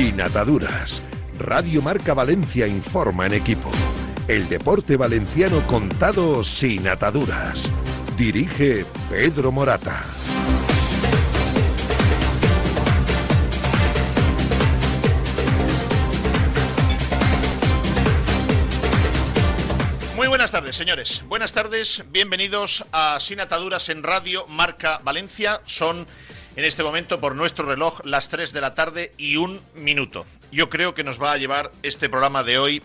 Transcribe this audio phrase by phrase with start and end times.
[0.00, 1.02] Sin ataduras.
[1.38, 3.70] Radio Marca Valencia informa en equipo.
[4.28, 7.68] El deporte valenciano contado sin ataduras.
[8.16, 10.02] Dirige Pedro Morata.
[20.16, 21.24] Muy buenas tardes, señores.
[21.28, 25.60] Buenas tardes, bienvenidos a Sin Ataduras en Radio Marca Valencia.
[25.66, 26.06] Son
[26.56, 30.26] en este momento por nuestro reloj las 3 de la tarde y un minuto.
[30.52, 32.82] Yo creo que nos va a llevar este programa de hoy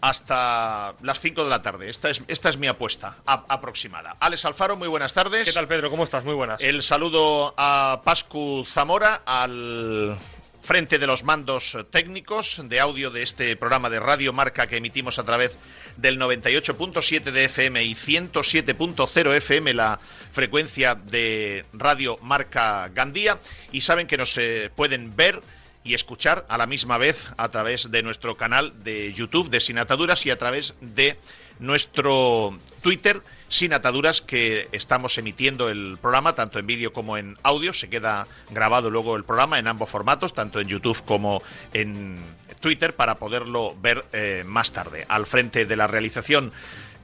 [0.00, 1.88] hasta las 5 de la tarde.
[1.88, 4.16] Esta es, esta es mi apuesta aproximada.
[4.18, 5.46] Alex Alfaro, muy buenas tardes.
[5.46, 5.90] ¿Qué tal, Pedro?
[5.90, 6.24] ¿Cómo estás?
[6.24, 6.60] Muy buenas.
[6.60, 10.18] El saludo a Pascu Zamora, al
[10.62, 15.18] frente de los mandos técnicos de audio de este programa de Radio Marca que emitimos
[15.18, 15.58] a través
[15.96, 19.98] del 98.7 de FM y 107.0 FM, la
[20.30, 23.40] frecuencia de Radio Marca Gandía.
[23.72, 25.42] Y saben que nos eh, pueden ver
[25.84, 29.78] y escuchar a la misma vez a través de nuestro canal de YouTube de Sin
[29.78, 31.16] Ataduras y a través de
[31.58, 33.20] nuestro Twitter
[33.52, 37.74] Sin Ataduras que estamos emitiendo el programa tanto en vídeo como en audio.
[37.74, 41.42] Se queda grabado luego el programa en ambos formatos, tanto en YouTube como
[41.74, 42.16] en
[42.60, 45.04] Twitter, para poderlo ver eh, más tarde.
[45.06, 46.50] Al frente de la realización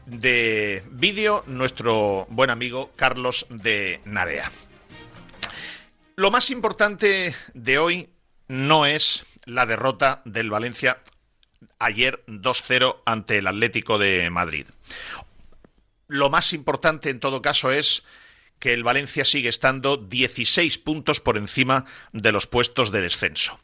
[0.07, 4.51] de vídeo, nuestro buen amigo Carlos de Narea.
[6.17, 8.09] Lo más importante de hoy
[8.49, 10.97] no es la derrota del Valencia
[11.79, 14.67] ayer 2-0 ante el Atlético de Madrid.
[16.09, 18.03] Lo más importante en todo caso es
[18.59, 23.61] que el Valencia sigue estando 16 puntos por encima de los puestos de descenso.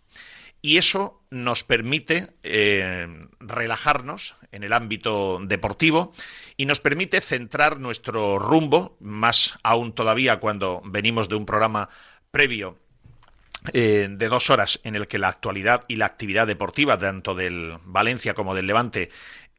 [0.63, 3.07] Y eso nos permite eh,
[3.41, 6.15] relajarnos en el ámbito deportivo
[6.57, 11.89] y nos permite centrar nuestro rumbo, más aún todavía cuando venimos de un programa
[12.31, 12.79] previo
[13.73, 17.79] eh, de dos horas en el que la actualidad y la actividad deportiva, tanto del
[17.85, 19.11] Valencia como del Levante,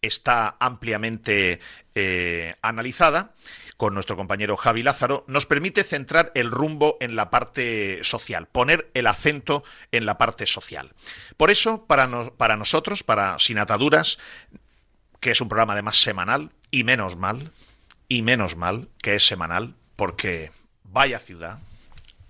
[0.05, 1.59] está ampliamente
[1.95, 3.33] eh, analizada
[3.77, 8.89] con nuestro compañero Javi Lázaro, nos permite centrar el rumbo en la parte social, poner
[8.93, 10.93] el acento en la parte social.
[11.35, 14.17] Por eso, para, para nosotros, para Sin Ataduras,
[15.19, 17.51] que es un programa además semanal, y menos mal,
[18.07, 20.51] y menos mal que es semanal, porque
[20.83, 21.59] vaya ciudad,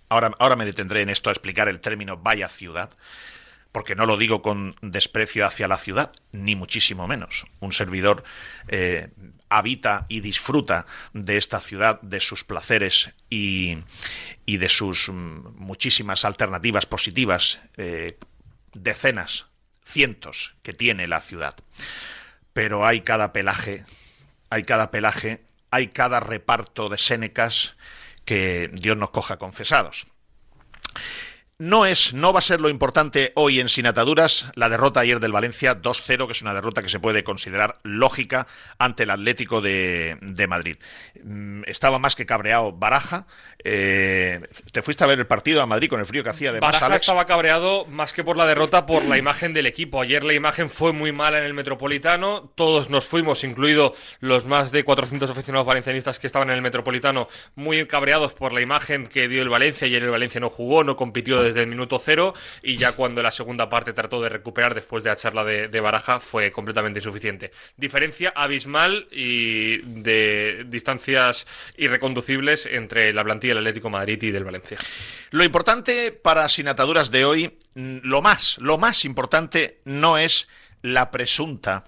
[0.08, 2.92] Ahora, me detendré en esto a explicar el término vaya ciudad,
[3.76, 7.44] porque no lo digo con desprecio hacia la ciudad, ni muchísimo menos.
[7.60, 8.24] Un servidor
[8.70, 9.10] eh,
[9.50, 13.80] habita y disfruta de esta ciudad, de sus placeres y,
[14.46, 18.18] de sus mm, muchísimas alternativas positivas, eh,
[18.74, 19.48] decenas,
[19.84, 21.58] cientos que tiene la ciudad.
[22.54, 23.84] Pero hay cada pelaje,
[24.50, 27.76] hay cada pelaje, hay cada reparto de Sénecas
[28.24, 30.08] que Dios nos coja confesados.
[31.58, 35.22] No es, no va a ser lo importante hoy en Sin Ataduras la derrota ayer
[35.22, 38.46] del Valencia 2-0, que es una derrota que se puede considerar lógica
[38.78, 40.18] ante el Atlético de,
[40.50, 40.76] Madrid.
[41.24, 43.26] Mm, estaba más que cabreado Baraja.
[43.64, 44.42] Eh,
[44.74, 46.94] ¿Te fuiste a ver el partido a Madrid con el frío que hacía de Baraja
[46.94, 50.02] estaba cabreado más que por la derrota, por la imagen del equipo.
[50.02, 52.52] Ayer la imagen fue muy mala en el Metropolitano.
[52.56, 57.30] Todos nos fuimos, incluido los más de 400 aficionados valencianistas que estaban en el Metropolitano,
[57.56, 59.88] muy cabreados por la imagen que dio el Valencia.
[59.88, 63.32] Ayer el Valencia no jugó, no compitió desde el minuto cero y ya cuando la
[63.32, 67.52] segunda parte trató de recuperar después de la charla de, Baraja fue completamente insuficiente.
[67.78, 71.46] Diferencia abismal y de distancias
[71.78, 74.78] irreconducibles entre la plantilla del Atlético Madrid y del Valencia.
[75.32, 80.48] Lo importante para Sin Ataduras de hoy, mm, lo más, lo más importante no es
[80.82, 81.86] la presunta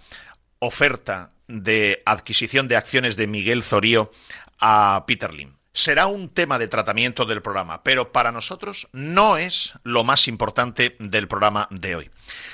[0.60, 4.12] oferta de adquisición de acciones de Miguel Zorío
[4.60, 9.74] a Peter Lim será un tema de tratamiento del programa, pero para nosotros no es
[9.84, 12.10] lo más importante del programa de hoy.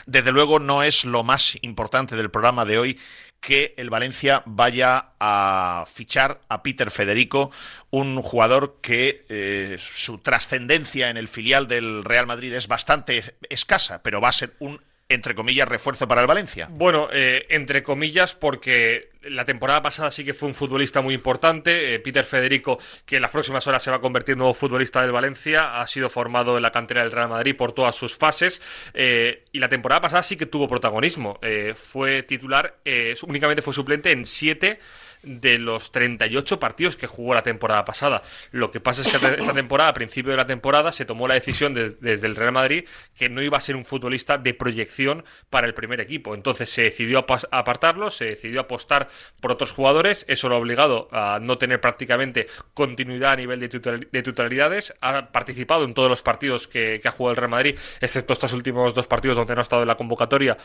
[0.05, 2.99] Desde luego no es lo más importante del programa de hoy
[3.39, 7.49] que el Valencia vaya a fichar a Peter Federico,
[7.91, 14.03] un jugador que eh, su trascendencia en el filial del Real Madrid es bastante escasa,
[14.03, 14.81] pero va a ser un
[15.13, 16.67] entre comillas, refuerzo para el Valencia?
[16.69, 21.93] Bueno, eh, entre comillas, porque la temporada pasada sí que fue un futbolista muy importante.
[21.93, 25.01] Eh, Peter Federico, que en las próximas horas se va a convertir en nuevo futbolista
[25.01, 28.61] del Valencia, ha sido formado en la cantera del Real Madrid por todas sus fases.
[28.93, 31.39] Eh, y la temporada pasada sí que tuvo protagonismo.
[31.75, 32.77] fue titular,
[33.27, 34.79] únicamente fue suplente en siete
[35.23, 38.23] de los 38 partidos que jugó la temporada pasada.
[38.51, 41.33] Lo que pasa es que esta temporada, a principio de la temporada, se tomó la
[41.33, 42.85] decisión desde el Real Madrid
[43.15, 46.35] que no iba a ser un futbolista de proyección para el primer equipo.
[46.35, 49.09] Entonces se decidió apartarlo, se decidió apostar
[49.39, 50.25] por otros jugadores.
[50.27, 53.69] Eso lo ha obligado a no tener prácticamente continuidad a nivel de,
[54.23, 54.93] tutorialidades.
[55.01, 58.53] Ha participado en todos los partidos que, que ha jugado el Real Madrid, excepto estos
[58.53, 60.57] últimos dos partidos donde no ha estado en la convocatoria,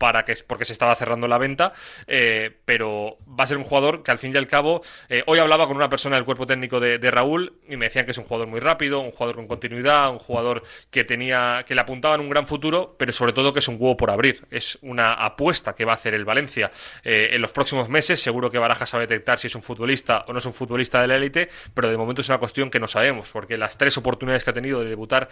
[0.00, 1.74] para que, porque se estaba cerrando la venta,
[2.06, 4.80] eh, pero va a ser un jugador que al fin y al cabo,
[5.10, 8.12] eh, hoy hablaba con una persona del cuerpo técnico de, Raúl y me decían que
[8.12, 11.82] es un jugador muy rápido, un jugador con continuidad, un jugador que tenía, que le
[11.82, 14.78] apuntaba en un gran futuro, pero sobre todo que es un huevo por abrir, es
[14.80, 16.70] una apuesta que va a hacer el Valencia
[17.04, 20.32] eh, en los próximos meses, seguro que Baraja sabe detectar si es un futbolista o
[20.32, 22.88] no es un futbolista de la élite, pero de momento es una cuestión que no
[22.88, 25.28] sabemos, porque las tres oportunidades que ha tenido de debutar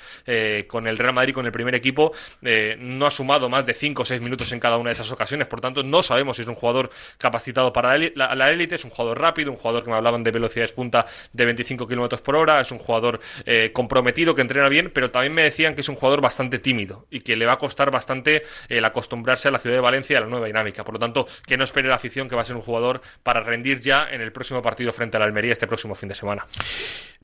[0.67, 2.13] con el Real Madrid, con el primer equipo,
[2.43, 5.47] no ha sumado más de 5 o 6 minutos en cada una de esas ocasiones.
[5.49, 9.21] Por tanto, no sabemos si es un jugador capacitado para la élite, es un jugador
[9.21, 12.71] rápido, un jugador que me hablaban de velocidades punta de 25 kilómetros por hora, es
[12.71, 16.21] un jugador eh, comprometido que entrena bien, pero también me decían que es un jugador
[16.21, 19.81] bastante tímido y que le va a costar bastante el acostumbrarse a la ciudad de
[19.81, 20.85] Valencia a la nueva dinámica.
[20.85, 23.41] Por lo tanto, que no espere la afición que va a ser un jugador para
[23.41, 26.47] rendir ya en el próximo partido frente a la Almería este próximo fin de semana.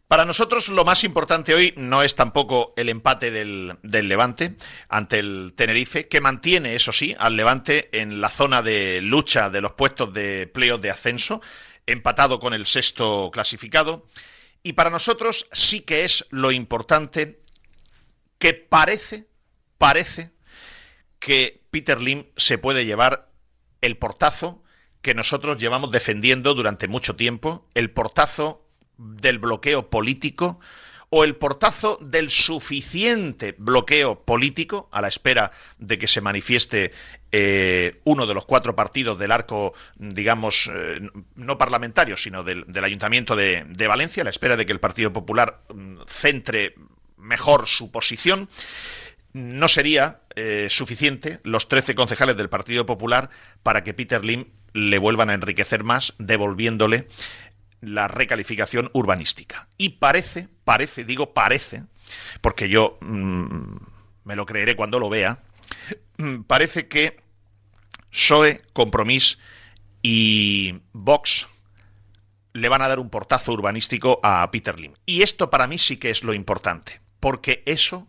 [0.09, 4.56] Para nosotros lo más importante hoy no es tampoco el empate del, Levante
[4.89, 9.62] ante el Tenerife, que mantiene, eso sí, al Levante en la zona de lucha de
[9.62, 11.41] los puestos de playoff de ascenso,
[11.87, 14.06] empatado con el sexto clasificado.
[14.62, 17.41] Y para nosotros sí que es lo importante
[18.39, 19.27] que parece,
[19.79, 20.33] parece
[21.19, 23.31] que Peter Lim se puede llevar
[23.81, 24.62] el portazo
[25.01, 28.63] que nosotros llevamos defendiendo durante mucho tiempo, el portazo
[28.99, 30.61] del bloqueo político
[31.17, 36.91] o el portazo del suficiente bloqueo político a la espera de que se manifieste
[37.31, 41.00] eh, uno de los cuatro partidos del arco, digamos, eh,
[41.37, 45.62] no parlamentario, sino del, Ayuntamiento de, Valencia, a la espera de que el Partido Popular
[45.73, 46.75] mm, centre
[47.17, 48.49] mejor su posición.
[49.32, 53.31] No sería eh, suficiente los 13 concejales del Partido Popular
[53.62, 57.06] para que Peter Lim le vuelvan a enriquecer más, devolviéndole
[57.84, 59.69] la recalificación urbanística.
[59.76, 61.84] Y parece, parece, digo parece,
[62.40, 63.76] porque yo mm,
[64.25, 65.42] me lo creeré cuando lo vea,
[66.19, 67.16] mm, parece que
[68.10, 69.38] PSOE, Compromís
[70.02, 71.48] y Vox
[72.52, 74.94] le van a dar un portazo urbanístico a Peter Lim.
[75.06, 78.06] Y esto para mí sí que es lo importante, porque eso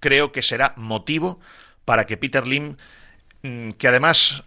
[0.00, 1.40] creo que será motivo
[1.84, 2.76] para que Peter Lim,
[3.42, 4.44] mm, que además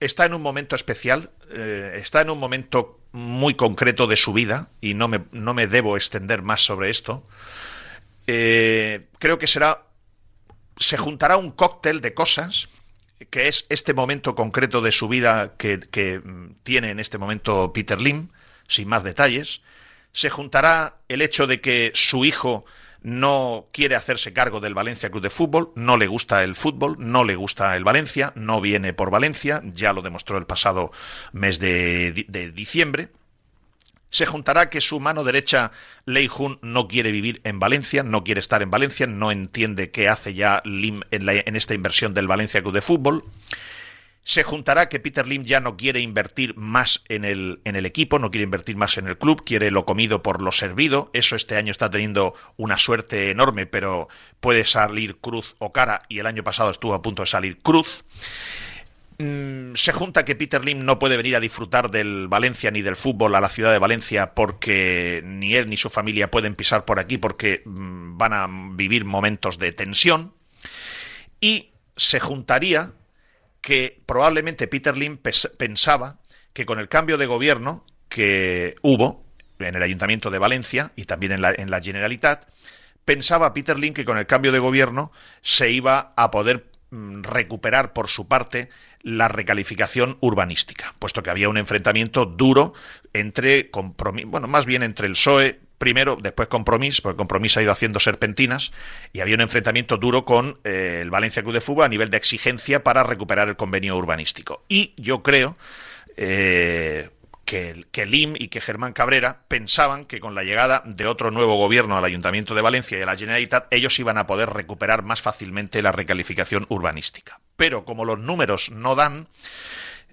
[0.00, 4.70] está en un momento especial, eh, está en un momento muy concreto de su vida,
[4.80, 7.24] y no me, no me debo extender más sobre esto.
[8.26, 9.84] Eh, creo que será.
[10.76, 12.68] Se juntará un cóctel de cosas,
[13.30, 16.20] que es este momento concreto de su vida que, que
[16.62, 18.28] tiene en este momento Peter Lim,
[18.68, 19.62] sin más detalles.
[20.12, 22.64] Se juntará el hecho de que su hijo
[23.08, 27.24] no quiere hacerse cargo del Valencia Club de Fútbol, no le gusta el fútbol, no
[27.24, 30.92] le gusta el Valencia, no viene por Valencia, ya lo demostró el pasado
[31.32, 32.12] mes de,
[32.54, 33.08] diciembre.
[34.10, 35.70] Se juntará que su mano derecha,
[36.06, 40.08] Lei Jun, no quiere vivir en Valencia, no quiere estar en Valencia, no entiende qué
[40.08, 43.24] hace ya Lim en, en esta inversión del Valencia Club de Fútbol
[44.28, 48.18] se juntará que Peter Lim ya no quiere invertir más en el, en el equipo,
[48.18, 51.08] no quiere invertir más en el club, quiere lo comido por lo servido.
[51.14, 54.08] Eso este año está teniendo una suerte enorme, pero
[54.40, 58.04] puede salir cruz o cara, y el año pasado estuvo a punto de salir cruz.
[59.16, 62.96] Mm, se junta que Peter Lim no puede venir a disfrutar del Valencia ni del
[62.96, 66.98] fútbol a la ciudad de Valencia porque ni él ni su familia pueden pisar por
[66.98, 68.46] aquí porque mm, van a
[68.76, 70.34] vivir momentos de tensión.
[71.40, 72.92] Y se juntaría
[73.60, 75.18] que probablemente Peter Lim
[75.56, 76.18] pensaba
[76.52, 79.24] que con el cambio de gobierno que hubo
[79.58, 82.48] en el Ayuntamiento de Valencia y también en la, en la Generalitat,
[83.04, 85.12] pensaba Peter Lim que con el cambio de gobierno
[85.42, 88.68] se iba a poder mm, recuperar por su parte
[89.02, 92.74] la recalificación urbanística, puesto que había un enfrentamiento duro
[93.12, 93.70] entre,
[94.26, 98.72] bueno, más bien entre el PSOE, primero, después Compromís, porque Compromís ha ido haciendo serpentinas,
[99.12, 102.16] y había un enfrentamiento duro con eh, el Valencia Club de Fútbol a nivel de
[102.16, 104.64] exigencia para recuperar el convenio urbanístico.
[104.68, 105.56] Y yo creo
[106.16, 107.10] eh,
[107.48, 111.56] que, que Lim y que Germán Cabrera pensaban que con la llegada de otro nuevo
[111.56, 115.22] gobierno al Ayuntamiento de Valencia y a la Generalitat, ellos iban a poder recuperar más
[115.22, 117.40] fácilmente la recalificación urbanística.
[117.56, 119.28] Pero como los números no dan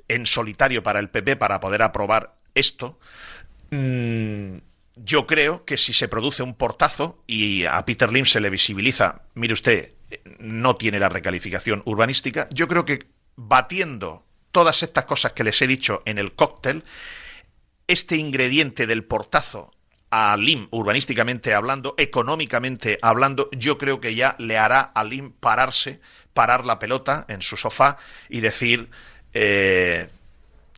[0.08, 3.00] en solitario para el PP para poder aprobar esto,
[3.70, 4.56] mmm,
[4.96, 9.24] yo creo que si se produce un portazo y a Peter Lim se le visibiliza,
[9.34, 9.92] mire usted,
[10.40, 14.24] no tiene la recalificación urbanística, yo creo que batiendo
[14.54, 16.86] todas estas cosas que les he dicho en el cóctel,
[17.88, 19.72] este ingrediente del portazo
[20.10, 26.00] a Lim, urbanísticamente hablando, económicamente hablando, yo creo que ya le hará a Lim pararse,
[26.34, 27.98] parar la pelota en su sofá
[28.30, 28.90] y decir,
[29.34, 30.10] eh,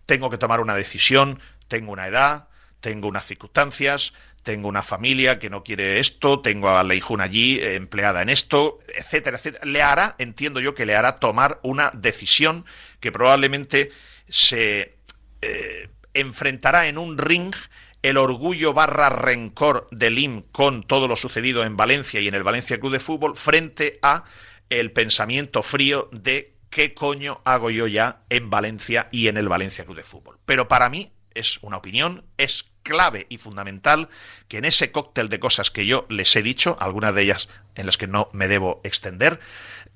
[0.06, 2.48] tengo que tomar una decisión, tengo una edad,
[2.80, 8.22] tengo unas circunstancias, tengo una familia que no quiere esto, tengo a Leijun allí empleada
[8.22, 9.66] en esto, etcétera, etcétera.
[9.66, 12.66] Le hará, entiendo yo que le hará tomar una decisión
[13.02, 13.92] que probablemente
[14.30, 14.96] se
[15.42, 17.54] eh, enfrentará en un ring
[18.02, 22.44] el orgullo barra rencor de Lim con todo lo sucedido en Valencia y en el
[22.44, 24.24] Valencia Club de Fútbol frente a
[24.70, 29.86] el pensamiento frío de qué coño hago yo ya en Valencia y en el Valencia
[29.86, 30.38] Club de Fútbol.
[30.46, 34.10] Pero para mí es una opinión, es clave y fundamental
[34.48, 37.86] que en ese cóctel de cosas que yo les he dicho, algunas de ellas en
[37.86, 39.40] las que no me debo extender,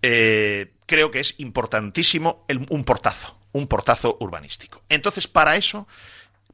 [0.01, 4.81] eh, creo que es importantísimo un portazo, un portazo urbanístico.
[4.89, 5.87] Entonces, para eso,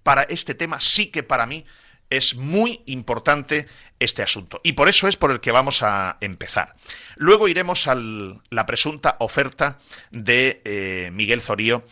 [0.03, 1.65] para este tema, sí que para mí
[2.09, 3.67] es muy importante
[3.99, 4.61] este asunto.
[4.63, 6.75] Y por eso es por el que vamos a empezar.
[7.15, 9.79] Luego iremos a la presunta oferta
[10.11, 11.83] de eh, Miguel Zorío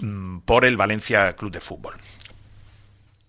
[0.00, 1.96] mm, por el Valencia Club de Fútbol.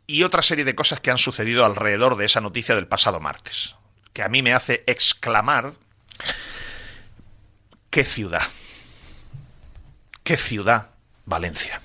[0.07, 3.75] Y otra serie de cosas que han sucedido alrededor de esa noticia del pasado martes.
[4.11, 5.73] Que a mí me hace exclamar,
[7.89, 8.41] ¿qué ciudad?
[10.23, 10.89] ¿Qué ciudad
[11.29, 11.81] Valencia?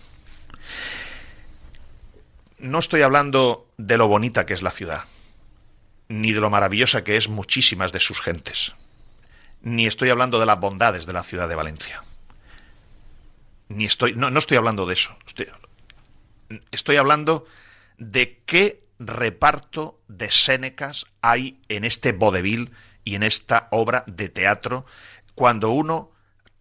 [2.64, 5.04] no estoy hablando de lo bonita que es la ciudad,
[6.08, 8.72] ni de lo maravillosa que es muchísimas de sus gentes,
[9.60, 12.02] ni estoy hablando de las bondades de la ciudad de Valencia.
[13.68, 15.16] Ni estoy, no, no estoy hablando de eso.
[15.26, 15.46] Estoy,
[16.70, 17.44] estoy hablando
[17.98, 22.72] de qué reparto de Sénecas hay en este vodevil
[23.04, 24.86] y en esta obra de teatro
[25.34, 26.12] cuando uno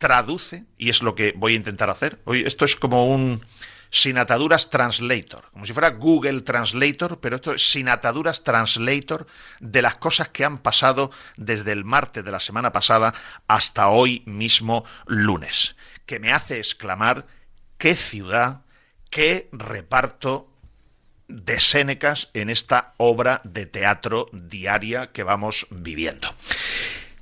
[0.04, 2.20] traduce, y es lo que voy a intentar hacer.
[2.26, 3.42] Hoy esto es como un
[3.90, 9.26] sin ataduras translator, como si fuera Google Translator, pero esto es sin ataduras translator
[9.62, 13.14] de las cosas que han pasado desde el martes de la semana pasada
[13.48, 17.26] hasta hoy mismo lunes, que me hace exclamar
[17.78, 18.64] qué ciudad,
[19.10, 20.50] qué reparto
[21.30, 26.28] de Sénecas en esta obra de teatro diaria que vamos viviendo.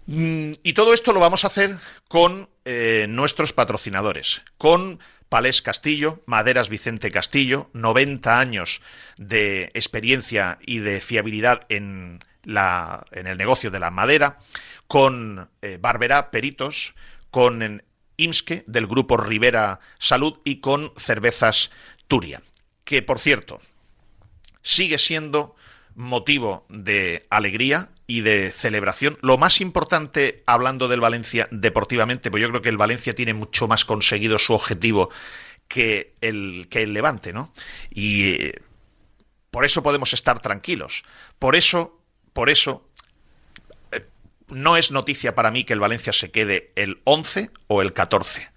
[0.08, 5.00] Mm, y todo esto lo vamos a hacer con eh, nuestros patrocinadores, con
[5.30, 8.82] Palés Castillo, Maderas Vicente Castillo, 90 años
[9.18, 14.38] de experiencia y de fiabilidad en, la, en el negocio de la madera,
[14.88, 16.94] con eh, Barberá Peritos,
[17.32, 17.82] con
[18.18, 21.72] IMSKE del grupo Rivera Salud y con Cervezas
[22.08, 22.41] Turia,
[22.84, 23.62] que por cierto
[24.62, 25.56] sigue siendo
[25.96, 29.18] motivo de alegría y de celebración.
[29.22, 33.70] Lo más importante, hablando del Valencia deportivamente, pues yo creo que el Valencia tiene mucho
[33.70, 35.10] más conseguido su objetivo
[35.70, 37.53] que el, que el Levante, ¿no?
[37.89, 38.62] Y eh,
[39.50, 41.06] por eso podemos estar tranquilos.
[41.39, 42.03] Por eso,
[42.34, 42.86] por eso,
[43.94, 44.06] eh,
[44.50, 48.51] no es noticia para mí que el Valencia se quede el 11 o el 14,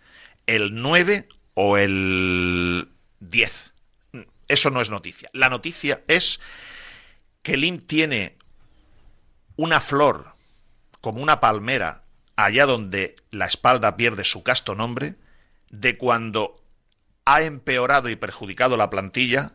[0.49, 2.89] el 9 o el
[3.21, 3.73] 10.
[4.49, 5.31] Eso no es noticia.
[5.33, 6.41] La noticia es
[7.45, 8.37] que Lim tiene
[9.57, 10.35] una flor
[11.01, 12.05] como una palmera
[12.37, 15.17] allá donde la espalda pierde su casto nombre,
[15.71, 16.63] de cuando
[17.25, 19.53] ha empeorado y perjudicado la plantilla,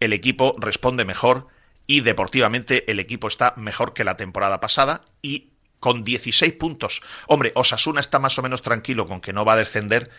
[0.00, 1.48] el equipo responde mejor
[1.86, 7.02] y deportivamente el equipo está mejor que la temporada pasada y con 16 puntos.
[7.26, 10.10] Hombre, Osasuna está más o menos tranquilo con que no va a descender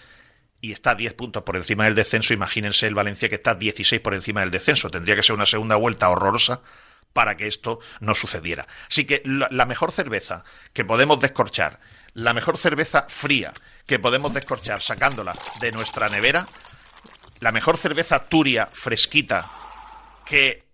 [0.60, 2.34] y está 10 puntos por encima del descenso.
[2.34, 4.90] Imagínense el Valencia que está 16 por encima del descenso.
[4.90, 6.62] Tendría que ser una segunda vuelta horrorosa
[7.14, 8.66] para que esto no sucediera.
[8.90, 11.80] Así que la, mejor cerveza que podemos descorchar,
[12.14, 13.54] la mejor cerveza fría
[13.86, 16.48] que podemos descorchar sacándola de nuestra nevera,
[17.40, 19.52] la mejor cerveza turia fresquita
[20.26, 20.66] que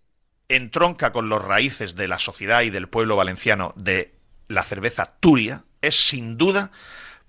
[0.49, 4.15] entronca con los raíces de la sociedad y del pueblo valenciano de
[4.47, 6.71] la cerveza turia, es sin duda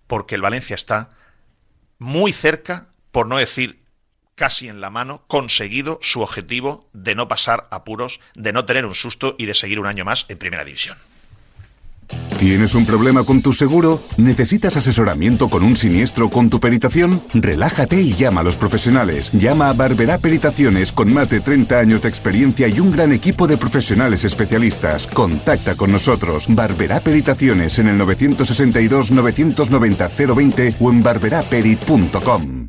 [0.06, 1.08] porque el Valencia está
[1.98, 3.84] muy cerca, por no decir
[4.38, 8.94] casi en la mano, conseguido su objetivo de no pasar apuros, de no tener un
[8.94, 10.96] susto y de seguir un año más en Primera División.
[12.38, 14.00] ¿Tienes un problema con tu seguro?
[14.16, 17.20] ¿Necesitas asesoramiento con un siniestro con tu peritación?
[17.34, 19.30] Relájate y llama a los profesionales.
[19.32, 23.46] Llama a Barberá Peritaciones con más de 30 años de experiencia y un gran equipo
[23.46, 25.08] de profesionales especialistas.
[25.08, 26.46] Contacta con nosotros.
[26.48, 32.68] Barberá Peritaciones en el 962 990 020 o en barberaperit.com.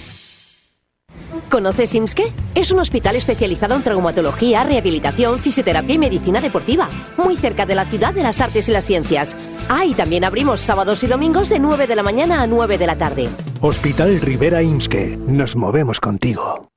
[1.51, 2.31] ¿Conoces IMSKE?
[2.55, 7.83] Es un hospital especializado en traumatología, rehabilitación, fisioterapia y medicina deportiva, muy cerca de la
[7.83, 9.35] ciudad de las artes y las ciencias.
[9.67, 12.87] Ah, y también abrimos sábados y domingos de 9 de la mañana a 9 de
[12.87, 13.27] la tarde.
[13.59, 15.17] Hospital Rivera IMSKE.
[15.27, 16.69] Nos movemos contigo.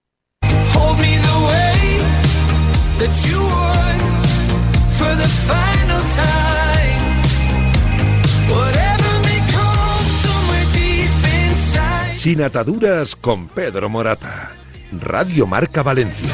[12.15, 14.64] Sin ataduras con Pedro Morata.
[15.01, 16.31] Radio Marca Valencia.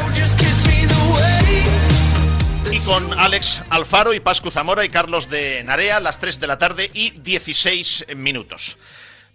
[2.71, 6.59] Y con Alex Alfaro y Pascu Zamora y Carlos de Narea, las 3 de la
[6.59, 8.79] tarde y 16 minutos.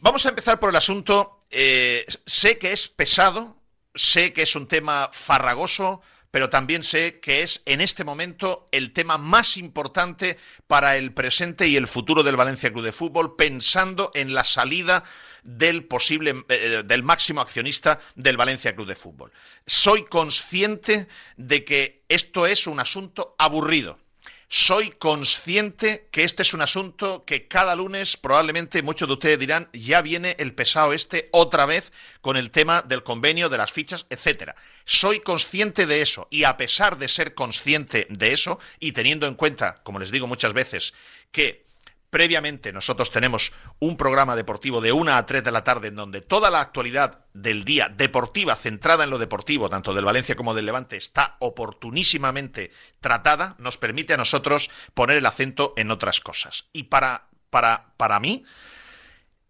[0.02, 1.40] Vamos a empezar por el asunto.
[1.50, 3.58] Eh, sé que es pesado,
[3.94, 6.02] sé que es un tema farragoso,
[6.36, 11.68] pero también sé que es en este momento el tema más importante para el presente
[11.68, 15.06] y el futuro del Valencia Club de Fútbol, pensando en la salida
[15.46, 19.32] del posible eh, del máximo accionista del Valencia Club de Fútbol.
[19.66, 24.00] Soy consciente de que esto es un asunto aburrido.
[24.48, 29.70] Soy consciente que este es un asunto que cada lunes probablemente muchos de ustedes dirán
[29.74, 34.06] ya viene el pesado este otra vez con el tema del convenio, de las fichas,
[34.10, 34.56] etcétera.
[34.86, 39.36] Soy consciente de eso y a pesar de ser consciente de eso y teniendo en
[39.36, 40.94] cuenta, como les digo muchas veces,
[41.32, 41.65] que
[42.16, 46.22] Previamente nosotros tenemos un programa deportivo de 1 a 3 de la tarde en donde
[46.22, 50.66] toda la actualidad del día deportiva, centrada en lo deportivo, tanto del Valencia como del
[50.66, 56.70] Levante, está oportunísimamente tratada, nos permite a nosotros poner el acento en otras cosas.
[56.72, 58.46] Y para, para, para mí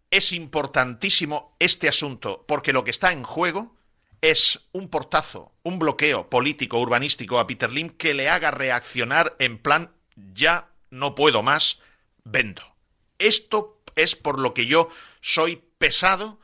[0.09, 3.75] es importantísimo este asunto porque lo que está en juego
[4.21, 9.59] es un portazo, un bloqueo político, urbanístico a Peter Lim que le haga reaccionar en
[9.59, 11.79] plan ya no puedo más
[12.25, 12.75] vendo.
[13.17, 14.89] Esto es por lo que yo
[15.21, 16.39] soy pesado,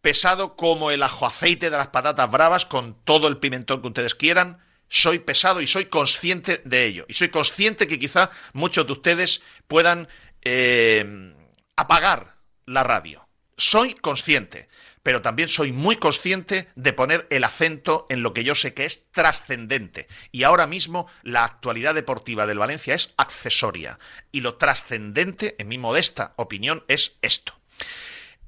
[0.00, 4.14] pesado como el ajo aceite de las patatas bravas, con todo el pimentón que ustedes
[4.14, 4.60] quieran.
[4.88, 7.04] Soy pesado y soy consciente de ello.
[7.08, 10.08] Y soy consciente que quizá muchos de ustedes puedan
[10.42, 11.34] eh,
[11.76, 13.28] apagar la radio.
[13.56, 14.68] Soy consciente
[15.08, 18.84] pero también soy muy consciente de poner el acento en lo que yo sé que
[18.84, 20.06] es trascendente.
[20.32, 23.98] Y ahora mismo la actualidad deportiva del Valencia es accesoria.
[24.32, 27.58] Y lo trascendente, en mi modesta opinión, es esto.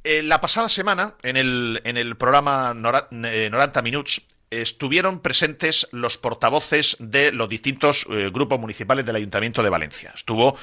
[0.04, 4.20] Eh, la pasada semana, en el, programa 90 eh, Minutos,
[4.50, 10.12] estuvieron presentes los portavoces de los distintos eh, grupos municipales del Ayuntamiento de Valencia.
[10.14, 10.58] Estuvo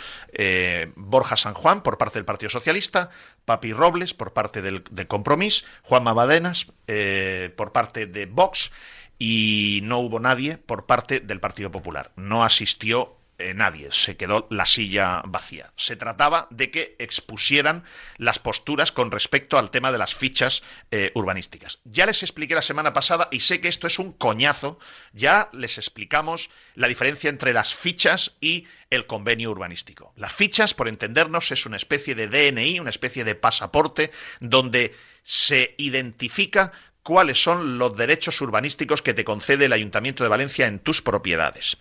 [0.95, 3.09] Borja San Juan por parte del Partido Socialista,
[3.47, 8.73] Papi Robles por parte del, Compromís, Juan Mabadenas eh, por parte de Vox
[9.17, 12.11] y no hubo nadie por parte del Partido Popular.
[12.17, 15.71] No asistió eh, nadie, se quedó la silla vacía.
[15.75, 17.83] Se trataba de que expusieran
[18.17, 21.79] las posturas con respecto al tema de las fichas eh, urbanísticas.
[21.83, 24.79] Ya les expliqué la semana pasada y sé que esto es un coñazo,
[25.13, 30.13] ya les explicamos la diferencia entre las fichas y el convenio urbanístico.
[30.15, 35.75] Las fichas, por entendernos, es una especie de DNI, una especie de pasaporte donde se
[35.77, 36.71] identifica
[37.03, 41.77] cuáles son los derechos urbanísticos que te concede el Ayuntamiento de Valencia en tus propiedades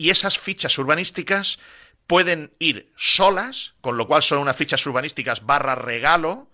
[0.00, 1.58] y esas fichas urbanísticas
[2.06, 6.48] pueden ir solas, con lo cual son unas fichas urbanísticas barra regalo,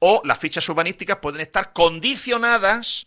[0.00, 3.06] o las fichas urbanísticas pueden estar condicionadas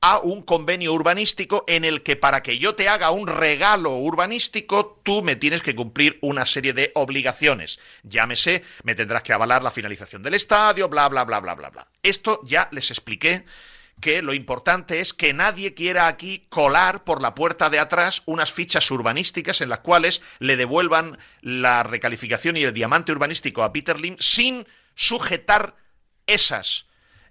[0.00, 5.00] a un convenio urbanístico en el que para que yo te haga un regalo urbanístico,
[5.04, 7.78] tú me tienes que cumplir una serie de obligaciones.
[8.02, 11.88] Llámese, me tendrás que avalar la finalización del estadio, bla, bla, bla, bla, bla, bla.
[12.02, 13.44] Esto ya les expliqué
[14.00, 18.52] que lo importante es que nadie quiera aquí colar por la puerta de atrás unas
[18.52, 24.00] fichas urbanísticas en las cuales le devuelvan la recalificación y el diamante urbanístico a Peter
[24.00, 25.76] Lim sin sujetar
[26.26, 26.86] esas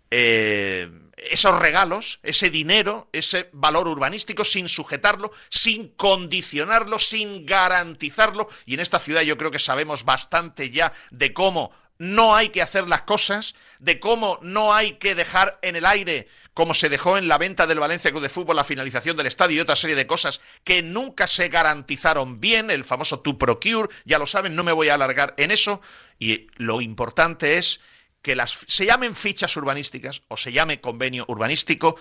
[0.09, 8.47] eh, esos regalos, ese dinero, ese valor urbanístico, sin sujetarlo, sin condicionarlo, sin garantizarlo.
[8.65, 12.61] Y en esta ciudad yo creo que sabemos bastante ya de cómo no hay que
[12.61, 17.17] hacer las cosas, de cómo no hay que dejar en el aire, como se dejó
[17.17, 19.95] en la venta del Valencia Club de Fútbol, la finalización del estadio y otra serie
[19.95, 24.63] de cosas que nunca se garantizaron bien, el famoso to procure, ya lo saben, no
[24.63, 25.81] me voy a alargar en eso,
[26.19, 27.79] y lo importante es
[28.21, 31.97] que las se llamen fichas urbanísticas o se llame convenio urbanístico,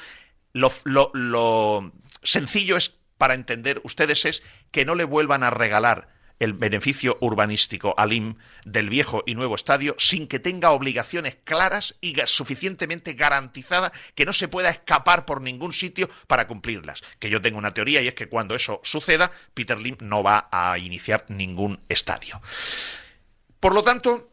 [0.52, 6.52] lo, lo sencillo es para entender ustedes es que no le vuelvan a regalar el
[6.52, 12.14] beneficio urbanístico al IM del viejo y nuevo estadio sin que tenga obligaciones claras y
[12.26, 17.02] suficientemente garantizadas que no se pueda escapar por ningún sitio para cumplirlas.
[17.18, 20.48] Que yo tengo una teoría y es que cuando eso suceda, Peter Lim no va
[20.50, 22.40] a iniciar ningún estadio.
[23.60, 24.30] Por lo tanto,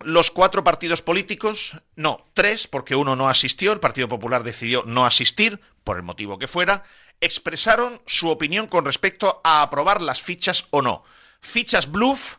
[0.00, 5.06] los cuatro partidos políticos, no, tres, porque uno no asistió, el Partido Popular decidió no
[5.06, 6.84] asistir, por el motivo que fuera,
[7.20, 11.02] expresaron su opinión con respecto a aprobar las fichas o no.
[11.40, 12.36] Fichas bluff,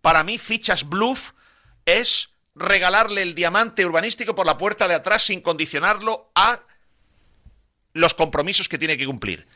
[0.00, 1.32] para mí fichas bluff
[1.84, 6.60] es regalarle el diamante urbanístico por la puerta de atrás sin condicionarlo a
[7.92, 9.46] los compromisos que tiene que cumplir.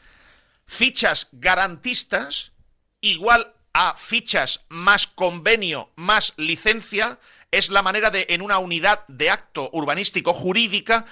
[0.67, 2.53] Fichas garantistas
[3.01, 7.19] igual a fichas más convenio más licencia
[7.51, 11.05] es la manera de en una unidad de acto urbanístico jurídica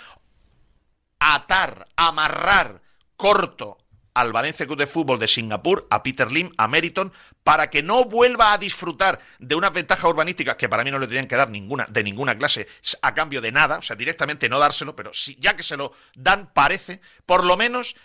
[1.18, 2.82] atar, amarrar
[3.16, 3.78] corto
[4.14, 8.04] al Valencia Club de Fútbol de Singapur, a Peter Lim, a Meriton, para que no
[8.04, 11.50] vuelva a disfrutar de una ventaja urbanística que para mí no le tenían que dar
[11.50, 12.68] ninguna, de ninguna clase,
[13.00, 15.92] a cambio de nada, o sea, directamente no dárselo, pero si, ya que se lo
[16.14, 17.96] dan, parece, por lo menos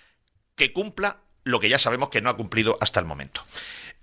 [0.56, 3.44] que cumpla lo que ya sabemos que no ha cumplido hasta el momento.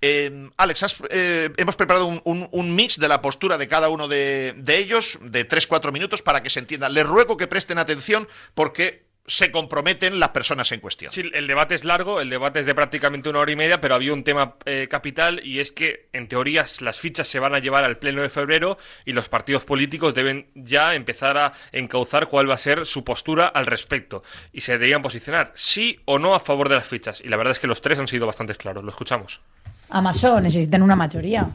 [0.01, 4.77] Eh, Alex, eh, hemos preparado un, mix de la postura de cada uno de, de
[4.77, 6.89] ellos, de 3-4 minutos, para que se entienda.
[6.89, 11.11] Les ruego que presten atención porque se comprometen las personas en cuestión.
[11.11, 13.95] Sí, el debate es largo, el debate es de prácticamente una hora y media, pero
[13.95, 17.59] había un tema eh, capital y es que, en teoría, las fichas se van a
[17.59, 22.49] llevar al pleno de febrero y los partidos políticos deben ya empezar a encauzar cuál
[22.49, 26.39] va a ser su postura al respecto y se deberían posicionar sí o no a
[26.39, 27.21] favor de las fichas.
[27.21, 28.83] Y la verdad es que los tres han sido bastante claros.
[28.83, 29.41] Lo escuchamos.
[29.89, 31.49] Amazon necesitan una mayoría.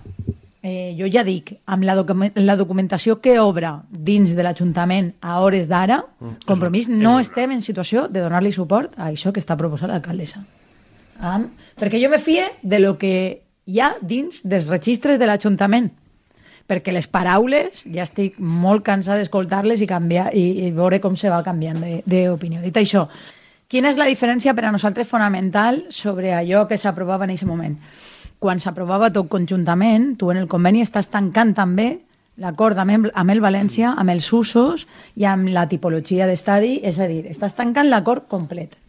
[0.62, 5.38] Eh, jo ja dic, amb la, docu la documentació que obre dins de l'Ajuntament a
[5.40, 9.56] hores d'ara, mm, compromís, no estem en situació de donar-li suport a això que està
[9.56, 10.44] proposant l'alcaldessa.
[11.20, 11.48] Um,
[11.80, 15.90] perquè jo me fie de lo que hi ha dins dels registres de l'Ajuntament
[16.70, 21.32] perquè les paraules ja estic molt cansada d'escoltar-les i, canviar, i, i veure com se
[21.32, 22.60] va canviant d'opinió.
[22.62, 23.08] Dit això,
[23.70, 27.74] quina és la diferència per a nosaltres fonamental sobre allò que s'aprovava en aquest moment?
[28.40, 31.90] Quan s'aprovava tot conjuntament, tu en el conveni estàs tancant també
[32.40, 34.86] l'acord amb, amb el València, amb els usos
[35.20, 38.79] i amb la tipologia d'estadi, és a dir, estàs tancant l'acord complet.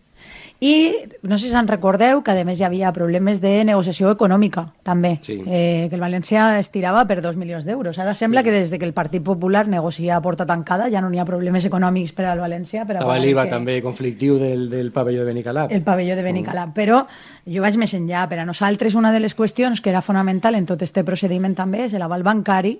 [0.61, 0.93] I
[1.23, 5.15] no sé si se'n recordeu que a més hi havia problemes de negociació econòmica també,
[5.25, 5.39] sí.
[5.41, 7.97] eh, que el València es tirava per dos milions d'euros.
[7.97, 8.45] Ara sembla sí.
[8.45, 11.25] que des de que el Partit Popular negocia a porta tancada ja no hi ha
[11.25, 12.85] problemes econòmics per al València.
[12.85, 13.55] Per a Estava l'IVA que...
[13.55, 15.73] també conflictiu del, del pavelló de Benicalap.
[15.73, 16.77] El pavelló de Benicalap, mm.
[16.77, 17.01] però
[17.49, 18.27] jo vaig més enllà.
[18.29, 21.87] Per a nosaltres una de les qüestions que era fonamental en tot este procediment també
[21.89, 22.77] és l'aval bancari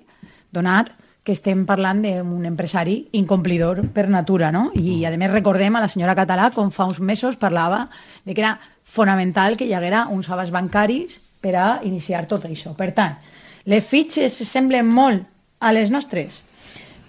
[0.54, 4.70] donat que estem parlant d'un empresari incomplidor per natura, no?
[4.74, 7.88] I, a més, recordem a la senyora Català com fa uns mesos parlava
[8.24, 12.74] de que era fonamental que hi haguera uns avals bancaris per a iniciar tot això.
[12.74, 13.18] Per tant,
[13.64, 15.22] les fitxes semblen molt
[15.60, 16.42] a les nostres?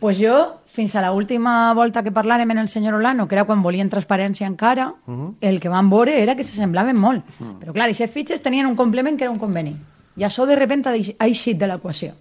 [0.04, 3.62] pues jo, fins a l'última volta que parlàrem en el senyor Olano, que era quan
[3.64, 5.36] volien transparència encara, uh -huh.
[5.40, 7.24] el que van veure era que se semblaven molt.
[7.40, 7.60] Uh -huh.
[7.60, 9.78] Però clar, aquestes fitxes tenien un complement que era un conveni.
[10.18, 12.16] I això de repente ha eixit de l'equació.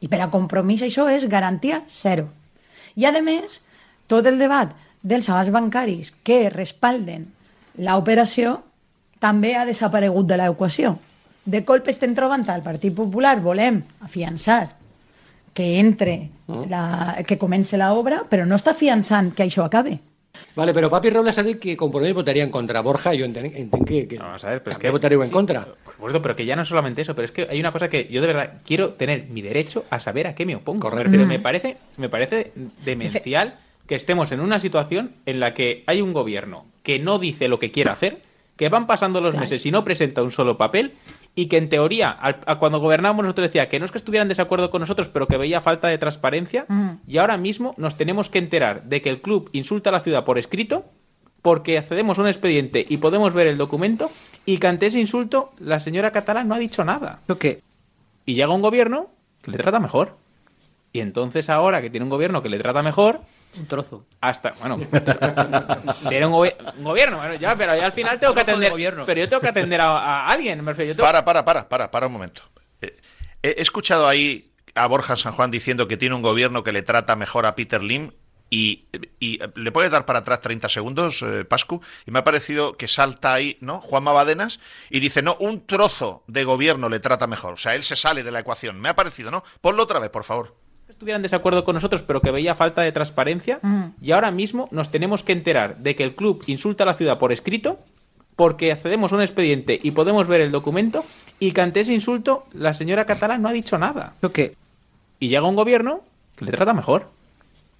[0.00, 2.28] I per a compromís això és garantia zero.
[2.96, 3.60] I a més,
[4.06, 7.28] tot el debat dels avals bancaris que respalden
[7.78, 8.58] l'operació
[9.20, 10.96] també ha desaparegut de l'equació.
[11.44, 14.76] De colp estem trobant al Partit Popular, volem afiançar
[15.54, 16.66] que entre, mm.
[16.70, 16.82] la,
[17.26, 19.98] que comence l'obra, però no està afiançant que això acabe.
[20.56, 22.80] Vale, pero Papi Robles ha dicho que Compromís votaría en contra.
[22.80, 25.64] Borja, yo entiendo que, que, Vamos a ver, pero es que votaría en contra.
[25.84, 28.08] Por supuesto, pero que ya no solamente eso, pero es que hay una cosa que
[28.08, 30.90] yo de verdad quiero tener mi derecho a saber a qué me opongo.
[30.90, 31.10] Correcto.
[31.10, 32.52] Pero me parece, me parece
[32.84, 37.48] demencial que estemos en una situación en la que hay un gobierno que no dice
[37.48, 38.18] lo que quiere hacer,
[38.56, 40.92] que van pasando los meses y no presenta un solo papel
[41.34, 42.18] y que en teoría,
[42.58, 45.36] cuando gobernamos nosotros decía que no es que estuvieran de desacuerdo con nosotros, pero que
[45.36, 46.66] veía falta de transparencia,
[47.06, 50.24] y ahora mismo nos tenemos que enterar de que el club insulta a la ciudad
[50.24, 50.84] por escrito,
[51.42, 54.10] porque accedemos a un expediente y podemos ver el documento,
[54.44, 57.20] y que ante ese insulto la señora catalán no ha dicho nada.
[57.38, 57.62] ¿Qué?
[58.26, 59.08] Y llega un gobierno
[59.42, 60.16] que le trata mejor.
[60.92, 63.20] Y entonces ahora que tiene un gobierno que le trata mejor,
[63.58, 64.06] un trozo.
[64.20, 64.78] Hasta, bueno,
[66.08, 68.72] tiene un, gobierno, bueno, ya, pero ya al final tengo que atender.
[69.06, 70.64] Pero yo tengo que atender a, alguien.
[70.96, 72.42] Para, para, para, para, para un momento.
[72.80, 72.94] Eh,
[73.42, 77.16] he escuchado ahí a Borja San Juan diciendo que tiene un gobierno que le trata
[77.16, 78.12] mejor a Peter Lim
[78.50, 78.88] y,
[79.54, 83.32] le puedes dar para atrás 30 segundos, eh, Pascu, y me ha parecido que salta
[83.32, 83.80] ahí, ¿no?
[83.80, 84.58] Juan Badenas
[84.90, 87.54] y dice, no, un trozo de gobierno le trata mejor.
[87.54, 88.80] O sea, él se sale de la ecuación.
[88.80, 89.44] Me ha parecido, ¿no?
[89.60, 90.56] Ponlo otra vez, por favor
[90.90, 93.60] estuvieran de desacuerdo con nosotros, pero que veía falta de transparencia,
[94.02, 97.18] y ahora mismo nos tenemos que enterar de que el club insulta a la ciudad
[97.18, 97.78] por escrito,
[98.36, 101.04] porque accedemos a un expediente y podemos ver el documento
[101.38, 104.14] y que ante ese insulto la señora catalán no ha dicho nada.
[104.32, 104.56] ¿Qué?
[105.18, 106.00] Y llega un gobierno
[106.36, 107.10] que le trata mejor.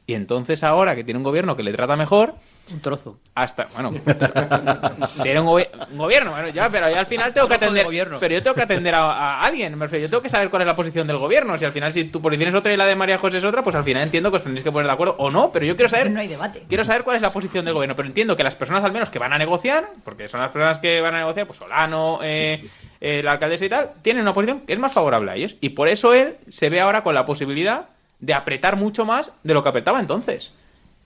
[0.07, 2.35] Y entonces ahora que tiene un gobierno que le trata mejor,
[2.73, 3.19] Un trozo.
[3.35, 3.93] hasta, bueno,
[5.23, 8.19] tiene un, gobi- un gobierno, bueno, ya, pero ya al final tengo que atender, gobierno.
[8.21, 10.63] pero yo tengo que atender a, a alguien, me refiero, yo tengo que saber cuál
[10.63, 12.87] es la posición del gobierno, si al final si tu posición es otra y la
[12.87, 14.93] de María José es otra, pues al final entiendo que os tendréis que poner de
[14.93, 16.65] acuerdo o no, pero yo quiero saber, No hay debate.
[16.69, 19.11] quiero saber cuál es la posición del gobierno, pero entiendo que las personas al menos
[19.11, 22.69] que van a negociar, porque son las personas que van a negociar, pues Solano, eh,
[23.01, 25.71] eh, la alcaldesa y tal, tienen una posición que es más favorable a ellos, y
[25.71, 27.87] por eso él se ve ahora con la posibilidad
[28.21, 30.53] de apretar mucho más de lo que apretaba entonces.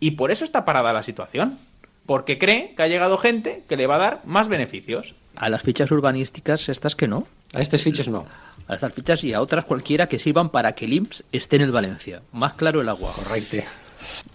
[0.05, 1.59] Y por eso está parada la situación.
[2.05, 5.15] Porque cree que ha llegado gente que le va a dar más beneficios.
[5.35, 7.27] A las fichas urbanísticas estas que no.
[7.55, 8.27] A estas fichas no.
[8.69, 11.63] A estas fichas y a otras cualquiera que sirvan para que el IMSS esté en
[11.63, 12.21] el Valencia.
[12.33, 13.15] Más claro el agua.
[13.15, 13.57] Correcto.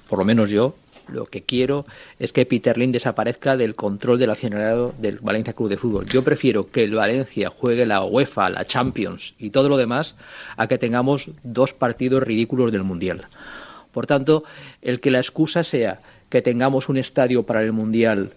[0.09, 0.73] Por lo menos yo
[1.07, 1.85] lo que quiero
[2.17, 6.07] es que Peter Lim desaparezca del control del accionariado del Valencia Club de Fútbol.
[6.07, 10.15] Yo prefiero que el Valencia juegue la UEFA, la Champions y todo lo demás
[10.57, 13.27] a que tengamos dos partidos ridículos del Mundial.
[13.91, 14.43] Por tanto,
[14.81, 15.99] el que la excusa sea
[16.29, 18.33] que tengamos un estadio para el Mundial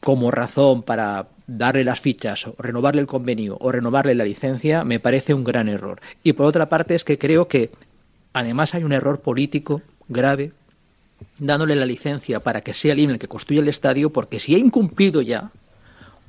[0.00, 5.00] como razón para darle las fichas o renovarle el convenio o renovarle la licencia me
[5.00, 6.00] parece un gran error.
[6.22, 7.70] Y por otra parte es que creo que
[8.32, 10.52] además hay un error político grave
[11.38, 14.54] dándole la licencia para que sea el INE el que construya el estadio porque si
[14.54, 15.50] ha incumplido ya,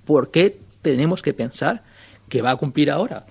[0.06, 1.84] ¿por qué tenemos que pensar
[2.30, 3.26] que va a cumplir ahora?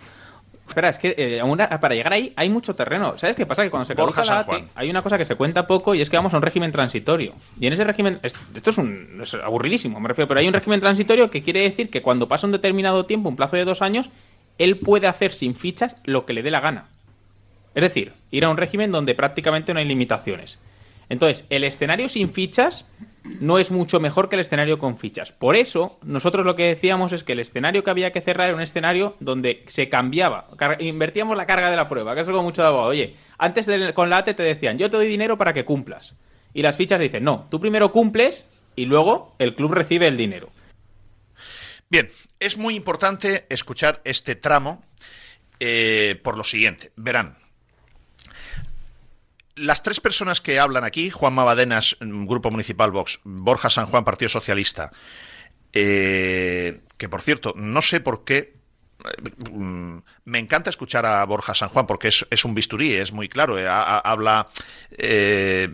[0.69, 3.17] Espera, es que eh, aún a- para llegar ahí hay mucho terreno.
[3.19, 3.63] ¿Sabes qué pasa?
[3.63, 4.69] Que cuando se caduca la Juan.
[4.75, 7.35] hay una cosa que se cuenta poco y es que vamos a un régimen transitorio.
[7.61, 10.55] Y en ese régimen, es- esto es, un, es aburridísimo, me refiero, pero hay un
[10.55, 13.81] régimen transitorio que quiere decir que cuando pasa un determinado tiempo, un plazo de dos
[13.81, 14.11] años,
[14.59, 16.89] él puede hacer sin fichas lo que le dé la gana.
[17.75, 20.59] Es decir, ir a un régimen donde prácticamente no hay limitaciones.
[21.09, 22.87] Entonces, el escenario sin fichas
[23.41, 25.33] no es mucho mejor que el escenario con fichas.
[25.33, 28.57] Por eso, nosotros lo que decíamos es que el escenario que había que cerrar era
[28.57, 32.65] un escenario donde se cambiaba, invertíamos la carga de la prueba, que es algo mucho
[32.65, 32.89] abogado.
[32.89, 36.15] Oye, antes con la ATE te decían, yo te doy dinero para que cumplas.
[36.55, 40.51] Y las fichas dicen, no, tú primero cumples y luego el club recibe el dinero.
[41.89, 42.11] Bien,
[42.41, 44.83] es muy importante escuchar este tramo
[45.61, 46.93] eh, por lo siguiente.
[46.97, 47.37] Verán,
[49.57, 54.05] las tres personas que hablan aquí, Juan Mabadenas, mm, Grupo Municipal Vox, Borja San Juan,
[54.05, 54.93] Partido Socialista,
[55.73, 58.55] eh, que por cierto, no sé por qué.
[59.05, 63.29] eh, mm, Me encanta escuchar a Borja San Juan porque es, un bisturí, es muy
[63.29, 64.49] claro, eh, ha- ha- habla
[64.91, 65.69] eh,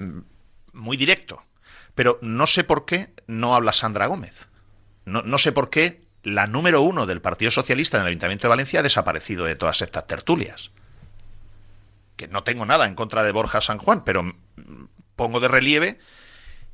[0.72, 1.42] muy directo.
[1.94, 4.48] Pero no sé por qué no habla Sandra Gómez.
[5.04, 8.50] No, no sé por qué la número uno del Partido Socialista en el Ayuntamiento de
[8.50, 10.70] Valencia ha desaparecido de todas estas tertulias.
[12.22, 14.36] Que no tengo nada en contra de Borja San Juan, pero
[15.16, 15.98] pongo de relieve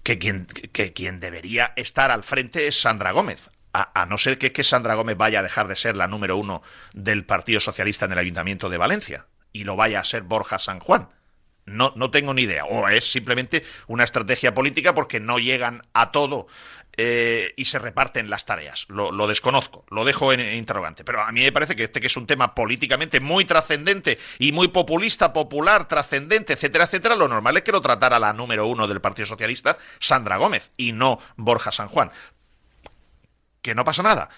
[0.03, 3.51] que quien, que quien debería estar al frente es Sandra Gómez.
[3.73, 6.37] A, a no ser que, que Sandra Gómez vaya a dejar de ser la número
[6.37, 6.61] uno
[6.93, 10.81] del Partido Socialista en el Ayuntamiento de Valencia y lo vaya a ser Borja San
[10.81, 11.09] Juan.
[11.69, 12.65] No, no tengo ni idea.
[12.65, 16.47] O es simplemente una estrategia política porque no llegan a todo
[17.01, 18.87] eh, y se reparten las tareas.
[18.89, 21.05] Lo, desconozco, lo dejo en, interrogante.
[21.05, 24.51] Pero a mí me parece que este que es un tema políticamente muy trascendente y
[24.51, 28.89] muy populista, popular, trascendente, etcétera, etcétera, lo normal es que lo tratara la número uno
[28.89, 32.11] del Partido Socialista, Sandra Gómez, y no Borja San Juan
[33.63, 34.31] que no pasa nada.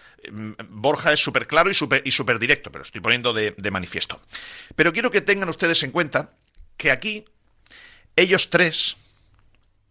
[0.69, 4.21] Borja es súper claro y súper y súper directo, pero estoy poniendo de, de manifiesto.
[4.75, 6.33] Pero quiero que tengan ustedes en cuenta
[6.81, 7.27] que aquí
[8.17, 8.97] ellos tres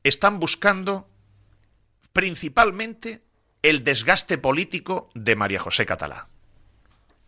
[0.03, 1.07] están buscando
[2.13, 3.21] principalmente
[3.61, 6.29] el desgaste político de María José Catalá.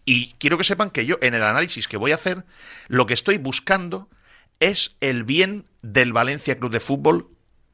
[0.04, 2.43] Y quiero que sepan que yo, en el análisis que voy a hacer,
[2.88, 4.10] lo que estoy buscando
[4.60, 7.30] es el bien del Valencia Club de Fútbol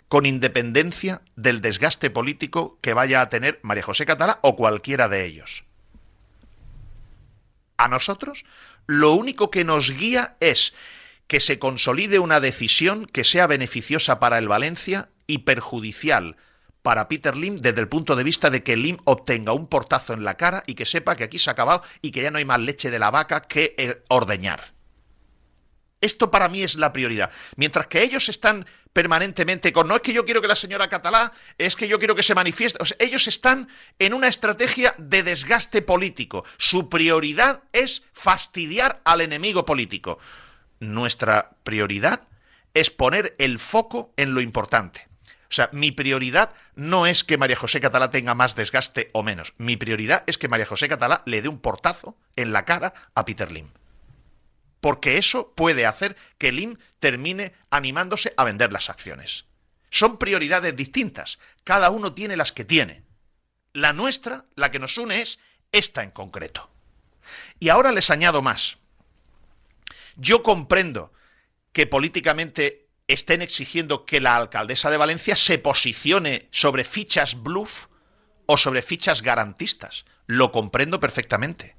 [0.10, 5.24] con independencia del desgaste político que vaya a tener María José Catalá o cualquiera de
[5.24, 5.64] ellos.
[7.78, 8.44] A nosotros,
[8.88, 10.74] lo único que nos guía es
[11.28, 16.38] que se consolide una decisión que sea beneficiosa para el Valencia y perjudicial
[16.88, 20.24] para Peter Lim desde el punto de vista de que Lim obtenga un portazo en
[20.24, 22.46] la cara y que sepa que aquí se ha acabado y que ya no hay
[22.46, 24.72] más leche de la vaca que eh, ordeñar.
[26.00, 27.30] Esto para mí es la prioridad.
[27.58, 31.34] Mientras que ellos están permanentemente con, no es que yo quiero que la señora Catalá,
[31.58, 32.80] es que yo quiero que se manifieste.
[33.00, 33.68] Ellos están
[34.00, 36.46] en una estrategia de desgaste político.
[36.58, 40.20] Su prioridad es fastidiar al enemigo político.
[40.80, 42.28] Nuestra prioridad
[42.74, 45.08] es poner el foco en lo importante.
[45.50, 49.54] O sea, mi prioridad no es que María José Catalá tenga más desgaste o menos.
[49.58, 53.26] Mi prioridad es que María José Catalá le dé un portazo en la cara a
[53.26, 53.70] Peter Lim
[54.82, 59.46] porque eso puede hacer que Lim termine animándose a vender las acciones.
[59.90, 63.04] Son prioridades distintas, cada uno tiene las que tiene.
[63.74, 65.40] La nuestra, la que nos une, es
[65.72, 66.70] esta en concreto.
[67.60, 68.78] Y ahora les añado más.
[70.18, 71.14] Yo comprendo
[71.72, 77.86] que políticamente estén exigiendo que la alcaldesa de Valencia se posicione sobre fichas bluff
[78.48, 80.06] o sobre fichas garantistas.
[80.26, 81.78] Lo comprendo perfectamente.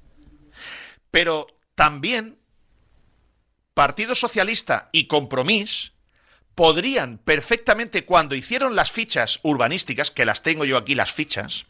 [1.11, 2.39] Pero también
[3.73, 5.93] Partido Socialista y Compromís
[6.55, 11.65] podrían perfectamente, cuando hicieron las fichas urbanísticas, que las tengo yo aquí las fichas,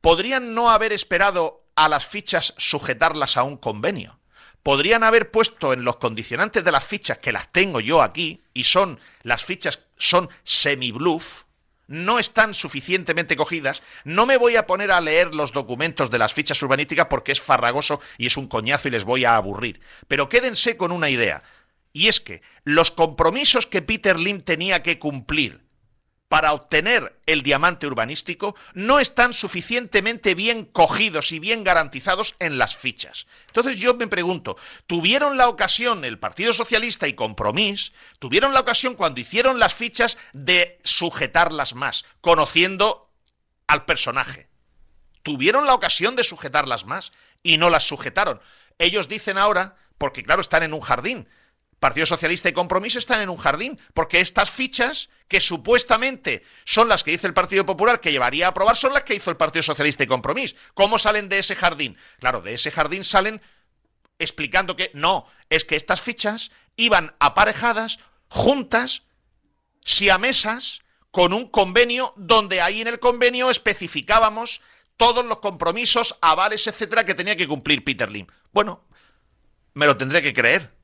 [0.00, 4.17] podrían no haber esperado a las fichas sujetarlas a un convenio.
[4.62, 8.64] Podrían haber puesto en los condicionantes de las fichas, que las tengo yo aquí, y
[8.64, 11.44] son, las fichas son semi-bluff,
[11.86, 16.34] no están suficientemente cogidas, no me voy a poner a leer los documentos de las
[16.34, 19.80] fichas urbanísticas porque es farragoso y es un coñazo y les voy a aburrir.
[20.06, 21.42] Pero quédense con una idea,
[21.92, 25.67] y es que los compromisos que Peter Lim tenía que cumplir
[26.28, 32.76] para obtener el diamante urbanístico no están suficientemente bien cogidos y bien garantizados en las
[32.76, 33.26] fichas.
[33.46, 38.94] Entonces yo me pregunto, ¿tuvieron la ocasión el Partido Socialista y Compromís, tuvieron la ocasión
[38.94, 43.10] cuando hicieron las fichas de sujetarlas más, conociendo
[43.66, 44.48] al personaje?
[45.22, 47.12] Tuvieron la ocasión de sujetarlas más
[47.42, 48.40] y no las sujetaron.
[48.78, 51.28] Ellos dicen ahora, porque claro, están en un jardín,
[51.78, 57.04] Partido Socialista y Compromiso están en un jardín, porque estas fichas, que supuestamente son las
[57.04, 59.62] que dice el Partido Popular que llevaría a aprobar, son las que hizo el Partido
[59.62, 60.56] Socialista y Compromiso.
[60.74, 61.96] ¿Cómo salen de ese jardín?
[62.18, 63.40] Claro, de ese jardín salen
[64.18, 69.02] explicando que no, es que estas fichas iban aparejadas, juntas,
[69.84, 74.60] siamesas, con un convenio donde ahí en el convenio especificábamos
[74.96, 78.26] todos los compromisos, avales, etcétera, que tenía que cumplir Peter Lim.
[78.52, 78.84] Bueno,
[79.74, 80.77] me lo tendré que creer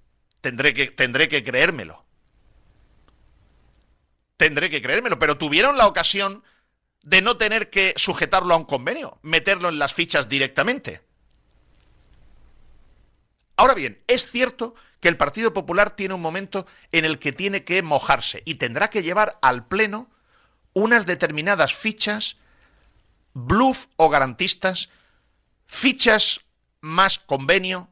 [0.45, 2.05] tendré que, tendré que creérmelo.
[4.37, 6.45] Tendré que creérmelo, pero tuvieron la ocasión
[7.03, 11.01] de no tener que sujetarlo a un convenio, meterlo en las fichas directamente.
[13.57, 17.65] Ahora bien, es cierto que el Partido Popular tiene un momento en el que tiene
[17.65, 20.11] que mojarse y tendrá que llevar al Pleno
[20.75, 22.37] unas determinadas fichas,
[23.33, 24.91] bluff o garantistas,
[25.67, 26.43] fichas
[26.83, 27.89] más convenio,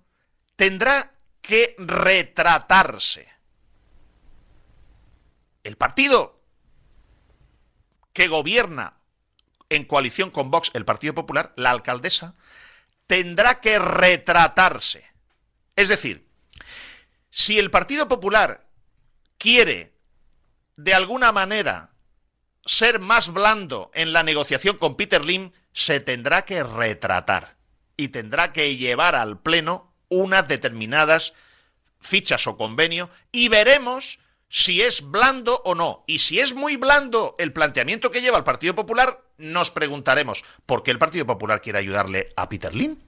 [0.56, 3.28] tendrá que retratarse.
[5.64, 6.40] El partido
[8.12, 8.98] que gobierna
[9.68, 12.34] en coalición con Vox, el Partido Popular, la alcaldesa,
[13.06, 15.04] tendrá que retratarse.
[15.76, 16.28] Es decir,
[17.30, 18.68] si el Partido Popular
[19.38, 19.94] quiere,
[20.76, 21.90] de alguna manera,
[22.64, 27.56] ser más blando en la negociación con Peter Lim, se tendrá que retratar
[27.96, 31.32] y tendrá que llevar al Pleno unas determinadas
[32.00, 36.04] fichas o convenio y veremos si es blando o no.
[36.06, 40.82] Y si es muy blando el planteamiento que lleva el Partido Popular, nos preguntaremos, ¿por
[40.82, 43.02] qué el Partido Popular quiere ayudarle a Peter Lin?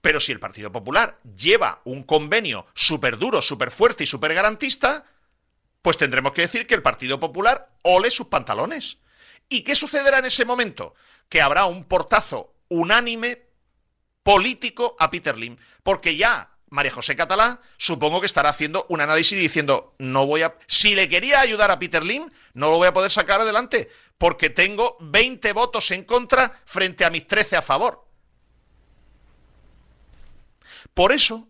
[0.00, 5.04] Pero si el Partido Popular lleva un convenio súper duro, súper fuerte y súper garantista,
[5.82, 8.98] pues tendremos que decir que el Partido Popular ole sus pantalones.
[9.48, 10.94] ¿Y qué sucederá en ese momento?
[11.28, 13.45] Que habrá un portazo unánime
[14.26, 19.38] político a Peter Lim, porque ya María José Catalá supongo que estará haciendo un análisis
[19.38, 20.58] diciendo, no voy a...
[20.66, 24.50] Si le quería ayudar a Peter Lim, no lo voy a poder sacar adelante, porque
[24.50, 28.04] tengo 20 votos en contra frente a mis 13 a favor.
[30.92, 31.48] Por eso,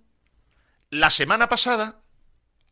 [0.91, 2.03] la semana pasada,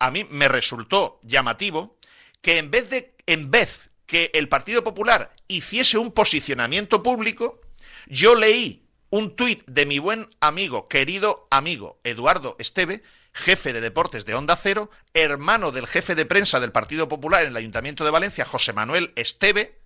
[0.00, 1.96] a mí me resultó llamativo
[2.42, 7.62] que en vez de, en vez que el Partido Popular hiciese un posicionamiento público,
[8.06, 8.83] yo leí
[9.14, 14.56] un tuit de mi buen amigo, querido amigo, Eduardo Esteve, jefe de deportes de Onda
[14.56, 18.72] Cero, hermano del jefe de prensa del Partido Popular en el Ayuntamiento de Valencia, José
[18.72, 19.78] Manuel Esteve,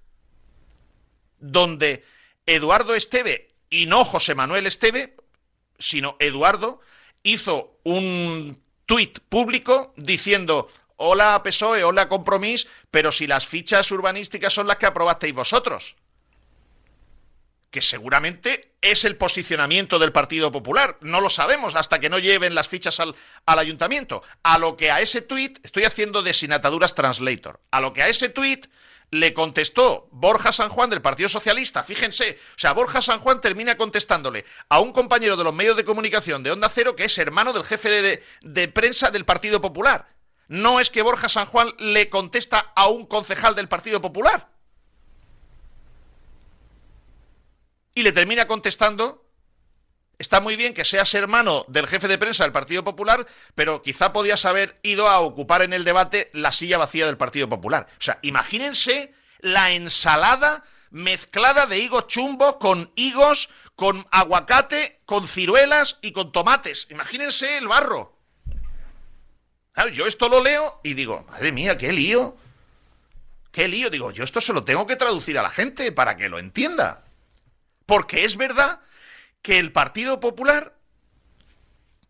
[1.41, 2.07] donde
[2.47, 5.14] Eduardo Esteve, y no José Manuel Esteve,
[5.79, 6.81] sino Eduardo,
[7.23, 14.69] hizo un tuit público diciendo, hola PSOE, hola Compromís, pero si las fichas urbanísticas son
[14.69, 15.97] las que aprobasteis vosotros
[17.70, 20.96] que seguramente es el posicionamiento del Partido Popular.
[21.00, 23.14] No lo sabemos hasta que no lleven las fichas al,
[23.46, 24.22] ayuntamiento.
[24.42, 28.28] A lo que a ese tuit, estoy haciendo desinataduras translator, a lo que a ese
[28.28, 28.66] tuit
[29.11, 31.83] le contestó Borja San Juan del Partido Socialista.
[31.83, 35.85] Fíjense, o sea, Borja San Juan termina contestándole a un compañero de los medios de
[35.85, 40.09] comunicación de Onda Cero que es hermano del jefe de, de prensa del Partido Popular.
[40.46, 44.48] No es que Borja San Juan le contesta a un concejal del Partido Popular.
[47.99, 49.24] Y le termina contestando
[50.18, 53.24] Está muy bien que seas hermano del jefe de prensa del Partido Popular,
[53.55, 57.49] pero quizá podías haber ido a ocupar en el debate la silla vacía del Partido
[57.49, 57.86] Popular.
[57.92, 65.99] O sea, imagínense la ensalada mezclada de higos chumbo con higos, con aguacate, con ciruelas
[66.03, 66.88] y con tomates.
[66.90, 68.18] Imagínense el barro.
[69.92, 72.36] Yo esto lo leo y digo, madre mía, qué lío.
[73.53, 73.88] Qué lío.
[73.88, 77.05] Digo, yo esto se lo tengo que traducir a la gente para que lo entienda.
[77.89, 78.82] Porque es verdad
[79.41, 80.76] que el Partido Popular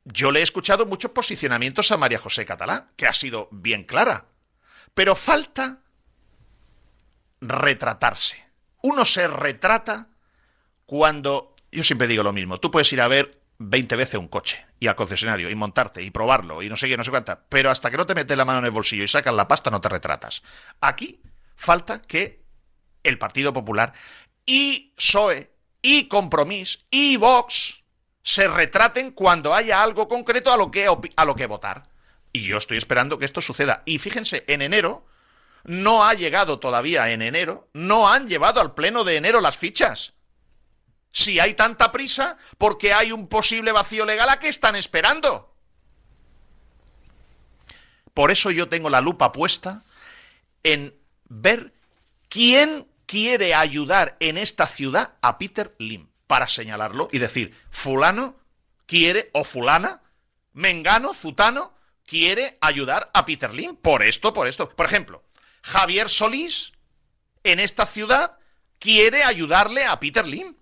[0.04, 4.24] yo le he escuchado muchos posicionamientos a María José Catalá, que ha sido bien clara.
[4.92, 5.82] Pero falta
[7.40, 8.44] retratarse.
[8.82, 10.08] Uno se retrata
[10.84, 11.54] cuando...
[11.70, 12.58] Yo siempre digo lo mismo.
[12.58, 16.10] Tú puedes ir a ver 20 veces un coche y al concesionario y montarte y
[16.10, 17.44] probarlo y no sé qué, no sé cuánta.
[17.48, 19.70] Pero hasta que no te metes la mano en el bolsillo y sacas la pasta
[19.70, 20.42] no te retratas.
[20.80, 21.22] Aquí
[21.54, 22.42] falta que
[23.04, 23.92] el Partido Popular
[24.44, 27.82] y PSOE y Compromís y Vox
[28.22, 31.82] se retraten cuando haya algo concreto a lo que, a lo que votar.
[32.32, 33.82] Y yo estoy esperando que esto suceda.
[33.86, 35.06] Y fíjense, en enero
[35.64, 40.14] no ha llegado todavía en enero, no han llevado al pleno de enero las fichas.
[41.10, 45.54] Si hay tanta prisa, porque hay un posible vacío legal, ¿a qué están esperando?
[48.14, 49.82] Por eso yo tengo la lupa puesta
[50.62, 50.94] en
[51.28, 51.72] ver
[52.28, 58.36] quién quiere ayudar en esta ciudad a Peter Lim para señalarlo y decir, fulano
[58.84, 60.02] quiere, o fulana,
[60.52, 61.74] mengano, zutano,
[62.06, 64.68] quiere ayudar a Peter Lim por esto, por esto.
[64.68, 65.24] Por ejemplo,
[65.62, 66.72] Javier Solís,
[67.44, 68.38] en esta ciudad,
[68.78, 70.56] quiere ayudarle a Peter Lim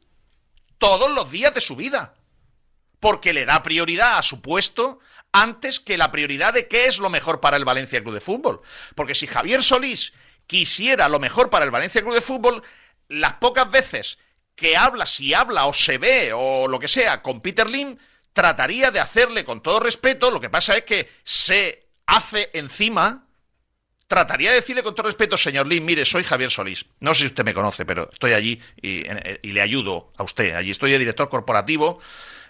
[0.78, 2.14] todos los días de su vida,
[3.00, 5.00] porque le da prioridad a su puesto
[5.32, 8.62] antes que la prioridad de qué es lo mejor para el Valencia Club de Fútbol.
[8.94, 10.12] Porque si Javier Solís
[10.46, 12.62] quisiera lo mejor para el Valencia Club de Fútbol,
[13.08, 14.18] las pocas veces
[14.54, 17.96] que habla, si habla o se ve o lo que sea con Peter Lim,
[18.32, 23.26] trataría de hacerle con todo respeto, lo que pasa es que se hace encima,
[24.08, 27.26] trataría de decirle con todo respeto, señor Lim, mire, soy Javier Solís, no sé si
[27.26, 29.04] usted me conoce, pero estoy allí y,
[29.52, 32.00] le ayudo a usted, allí estoy de director corporativo,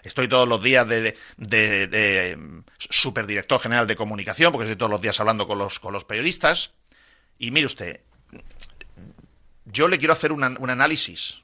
[0.03, 2.37] estoy todos los días de, de,
[2.77, 6.71] superdirector general de comunicación, porque estoy todos los días hablando con los, con los periodistas,
[7.39, 8.01] y mire usted,
[9.65, 11.41] yo le quiero hacer un análisis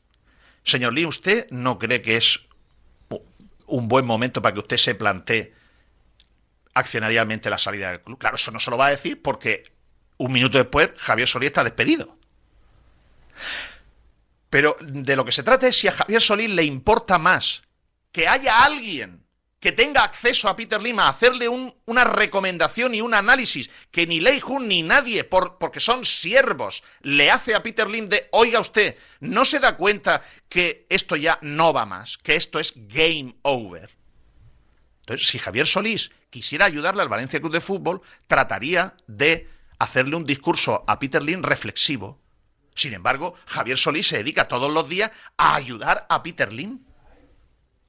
[0.64, 2.40] Señor Lee, ¿usted no cree que es
[3.66, 5.54] un buen momento para que usted se plantee
[6.74, 8.18] accionariamente la salida del club?
[8.18, 9.72] Claro, eso no se lo va a decir porque
[10.18, 12.18] un minuto después Javier Solís está despedido.
[14.50, 17.64] Pero de lo que se trata es si a Javier Solís le importa más
[18.12, 19.24] que haya alguien
[19.64, 24.42] que tenga acceso a Peter Lima, hacerle una recomendación y un análisis que ni Lei
[24.42, 28.98] Jun ni nadie, por, porque son siervos, le hace a Peter Lim de, oiga usted,
[29.22, 33.90] ¿no se da cuenta que esto ya no va más, que esto es game over?
[35.00, 39.48] Entonces, si Javier Solís quisiera ayudarle al Valencia Club de Fútbol, trataría de
[39.80, 42.20] hacerle un discurso a Peter Lim reflexivo.
[42.76, 46.82] Sin embargo, Javier Solís se dedica todos los días a ayudar a Peter Lim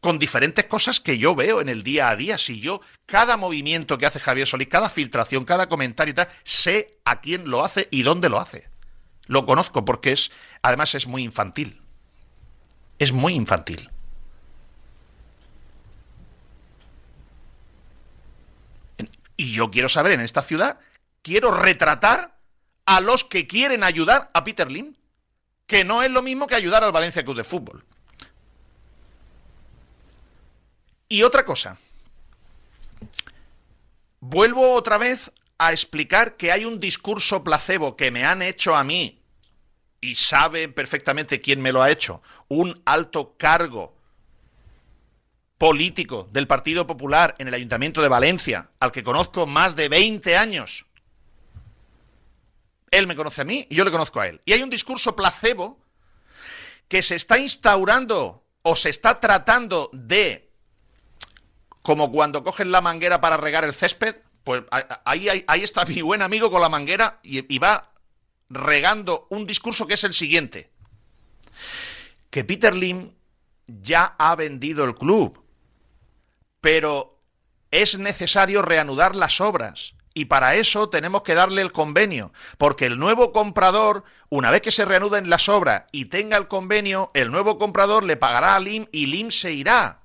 [0.05, 2.37] con diferentes cosas que yo veo en el día a día.
[2.37, 6.99] Si yo, cada movimiento que hace Javier Solís, cada filtración, cada comentario y tal, sé
[7.07, 8.69] a quién lo hace y dónde lo hace.
[9.29, 10.31] Lo conozco porque es,
[10.61, 11.81] además es muy infantil.
[12.99, 13.89] Es muy infantil.
[19.39, 20.81] Y yo quiero saber en esta ciudad,
[21.23, 22.37] quiero retratar
[22.85, 24.93] a los que quieren ayudar a Peter Lim,
[25.67, 27.87] que no es lo mismo que ayudar al Valencia Club de Fútbol.
[31.09, 31.79] Y otra cosa.
[34.21, 38.85] Vuelvo otra vez a explicar que hay un discurso placebo que me han hecho a
[38.85, 39.21] mí,
[40.01, 43.97] y sabe perfectamente quién me lo ha hecho, un alto cargo
[45.59, 50.37] político del Partido Popular en el Ayuntamiento de Valencia, al que conozco más de 20
[50.37, 50.85] años.
[52.91, 54.41] Él me conoce a mí y yo le conozco a él.
[54.45, 55.81] Y hay un discurso placebo
[56.89, 60.44] que se está instaurando o se está tratando de
[61.85, 64.63] como cuando cogen la manguera para regar el césped, pues
[65.05, 67.93] ahí, está mi buen amigo con la manguera y, va
[68.49, 70.71] regando un discurso que es el siguiente.
[72.31, 73.13] Que Peter Lim
[73.67, 75.45] ya ha vendido el club,
[76.63, 77.21] pero
[77.71, 79.95] es necesario reanudar las obras.
[80.15, 84.73] Y para eso tenemos que darle el convenio, porque el nuevo comprador, una vez que
[84.73, 88.87] se reanuden las obras y tenga el convenio, el nuevo comprador le pagará a Lim
[88.91, 90.04] y Lim se irá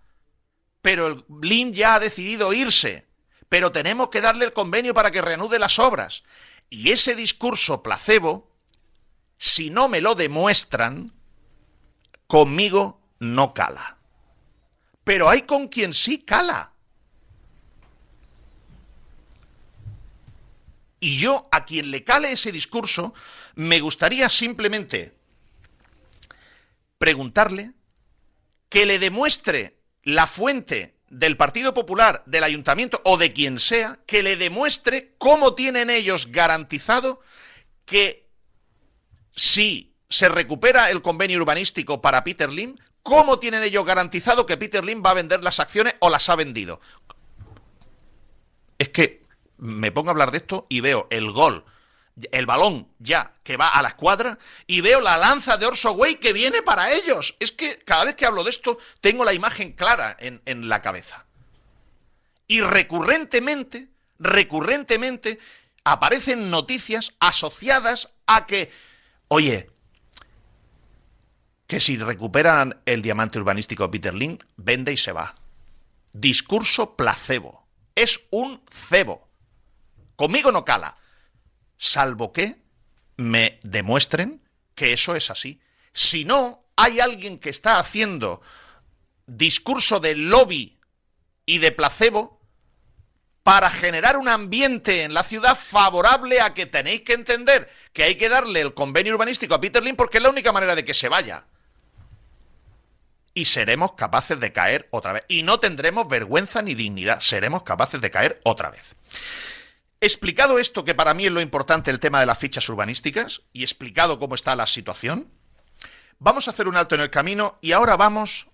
[0.82, 3.07] pero el Blin ya ha decidido irse,
[3.49, 6.23] pero tenemos que darle el convenio para que reanude las obras.
[6.69, 8.51] Y ese discurso placebo,
[9.38, 11.13] si no me lo demuestran,
[12.27, 13.97] conmigo no cala.
[15.03, 16.73] Pero hay con quien sí cala.
[20.99, 23.13] Y yo, a quien le cale ese discurso,
[23.55, 25.15] me gustaría simplemente
[26.97, 27.71] preguntarle
[28.67, 29.78] que le demuestre
[30.16, 35.55] la fuente del Partido Popular, del Ayuntamiento o de quien sea, que le demuestre cómo
[35.55, 37.22] tienen ellos garantizado
[37.86, 38.28] que
[39.36, 44.84] si se recupera el convenio urbanístico para Peter Lim, ¿cómo tienen ellos garantizado que Peter
[44.84, 46.80] Lim va a vender las acciones o las ha vendido?
[48.78, 49.24] Es que
[49.57, 51.66] me pongo a hablar de esto y veo el gol,
[52.32, 56.15] el balón ya que va a la escuadra y veo la lanza de Orso Way
[56.15, 57.36] que viene para ellos.
[57.39, 61.26] Es que cada vez que hablo de esto tengo la imagen clara en, la cabeza.
[62.47, 65.39] Y recurrentemente, recurrentemente
[65.84, 68.72] aparecen noticias asociadas a que,
[69.28, 69.70] oye,
[71.67, 75.36] que si recuperan el diamante urbanístico Peter Link, vende y se va.
[76.13, 77.67] Discurso placebo.
[77.93, 79.30] Es un cebo.
[80.15, 80.97] Conmigo no cala.
[81.80, 82.57] Salvo que
[83.17, 84.43] me demuestren
[84.75, 85.59] que eso es así.
[85.93, 88.41] Si no, hay alguien que está haciendo
[89.25, 90.77] discurso de lobby
[91.45, 92.39] y de placebo
[93.43, 98.15] para generar un ambiente en la ciudad favorable a que tenéis que entender que hay
[98.15, 100.93] que darle el convenio urbanístico a Peter Lynn porque es la única manera de que
[100.93, 101.45] se vaya
[103.34, 105.23] y seremos capaces de caer otra vez.
[105.30, 108.95] Y no tendremos vergüenza ni dignidad, seremos capaces de caer otra vez.
[110.01, 113.63] Explicado esto, que para mí es lo importante el tema de las fichas urbanísticas, y
[113.63, 115.29] explicado cómo está la situación,
[116.19, 118.47] vamos a hacer un alto en el camino y ahora vamos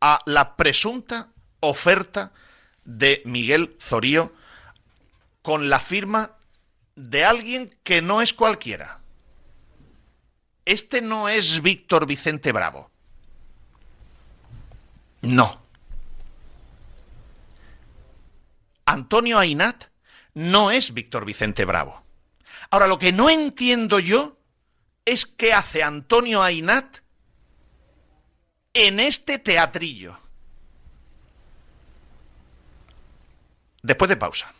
[0.00, 1.28] a la presunta
[1.60, 2.32] oferta
[2.84, 4.32] de Miguel Zorío
[5.42, 6.32] con la firma
[6.94, 9.00] de alguien que no es cualquiera.
[10.64, 12.90] Este no es Víctor Vicente Bravo.
[15.22, 15.60] No.
[18.86, 19.84] Antonio Ainat
[20.36, 22.02] no es Víctor Vicente Bravo.
[22.70, 24.36] Ahora, lo que no entiendo yo
[25.06, 26.98] es qué hace Antonio Ainat
[28.74, 30.18] en este teatrillo.
[33.82, 34.54] Después de pausa.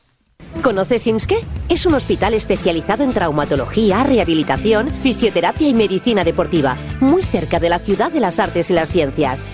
[0.62, 1.44] ¿Conoces IMSKE?
[1.68, 7.80] Es un hospital especializado en traumatología, rehabilitación, fisioterapia y medicina deportiva, muy cerca de la
[7.80, 9.46] ciudad de las artes y las ciencias.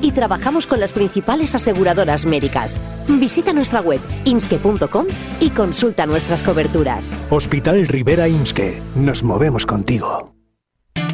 [0.00, 2.80] Y trabajamos con las principales aseguradoras médicas.
[3.08, 5.06] Visita nuestra web imske.com
[5.40, 7.16] y consulta nuestras coberturas.
[7.30, 8.82] Hospital Rivera IMSKE.
[8.96, 10.31] Nos movemos contigo.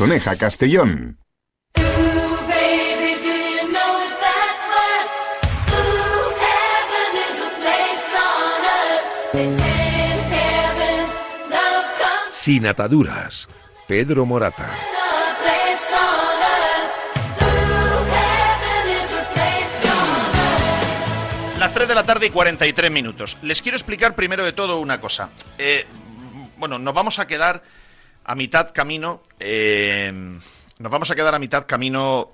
[0.00, 1.18] Soneja, Castellón.
[12.32, 13.46] Sin ataduras.
[13.86, 14.70] Pedro Morata.
[21.58, 23.36] Las 3 de la tarde y 43 minutos.
[23.42, 25.28] Les quiero explicar primero de todo una cosa.
[25.58, 25.84] Eh,
[26.56, 27.62] bueno, nos vamos a quedar
[28.24, 29.22] a mitad camino.
[29.38, 30.12] eh,
[30.78, 32.30] nos vamos a quedar a mitad camino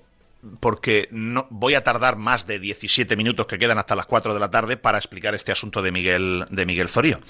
[0.60, 4.40] porque no voy a tardar más de 17 minutos que quedan hasta las 4 de
[4.40, 7.20] la tarde para explicar este asunto de Miguel de Miguel Zorío.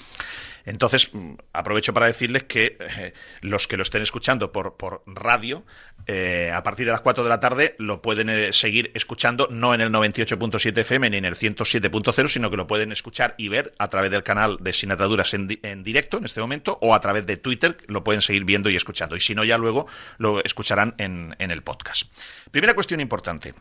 [0.67, 5.65] Entonces, mm, aprovecho para decirles que eh, los que lo estén escuchando por, por radio,
[6.05, 9.73] eh, a partir de las 4 de la tarde lo pueden eh, seguir escuchando no
[9.73, 13.71] en el 98.7 FM ni en el 107.0, sino que lo pueden escuchar y ver
[13.79, 16.93] a través del canal de Sin Ataduras en, di- en directo en este momento o
[16.93, 19.15] a través de Twitter, lo pueden seguir viendo y escuchando.
[19.15, 19.87] Y si no, ya luego
[20.17, 22.03] lo escucharán en, en el podcast.
[22.51, 23.53] Primera cuestión importante.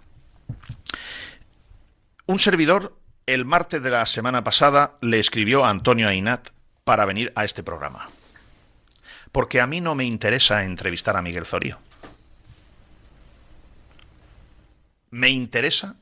[2.27, 2.97] Un servidor
[3.27, 6.49] el martes de la semana pasada le escribió a Antonio Ainat
[6.87, 8.09] para venir a este programa.
[9.33, 11.79] Porque a mí no me interesa entrevistar a Miguel Zorío.
[15.11, 15.97] Me interesa,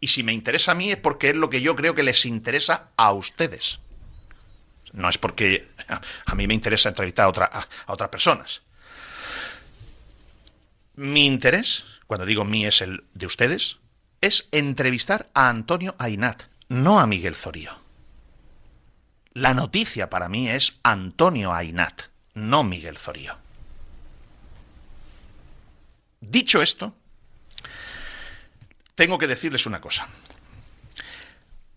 [0.00, 2.24] y si me interesa a mí es porque es lo que yo creo que les
[2.24, 3.78] interesa a ustedes.
[4.94, 5.68] No es porque
[6.24, 7.50] a, mí me interesa entrevistar a, otra-
[7.86, 8.62] a otras personas.
[10.96, 13.76] Mi interés, cuando digo mí es el de ustedes,
[14.22, 17.83] es entrevistar a Antonio Ainat, no a Miguel Zorío.
[19.34, 22.02] La noticia para mí es Antonio Ainat,
[22.34, 23.36] no Miguel Zorío.
[26.20, 26.94] Dicho esto,
[28.94, 30.06] tengo que decirles una cosa.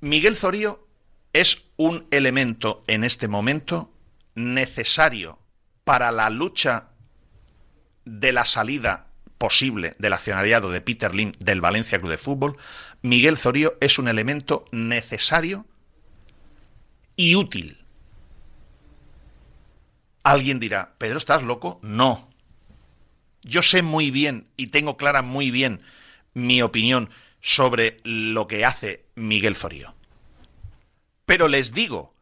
[0.01, 0.87] Miguel Zorío
[1.33, 3.91] es un elemento en este momento
[4.35, 5.39] necesario
[5.83, 6.89] para la lucha
[8.05, 9.07] de la salida
[9.39, 12.55] posible del accionariado de Peter Lim del Valencia Club de Fútbol,
[13.01, 15.65] Miguel Zorío es un elemento necesario
[17.17, 17.77] y útil.
[20.23, 21.79] Alguien dirá, Pedro, ¿estás loco?
[21.81, 22.29] No.
[23.41, 25.81] Yo sé muy bien y tengo clara muy bien
[26.33, 27.09] mi opinión
[27.41, 29.95] sobre lo que hace Miguel Zorío.
[31.25, 32.13] Pero les digo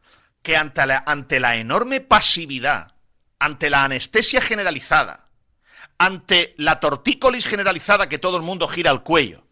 [0.42, 2.94] que ante la, ante la enorme pasividad,
[3.38, 5.28] ante la anestesia generalizada,
[5.98, 9.45] ante la tortícolis generalizada que todo el mundo gira al cuello,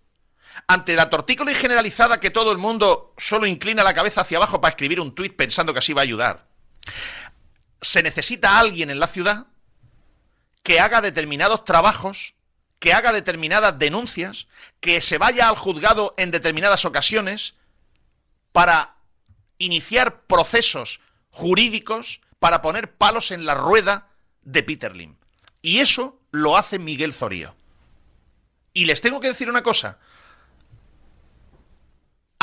[0.67, 4.71] ante la tortícolis generalizada que todo el mundo solo inclina la cabeza hacia abajo para
[4.71, 6.47] escribir un tuit pensando que así va a ayudar,
[7.81, 9.47] se necesita alguien en la ciudad
[10.63, 12.35] que haga determinados trabajos,
[12.79, 14.49] que haga determinadas denuncias,
[14.81, 17.55] que se vaya al juzgado en determinadas ocasiones
[18.53, 18.97] para
[19.59, 21.01] iniciar procesos
[21.31, 24.09] jurídicos para poner palos en la rueda
[24.43, 25.17] de Peter Lim.
[25.63, 27.55] Y eso lo hace Miguel Zorío.
[28.73, 29.99] Y les tengo que decir una cosa.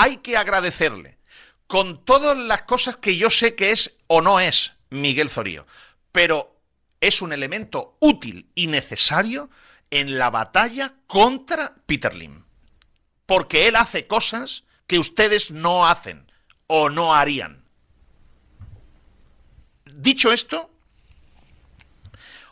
[0.04, 1.20] Hay que agradecerle,
[1.68, 5.68] con todas las cosas que yo sé que es o no es Miguel Zorío,
[6.12, 6.60] pero
[7.02, 9.52] es un elemento útil y necesario
[9.92, 12.46] en la batalla contra Peter Lim.
[13.28, 16.26] Porque él hace cosas que ustedes no hacen
[16.66, 17.64] o no harían.
[19.86, 20.72] Dicho esto,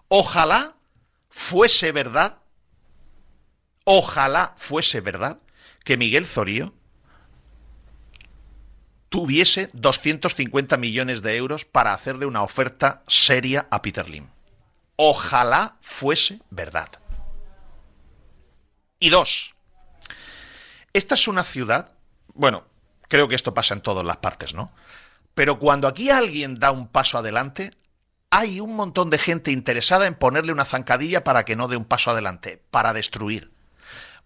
[0.07, 0.75] ojalá
[1.31, 2.37] fuese verdad,
[3.85, 5.41] ojalá fuese verdad
[5.83, 6.75] que Miguel Zorío
[9.09, 14.27] tuviese 250 millones de euros para hacerle una oferta seria a Peter Lim.
[14.95, 16.89] Ojalá fuese verdad.
[18.99, 19.55] Y dos,
[20.93, 21.93] esta es una ciudad,
[22.33, 22.65] bueno,
[23.07, 24.71] creo que esto pasa en todas las partes, ¿no?
[25.33, 27.71] Pero cuando aquí alguien da un paso adelante,
[28.29, 31.85] hay un montón de gente interesada en ponerle una zancadilla para que no dé un
[31.85, 33.51] paso adelante, para destruir.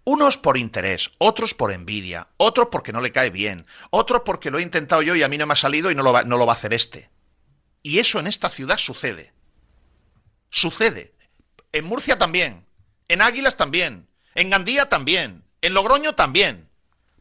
[0.06, 4.60] Unos por interés, otros por envidia, otros porque no le cae bien, otros porque lo
[4.60, 6.38] he intentado yo y a mí no me ha salido y no lo va, no
[6.38, 7.10] lo va a hacer este.
[7.82, 9.34] Y eso en esta ciudad sucede.
[10.50, 11.14] Sucede.
[11.72, 12.68] En Murcia también,
[13.08, 16.70] en Águilas también, en Gandía también, en Logroño también.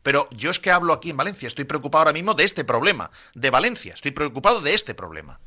[0.03, 3.11] Pero yo es que hablo aquí en Valencia, estoy preocupado ahora mismo de este problema,
[3.35, 5.41] de Valencia, estoy preocupado de este problema.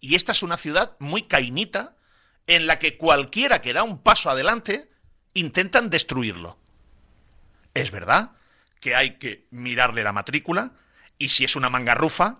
[0.00, 1.96] Y esta es una ciudad muy cainita
[2.46, 4.90] en la que cualquiera que da un paso adelante
[5.34, 6.58] intentan destruirlo.
[7.74, 8.32] Es verdad
[8.80, 10.72] que hay que mirarle la matrícula
[11.18, 12.38] y si es una mangarrufa,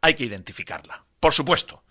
[0.00, 1.04] hay que identificarla.
[1.18, 1.82] Por supuesto.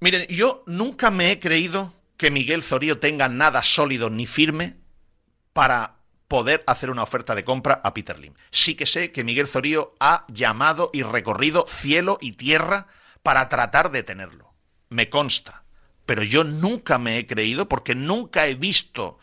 [0.00, 4.76] Miren, yo nunca me he creído que Miguel Zorío tenga nada sólido ni firme
[5.52, 5.96] para
[6.28, 8.34] poder hacer una oferta de compra a Peter Lim.
[8.50, 12.88] Sí que sé que Miguel Zorío ha llamado y recorrido cielo y tierra
[13.22, 14.54] para tratar de tenerlo.
[14.88, 15.64] Me consta
[16.06, 19.18] pero yo nunca me he creído porque nunca he visto.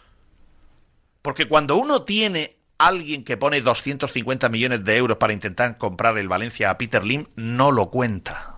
[1.22, 6.28] Porque cuando uno tiene alguien que pone 250 millones de euros para intentar comprar el
[6.28, 8.58] Valencia a Peter Lim, no lo cuenta.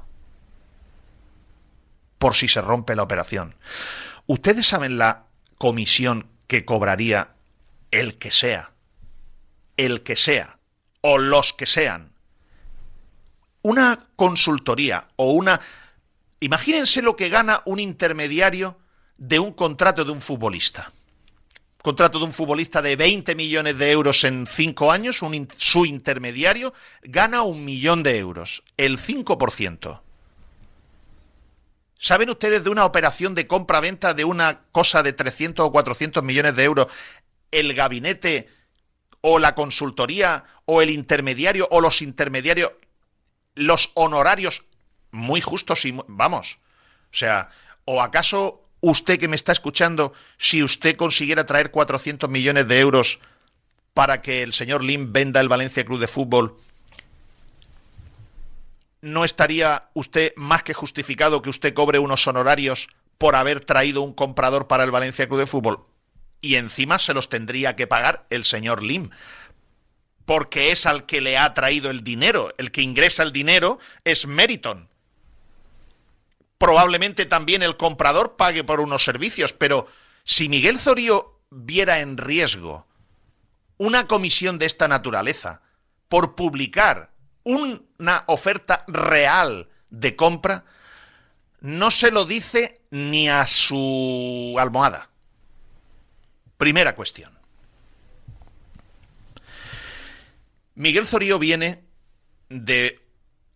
[2.17, 3.55] Por si se rompe la operación.
[4.25, 5.25] ¿Ustedes saben la
[5.59, 7.29] comisión que cobraría
[7.91, 8.71] el que sea?
[9.77, 10.57] El que sea.
[11.01, 12.13] O los que sean.
[13.61, 15.61] Una consultoría o una
[16.39, 18.77] Imagínense lo que gana un intermediario
[19.17, 20.91] de un contrato de un futbolista.
[21.81, 25.21] Contrato de un futbolista de 20 millones de euros en 5 años,
[25.57, 26.73] su intermediario
[27.03, 30.01] gana un millón de euros, el 5%.
[31.97, 36.55] ¿Saben ustedes de una operación de compra-venta de una cosa de 300 o 400 millones
[36.55, 36.87] de euros?
[37.51, 38.49] El gabinete
[39.21, 42.73] o la consultoría o el intermediario o los intermediarios,
[43.55, 44.65] los honorarios
[45.15, 46.59] muy justos y vamos.
[47.11, 47.49] O sea,
[47.85, 53.19] ¿o acaso usted que me está escuchando, si usted consiguiera traer 400 millones de euros
[53.93, 56.57] para que el señor Lim venda el Valencia Club de Fútbol,
[59.01, 64.13] ¿no estaría usted más que justificado que usted cobre unos honorarios por haber traído un
[64.13, 65.85] comprador para el Valencia Club de Fútbol?
[66.41, 69.09] Y encima se los tendría que pagar el señor Lim
[70.25, 72.53] porque es al que le ha traído el dinero.
[72.57, 74.89] El que ingresa el dinero es Meriton
[76.57, 79.87] probablemente también el comprador pague por unos servicios, pero
[80.23, 82.85] si Miguel Zorío viera en riesgo
[83.77, 85.61] una comisión de esta naturaleza
[86.07, 87.11] por publicar
[87.43, 90.65] una oferta real de compra,
[91.59, 95.09] no se lo dice ni a su almohada.
[96.57, 97.37] Primera cuestión.
[100.75, 101.83] Miguel Zorío viene
[102.49, 103.04] de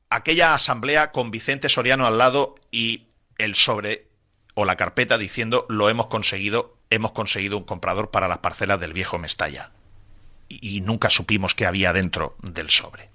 [0.10, 3.08] aquella asamblea con Vicente Soriano al lado y
[3.38, 4.08] el sobre
[4.56, 8.94] o la carpeta diciendo lo hemos conseguido, hemos conseguido un comprador para las parcelas del
[8.94, 9.72] viejo Mestalla.
[10.52, 13.12] Y, nunca supimos qué había dentro del sobre.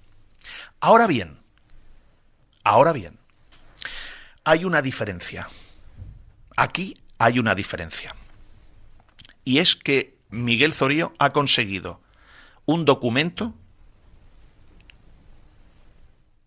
[0.78, 1.40] Ahora bien,
[2.62, 3.18] ahora bien,
[4.44, 5.48] hay una diferencia.
[6.56, 8.14] Aquí hay una diferencia.
[9.44, 12.00] Y es que Miguel Zorío ha conseguido
[12.66, 13.54] un documento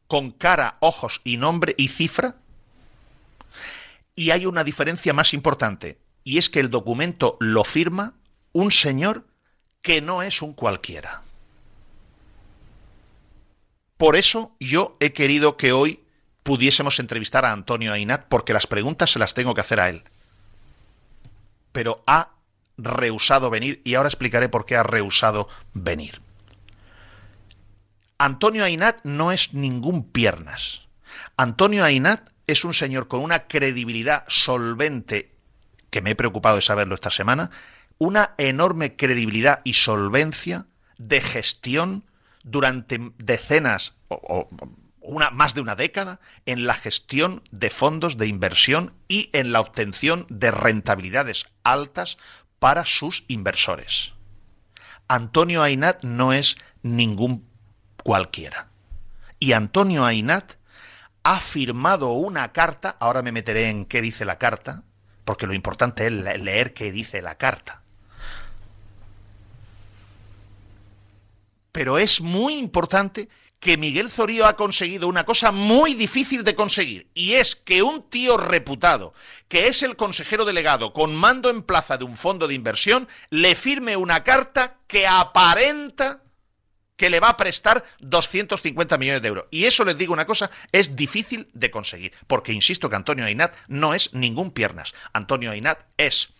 [0.07, 2.35] con cara, ojos y nombre y cifra.
[4.15, 8.13] Y hay una diferencia más importante, y es que el documento lo firma
[8.51, 9.25] un señor
[9.81, 11.21] que no es un cualquiera.
[13.97, 16.03] Por eso yo he querido que hoy
[16.43, 20.03] pudiésemos entrevistar a Antonio Ainat, porque las preguntas se las tengo que hacer a él.
[21.71, 22.31] Pero ha
[22.77, 26.21] rehusado venir y ahora explicaré por qué ha rehusado venir.
[28.17, 30.87] Antonio Ainat no es ningún piernas.
[31.35, 35.35] Antonio Ainat es un señor con una credibilidad solvente,
[35.89, 37.51] que me he preocupado de saberlo esta semana,
[37.99, 40.65] una enorme credibilidad y solvencia
[40.97, 42.03] de gestión
[42.43, 44.47] durante decenas o,
[45.01, 49.61] una, más de una década en la gestión de fondos de inversión y en la
[49.61, 52.17] obtención de rentabilidades altas
[52.59, 54.13] para sus inversores.
[55.07, 57.46] Antonio Ainat no es ningún
[58.07, 58.69] cualquiera.
[59.37, 60.53] Y Antonio Ainat
[61.23, 64.83] ha firmado una carta, ahora me meteré en qué dice la carta,
[65.25, 67.81] porque lo importante es leer qué dice la carta.
[71.73, 73.27] Pero es muy importante
[73.59, 78.09] que Miguel Zorío ha conseguido una cosa muy difícil de conseguir, y es que un
[78.09, 79.13] tío reputado,
[79.49, 83.53] que es el consejero delegado con mando en plaza de un fondo de inversión, le
[83.53, 86.21] firme una carta que aparenta
[86.97, 89.45] que le va a prestar 250 millones de euros.
[89.51, 93.55] Y eso les digo una cosa, es difícil de conseguir, porque insisto que Antonio Ainat
[93.67, 94.93] no es ningún piernas.
[95.13, 96.33] Antonio Ainat es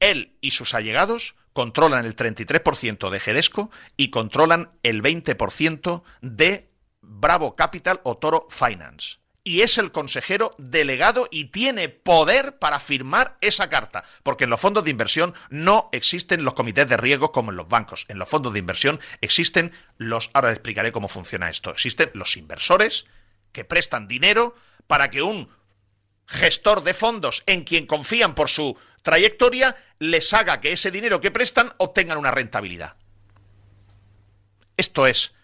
[0.00, 6.70] él y sus allegados controlan el 33% de Gedesco y controlan el 20% de
[7.00, 9.23] Bravo Capital o Toro Finance.
[9.46, 14.60] Y es el consejero delegado y tiene poder para firmar esa carta, porque en los
[14.60, 18.06] fondos de inversión no existen los comités de riesgo como en los bancos.
[18.08, 23.04] En los fondos de inversión existen los, ahora explicaré cómo funciona esto, existen los inversores
[23.52, 25.50] que prestan dinero para que un
[26.26, 31.30] gestor de fondos en quien confían por su trayectoria les haga que ese dinero que
[31.30, 32.96] prestan obtengan una rentabilidad.
[34.76, 35.34] Esto es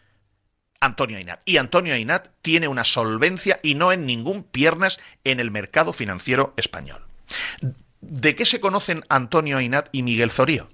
[0.81, 1.43] Antonio Ainat.
[1.45, 6.55] Y Antonio Ainat tiene una solvencia y no en ningún piernas en el mercado financiero
[6.57, 7.03] español.
[8.01, 10.69] ¿De qué se conocen Antonio Ainat y Miguel Zorío?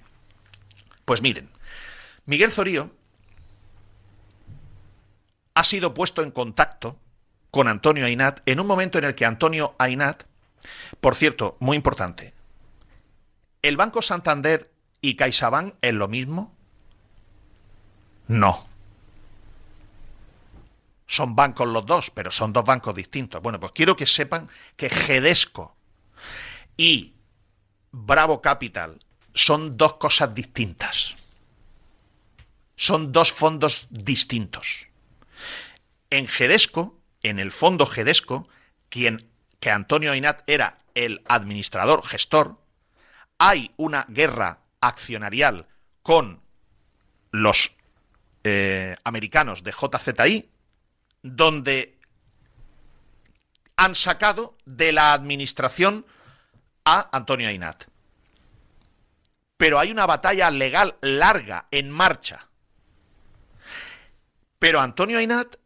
[1.05, 1.51] Pues miren,
[2.25, 2.93] Miguel Zorío
[5.55, 6.99] ha sido puesto en contacto
[7.51, 10.23] con Antonio Ainat en un momento en el que Antonio Ainat,
[11.01, 12.33] por cierto, muy importante,
[13.63, 16.55] ¿el Banco Santander y CaixaBank es lo mismo?
[18.29, 18.76] No.
[21.07, 23.41] Son bancos los dos, pero son dos bancos distintos.
[23.43, 25.77] Bueno, pues quiero que sepan que Gedesco
[26.77, 27.15] y
[27.93, 28.99] Bravo Capital
[29.35, 31.15] son dos cosas distintas.
[32.75, 34.89] Son dos fondos distintos.
[36.11, 38.49] En Gedesco, en el fondo Gedesco,
[38.89, 39.31] quien
[39.61, 42.57] que Antonio Ainat era el administrador, gestor,
[43.39, 45.67] hay una guerra accionarial
[46.03, 46.41] con
[47.31, 47.73] los
[48.45, 50.49] eh, americanos de JZI,
[51.35, 51.99] donde
[53.77, 56.07] han sacado de la administración
[56.85, 57.85] a Antonio Ainat.
[59.57, 62.49] Pero hay una batalla legal larga en marcha.
[64.59, 65.57] Pero Antonio Ainat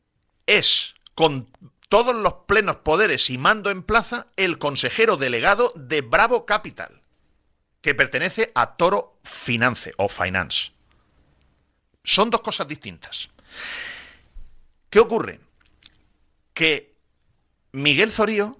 [0.46, 1.48] es, con
[1.88, 7.02] todos los plenos poderes y mando en plaza, el consejero delegado de Bravo Capital,
[7.82, 10.72] que pertenece a Toro Finance o Finance.
[12.02, 13.28] Son dos cosas distintas.
[14.88, 15.40] ¿Qué ocurre?
[16.60, 16.94] Que
[17.72, 18.58] Miguel Zorío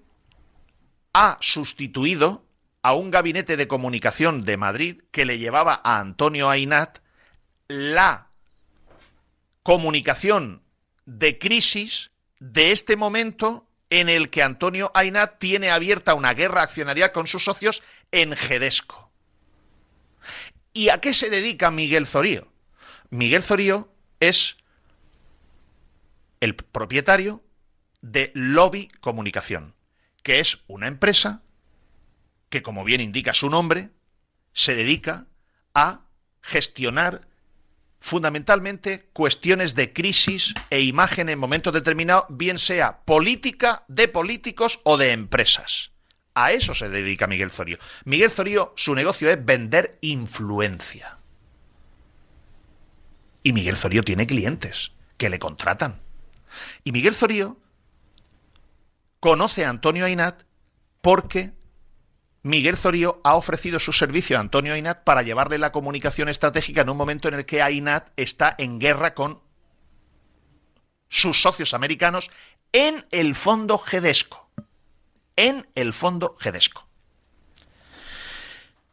[1.13, 2.47] ha sustituido
[2.81, 7.01] a un gabinete de comunicación de Madrid que le llevaba a Antonio Ainat
[7.69, 8.31] la
[9.63, 10.63] comunicación
[11.05, 17.13] de crisis de este momento en el que Antonio Ainat tiene abierta una guerra accionaria
[17.13, 17.83] con sus socios
[18.13, 19.11] en Gedesco.
[20.73, 22.51] ¿Y a qué se dedica Miguel Zorío?
[23.11, 24.57] Miguel Zorío es
[26.41, 27.43] el propietario
[28.03, 29.75] de Lobby Comunicación,
[30.23, 31.43] que es una empresa
[32.49, 33.91] que, como bien indica su nombre,
[34.53, 35.27] se dedica
[35.75, 36.03] a
[36.43, 37.29] gestionar
[38.01, 44.97] fundamentalmente cuestiones de crisis e imagen en momentos determinados, bien sea política, de políticos o
[44.97, 45.93] de empresas.
[46.35, 47.79] A eso se dedica Miguel Zorío.
[48.05, 51.19] Miguel Zorío, su negocio es vender influencia.
[53.43, 56.01] Y Miguel Zorío tiene clientes que le contratan.
[56.85, 57.59] Y Miguel Zorío
[59.21, 60.43] conoce a Antonio Ainat
[61.03, 61.53] porque
[62.43, 66.91] Miguel Zorío ha ofrecido su servicio a Antonio Ainat para llevarle la comunicación estratégica en
[66.91, 69.41] un momento en el que Ainat está en guerra con
[71.09, 72.31] sus socios americanos
[72.73, 74.49] en el fondo Gedesco.
[75.37, 76.87] En el fondo Gedesco.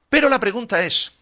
[0.10, 1.14] Pero la pregunta es,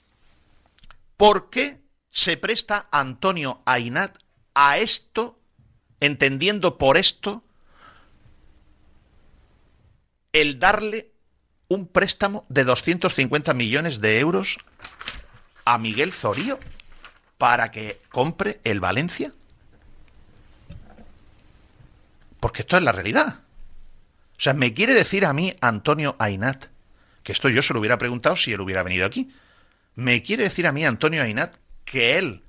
[1.17, 4.17] ¿por qué se presta Antonio Ainat
[4.53, 5.39] a esto,
[5.99, 7.43] entendiendo por esto
[10.35, 11.13] el darle
[11.69, 14.57] un préstamo de 250 millones de euros
[15.63, 16.59] a Miguel Zorío
[17.37, 19.31] para que compre el Valencia?
[22.41, 23.39] Porque esto es la realidad.
[24.37, 26.65] O sea, me quiere decir a mí Antonio Ainat,
[27.23, 29.31] que esto yo se lo hubiera preguntado si él hubiera venido aquí.
[29.95, 31.55] Me quiere decir a mí Antonio Ainat
[31.85, 32.43] que él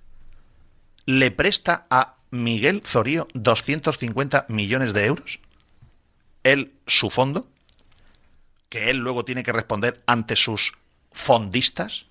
[1.05, 5.39] le presta a Miguel Zorío 250 millones de euros.
[6.43, 7.49] Él, su fondo,
[8.77, 10.75] que él luego tiene que responder ante sus
[11.11, 12.05] fondistas.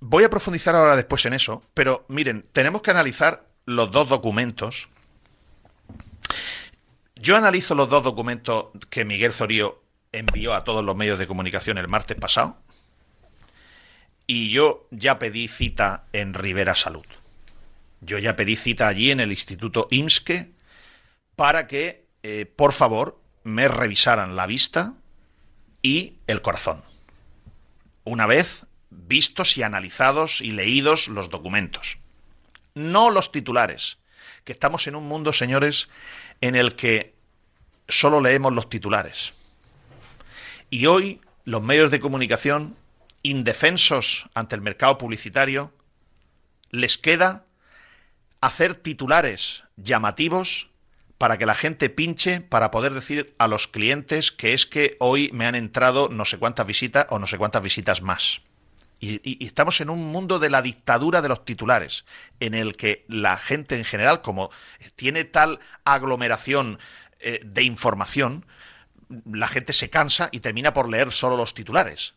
[0.00, 4.88] Voy a profundizar ahora después en eso, pero miren, tenemos que analizar los dos documentos.
[7.14, 9.82] Yo analizo los dos documentos que Miguel Zorío
[10.12, 12.56] envió a todos los medios de comunicación el martes pasado.
[14.26, 17.04] Y yo ya pedí cita en Rivera Salud.
[18.00, 20.52] Yo ya pedí cita allí en el Instituto IMSCE
[21.36, 24.94] para que, eh, por favor, me revisaran la vista
[25.82, 26.82] y el corazón.
[28.04, 31.98] Una vez vistos y analizados y leídos los documentos.
[32.74, 33.98] No los titulares.
[34.44, 35.88] Que estamos en un mundo, señores,
[36.40, 37.14] en el que
[37.88, 39.34] solo leemos los titulares.
[40.70, 42.76] Y hoy los medios de comunicación,
[43.22, 45.72] indefensos ante el mercado publicitario,
[46.70, 47.44] les queda
[48.40, 50.69] hacer titulares llamativos
[51.20, 55.28] para que la gente pinche para poder decir a los clientes que es que hoy
[55.34, 58.40] me han entrado no sé cuántas visitas o no sé cuántas visitas más.
[59.00, 62.06] Y, estamos en un mundo de la dictadura de los titulares,
[62.40, 64.48] en el que la gente en general, como
[64.96, 66.78] tiene tal aglomeración
[67.18, 68.46] eh, de información,
[69.30, 72.14] la gente se cansa y termina por leer solo los titulares.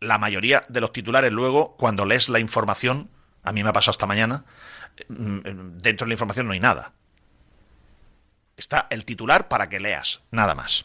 [0.00, 3.10] La mayoría de los titulares luego, cuando lees la información,
[3.42, 4.46] a mí me ha pasado esta mañana,
[5.08, 6.94] mm, dentro de la información no hay nada.
[8.60, 10.84] Está el titular para que leas, nada más.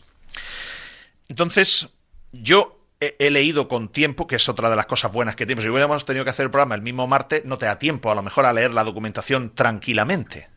[1.27, 1.89] Entonces,
[2.31, 5.65] yo he, leído con tiempo, que es otra de las cosas buenas que tenemos.
[5.65, 8.15] Si hubiéramos tenido que hacer el programa el mismo martes, no te da tiempo a
[8.15, 10.47] lo mejor a leer la documentación tranquilamente.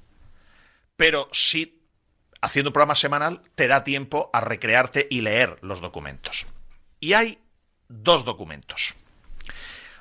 [0.97, 1.83] Pero sí,
[2.41, 6.47] haciendo un programa semanal, te da tiempo a recrearte y leer los documentos.
[7.01, 7.41] Y hay
[7.89, 8.95] dos documentos.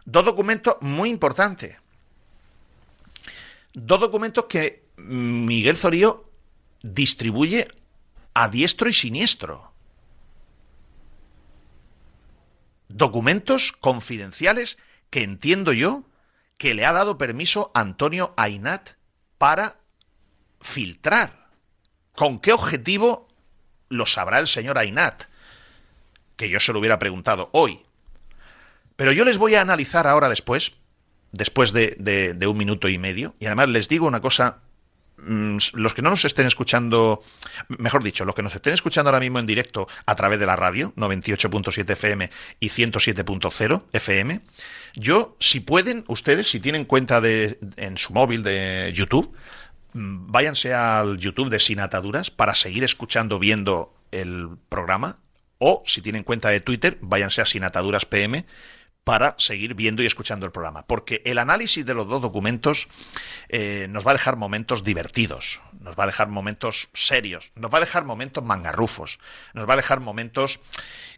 [0.05, 1.77] Dos documentos muy importantes.
[3.73, 6.26] Dos documentos que Miguel Zorío
[6.81, 7.67] distribuye
[8.33, 9.71] a diestro y siniestro.
[12.89, 14.77] Documentos confidenciales
[15.09, 16.03] que entiendo yo
[16.57, 18.91] que le ha dado permiso Antonio Ainat
[19.37, 19.77] para
[20.61, 21.49] filtrar.
[22.13, 23.27] ¿Con qué objetivo
[23.89, 25.25] lo sabrá el señor Ainat?
[26.35, 27.81] Que yo se lo hubiera preguntado hoy.
[28.95, 30.73] Pero yo les voy a analizar ahora después,
[31.31, 34.61] después de, de un minuto y medio, y además les digo una cosa
[35.17, 37.23] los que no nos estén escuchando,
[37.69, 40.55] mejor dicho, los que nos estén escuchando ahora mismo en directo a través de la
[40.55, 44.41] radio, 98.7 FM y 107.0 FM,
[44.95, 49.35] yo, si pueden, ustedes, si tienen cuenta de, en su móvil de YouTube,
[49.93, 55.17] mm, váyanse al YouTube de Sin Ataduras para seguir escuchando, viendo el programa,
[55.57, 58.45] o si tienen cuenta de Twitter, váyanse a Sin Ataduras PM
[59.07, 60.85] para seguir viendo y escuchando el programa.
[60.85, 62.89] Porque el análisis de los dos documentos
[63.47, 67.77] eh, nos va a dejar momentos divertidos, nos va a dejar momentos serios, nos va
[67.77, 69.17] a dejar momentos mangarrufos,
[69.53, 70.59] nos va a dejar momentos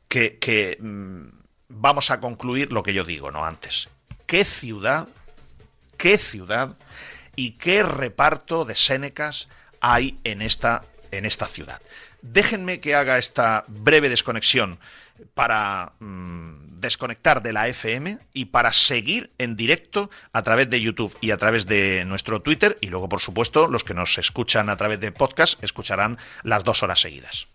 [0.08, 1.30] que, mm,
[1.70, 3.44] vamos a concluir lo que yo digo, ¿no?
[3.44, 3.90] Antes.
[4.28, 5.08] ¿Qué ciudad,
[5.98, 6.78] qué ciudad
[7.36, 9.50] y qué reparto de Sénecas
[9.82, 11.82] hay en esta, en esta ciudad?
[12.22, 14.78] Déjenme que haga esta breve desconexión
[15.34, 21.18] para mm, desconectar de la FM y para seguir en directo a través de YouTube
[21.22, 24.78] y a través de nuestro Twitter y luego, por supuesto, los que nos escuchan a
[24.78, 27.48] través de podcast escucharán las dos horas seguidas.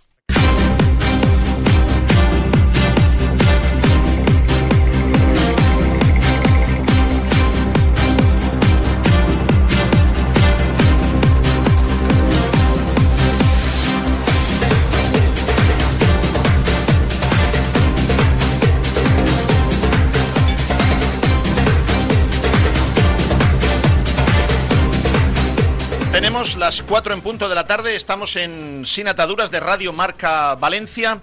[26.45, 31.19] Las 4 en punto de la tarde, estamos en Sin Ataduras de Radio Marca Valencia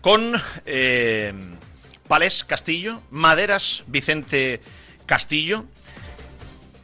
[0.00, 1.34] con eh,
[2.08, 4.62] Palés Castillo, Maderas Vicente
[5.06, 5.66] Castillo,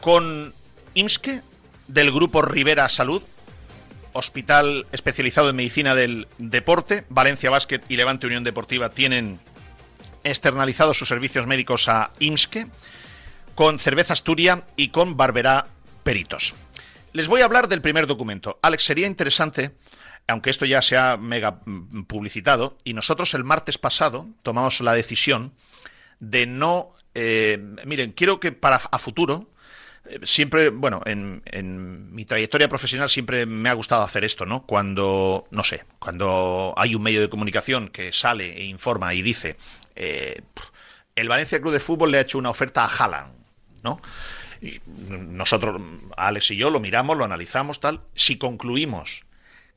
[0.01, 0.53] con
[0.95, 1.41] IMSKE
[1.87, 3.23] del grupo Rivera Salud,
[4.13, 9.39] Hospital especializado en medicina del deporte, Valencia Basket y Levante Unión Deportiva tienen
[10.23, 12.67] externalizados sus servicios médicos a IMSKE,
[13.55, 15.69] con Cerveza Asturia y con Barberá
[16.03, 16.53] Peritos.
[17.13, 18.59] Les voy a hablar del primer documento.
[18.63, 19.73] Alex, sería interesante,
[20.27, 24.95] aunque esto ya se ha mega mm, publicitado, y nosotros el martes pasado tomamos la
[24.95, 25.55] decisión
[26.21, 26.95] de no...
[27.15, 29.51] Eh, miren, quiero que para a futuro,
[30.09, 34.65] eh, siempre, bueno, en, en, mi trayectoria profesional siempre me ha gustado hacer esto, ¿no?
[34.67, 39.57] Cuando, no sé, cuando hay un medio de comunicación que sale e informa y dice,
[39.97, 40.43] eh,
[41.17, 43.33] el Valencia Club de Fútbol le ha hecho una oferta a Haaland,
[43.83, 44.01] ¿no?
[45.09, 45.81] Nosotros,
[46.17, 48.01] Alex y yo, lo miramos, lo analizamos, tal.
[48.15, 49.25] Si concluimos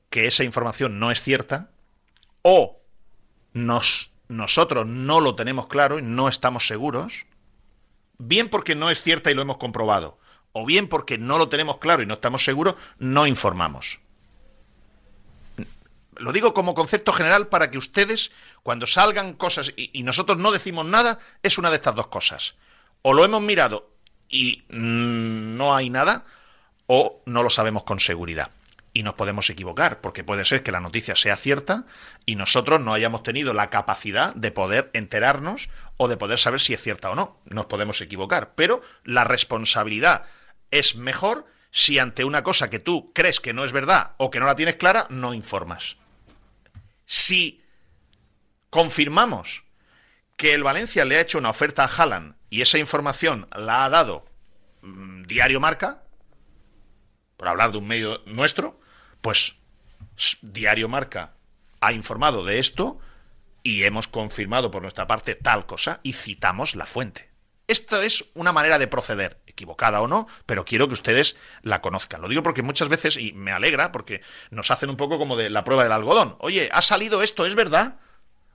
[0.09, 1.71] que esa información no es cierta,
[2.41, 2.81] o
[3.53, 7.25] nos, nosotros no lo tenemos claro y no estamos seguros,
[8.17, 10.19] bien porque no es cierta y lo hemos comprobado,
[10.51, 13.99] o bien porque no lo tenemos claro y no estamos seguros, no informamos.
[16.17, 18.31] Lo digo como concepto general para que ustedes,
[18.63, 22.55] cuando salgan cosas y nosotros no decimos nada, es una de estas dos cosas.
[23.01, 23.90] O lo hemos mirado
[24.31, 26.25] y mm, no hay nada
[26.87, 28.49] o no lo sabemos con seguridad.
[28.93, 31.85] Y nos podemos equivocar, porque puede ser que la noticia sea cierta
[32.25, 36.73] y nosotros no hayamos tenido la capacidad de poder enterarnos o de poder saber si
[36.73, 37.39] es cierta o no.
[37.45, 40.25] Nos podemos equivocar, pero la responsabilidad
[40.71, 44.41] es mejor si ante una cosa que tú crees que no es verdad o que
[44.41, 45.95] no la tienes clara, no informas.
[47.05, 47.63] Si
[48.69, 49.63] confirmamos
[50.35, 53.89] que el Valencia le ha hecho una oferta a Haaland y esa información la ha
[53.89, 54.25] dado
[54.81, 56.03] mmm, Diario Marca,
[57.37, 58.79] por hablar de un medio nuestro,
[59.21, 59.55] pues
[60.43, 61.33] Diario Marca
[61.79, 62.99] ha informado de esto
[63.63, 67.31] y hemos confirmado por nuestra parte tal cosa y citamos la fuente.
[67.67, 72.21] Esto es una manera de proceder, equivocada o no, pero quiero que ustedes la conozcan.
[72.21, 75.49] Lo digo porque muchas veces, y me alegra, porque nos hacen un poco como de
[75.49, 76.35] la prueba del algodón.
[76.39, 77.99] Oye, ha salido esto, ¿es verdad?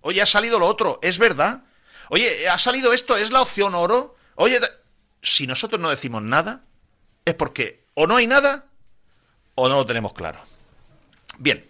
[0.03, 1.65] Oye, ha salido lo otro, ¿es verdad?
[2.11, 4.17] Oye, ha salido esto, ¿es la opción oro?
[4.37, 4.61] Oye,
[5.23, 6.65] si nosotros no decimos nada,
[7.25, 8.67] es porque o no hay nada
[9.55, 10.41] o no lo tenemos claro.
[11.39, 11.65] Bien,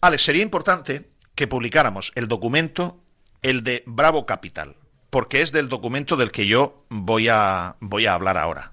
[0.00, 3.00] Alex, sería importante que publicáramos el documento,
[3.42, 4.76] el de Bravo Capital,
[5.08, 8.72] porque es del documento del que yo voy a, voy a hablar ahora.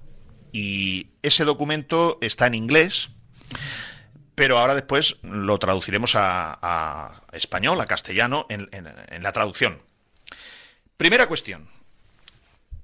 [0.52, 3.10] Y ese documento está en inglés,
[4.34, 9.87] pero ahora después lo traduciremos a, español, a castellano, en, en la traducción.
[10.98, 11.68] Primera cuestión.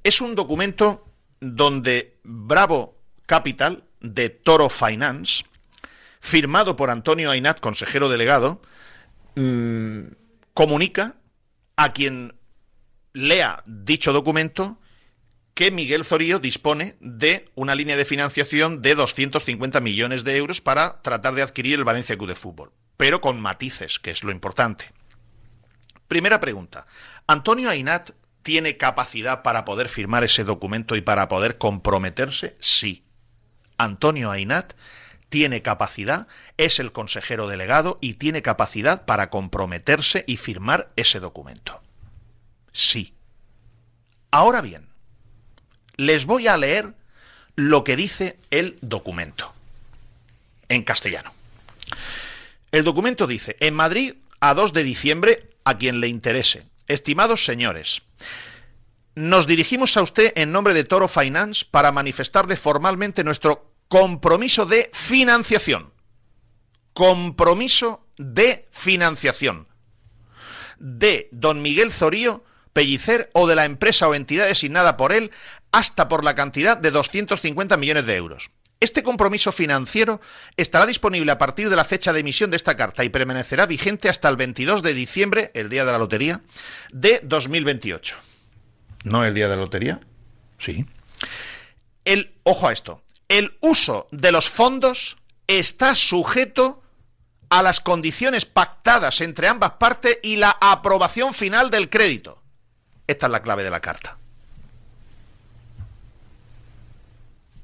[0.04, 1.04] Es un documento
[1.40, 2.96] donde Bravo
[3.26, 5.44] Capital de Toro Finance,
[6.20, 8.62] firmado por Antonio Ainat, consejero delegado,
[9.34, 10.02] mmm,
[10.54, 11.16] comunica
[11.74, 12.36] a quien
[13.14, 14.78] lea dicho documento
[15.54, 21.02] que Miguel Zorío dispone de una línea de financiación de 250 millones de euros para
[21.02, 24.92] tratar de adquirir el Valencia Club de Fútbol, pero con matices, que es lo importante.
[26.14, 26.86] Primera pregunta.
[27.26, 28.12] ¿Antonio Ainat
[28.44, 32.54] tiene capacidad para poder firmar ese documento y para poder comprometerse?
[32.60, 33.02] Sí.
[33.78, 34.74] Antonio Ainat
[35.28, 41.82] tiene capacidad, es el consejero delegado y tiene capacidad para comprometerse y firmar ese documento.
[42.70, 43.14] Sí.
[44.30, 44.86] Ahora bien,
[45.96, 46.94] les voy a leer
[47.56, 49.52] lo que dice el documento
[50.68, 51.32] en castellano.
[52.70, 58.02] El documento dice, en Madrid, a 2 de diciembre, a quien le interese, Estimados señores,
[59.14, 64.90] nos dirigimos a usted en nombre de Toro Finance para manifestarle formalmente nuestro compromiso de
[64.92, 65.92] financiación.
[66.92, 69.66] Compromiso de financiación.
[70.78, 72.44] De don Miguel Zorío
[72.74, 75.30] Pellicer o de la empresa o entidad designada por él
[75.70, 78.50] hasta por la cantidad de 250 millones de euros.
[78.84, 80.20] Este compromiso financiero
[80.58, 84.10] estará disponible a partir de la fecha de emisión de esta carta y permanecerá vigente
[84.10, 86.42] hasta el 22 de diciembre, el día de la lotería,
[86.92, 88.14] de 2028.
[89.04, 90.00] ¿No el día de la lotería?
[90.58, 90.84] Sí.
[92.04, 95.16] El, ojo a esto, el uso de los fondos
[95.46, 96.82] está sujeto
[97.48, 102.42] a las condiciones pactadas entre ambas partes y la aprobación final del crédito.
[103.06, 104.18] Esta es la clave de la carta.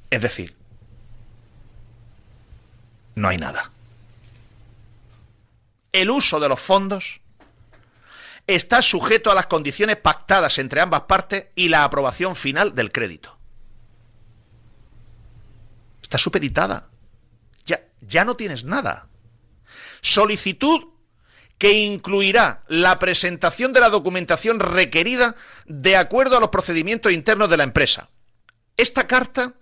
[0.08, 0.58] Es decir,
[3.20, 3.70] no hay nada.
[5.92, 7.20] El uso de los fondos
[8.46, 13.36] está sujeto a las condiciones pactadas entre ambas partes y la aprobación final del crédito.
[16.02, 16.88] está supeditada.
[17.66, 19.06] Ya, ya no tienes nada.
[20.02, 20.88] Solicitud
[21.56, 27.58] que incluirá la presentación de la documentación requerida de acuerdo a los procedimientos internos de
[27.58, 28.08] la empresa.
[28.76, 29.54] Esta carta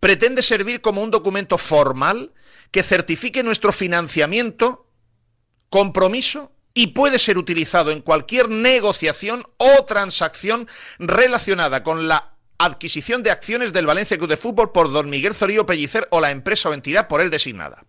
[0.00, 2.32] pretende servir como un documento formal
[2.74, 4.88] que certifique nuestro financiamiento,
[5.70, 10.66] compromiso y puede ser utilizado en cualquier negociación o transacción
[10.98, 15.66] relacionada con la adquisición de acciones del Valencia Club de Fútbol por don Miguel Zorillo
[15.66, 17.84] Pellicer o la empresa o entidad por él designada.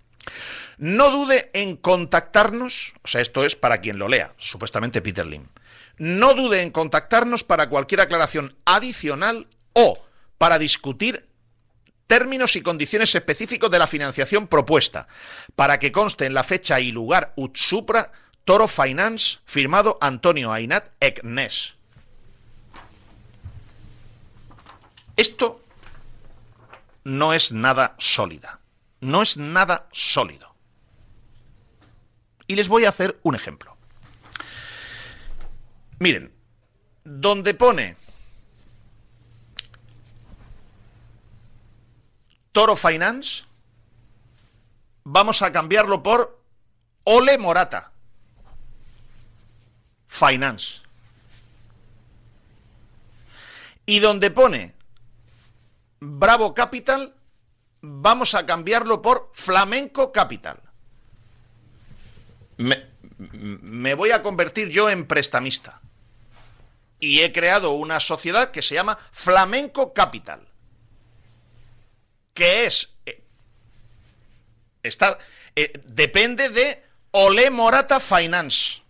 [0.77, 5.47] No dude en contactarnos, o sea, esto es para quien lo lea, supuestamente Peter Lim.
[5.97, 9.97] No dude en contactarnos para cualquier aclaración adicional o
[10.37, 11.27] para discutir
[12.07, 15.07] términos y condiciones específicos de la financiación propuesta,
[15.55, 18.11] para que conste en la fecha y lugar ut supra
[18.43, 21.73] Toro Finance, firmado Antonio Ainat Eknes.
[25.17, 25.63] Esto
[27.03, 28.59] no es nada sólida,
[28.99, 30.53] no es nada sólido.
[32.47, 33.75] Y les voy a hacer un ejemplo.
[35.97, 36.31] Miren,
[37.03, 37.95] donde pone
[42.55, 43.43] Toro Finance,
[45.03, 46.41] vamos a cambiarlo por
[47.03, 47.91] Ole Morata
[50.07, 50.79] Finance.
[53.85, 54.73] Y donde pone
[55.99, 57.13] Bravo Capital,
[57.81, 60.61] vamos a cambiarlo por Flamenco Capital.
[62.55, 65.81] Me, voy a convertir yo en prestamista.
[67.01, 70.54] Y he creado una sociedad que se llama Flamenco Capital.
[72.35, 72.89] Que es.
[73.07, 73.23] eh,
[74.83, 75.17] está,
[75.55, 78.81] eh, depende de Ole Morata Finance.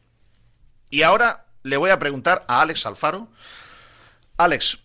[0.90, 3.30] Y ahora le voy a preguntar a Alex Alfaro.
[4.36, 4.80] Alex,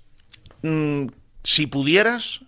[0.63, 1.07] mm,
[1.43, 2.41] si pudieras,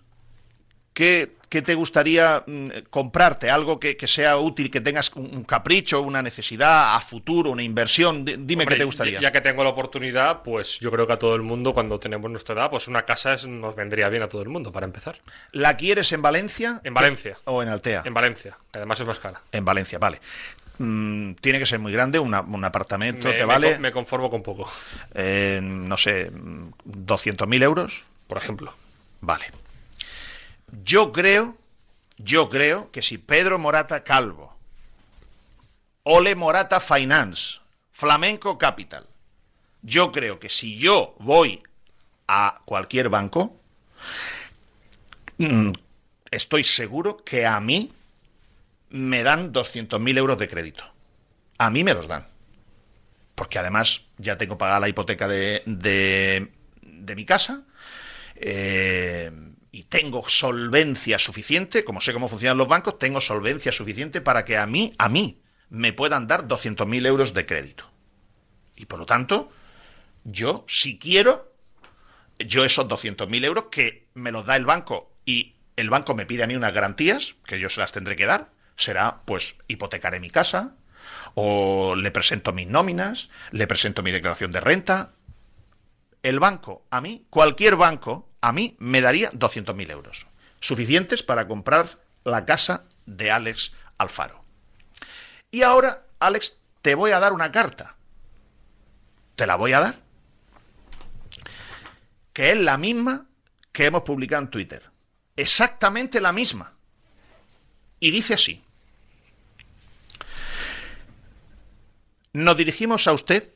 [0.93, 3.51] ¿qué, qué te gustaría mm, comprarte?
[3.51, 8.25] Algo que, que, sea útil, que tengas un capricho, una necesidad a futuro, una inversión.
[8.25, 9.19] D dime Hombre, qué te gustaría.
[9.19, 12.31] Ya, que tengo la oportunidad, pues yo creo que a todo el mundo, cuando tenemos
[12.31, 15.19] nuestra edad, pues una casa es, nos vendría bien a todo el mundo, para empezar.
[15.51, 16.81] ¿La quieres en Valencia?
[16.83, 17.37] En Valencia.
[17.45, 18.01] ¿O en Altea?
[18.03, 19.39] En Valencia, que además es más cara.
[19.51, 20.21] En Valencia, vale.
[20.79, 23.73] Mm, tiene que ser muy grande, una, un apartamento, me, ¿te vale?
[23.73, 24.67] Me, me, conformo con poco.
[25.13, 28.01] Eh, no sé, 200.000 euros.
[28.25, 28.73] Por ejemplo.
[29.21, 29.62] Vale.
[30.81, 31.55] Yo creo,
[32.17, 34.57] yo creo que si Pedro Morata Calvo,
[36.01, 37.59] Ole Morata Finance,
[37.91, 39.05] Flamenco Capital,
[39.83, 41.61] yo creo que si yo voy
[42.27, 43.55] a cualquier banco,
[45.37, 45.73] mm,
[46.31, 47.93] estoy seguro que a mí
[48.89, 50.83] me dan 200.000 euros de crédito.
[51.59, 52.25] A mí me los dan.
[53.35, 56.51] Porque además ya tengo pagada la hipoteca de, de,
[56.81, 57.61] de mi casa.
[58.35, 59.31] Eh,
[59.73, 64.55] y tengo solvencia suficiente, como sé cómo funcionan los bancos, tengo solvencia suficiente para que
[64.55, 67.91] a mí, a mí, me puedan dar 200.000 euros de crédito.
[68.75, 69.51] Y por lo tanto,
[70.23, 71.55] yo, si quiero,
[72.37, 76.43] yo esos 200.000 euros que me los da el banco y el banco me pide
[76.43, 80.29] a mí unas garantías, que yo se las tendré que dar, será, pues, hipotecaré mi
[80.29, 80.75] casa,
[81.33, 85.15] o le presento mis nóminas, le presento mi declaración de renta.
[86.21, 90.27] El banco, a mí, cualquier banco, a mí me daría 200.000 euros,
[90.59, 94.43] suficientes para comprar la casa de Alex Alfaro.
[95.49, 97.95] Y ahora, Alex, te voy a dar una carta.
[99.37, 99.95] Te la voy a dar.
[102.33, 103.27] Que es la misma
[103.71, 104.91] que hemos publicado en Twitter.
[105.37, 106.73] Exactamente la misma.
[108.01, 108.61] Y dice así.
[112.33, 113.53] Nos dirigimos a usted.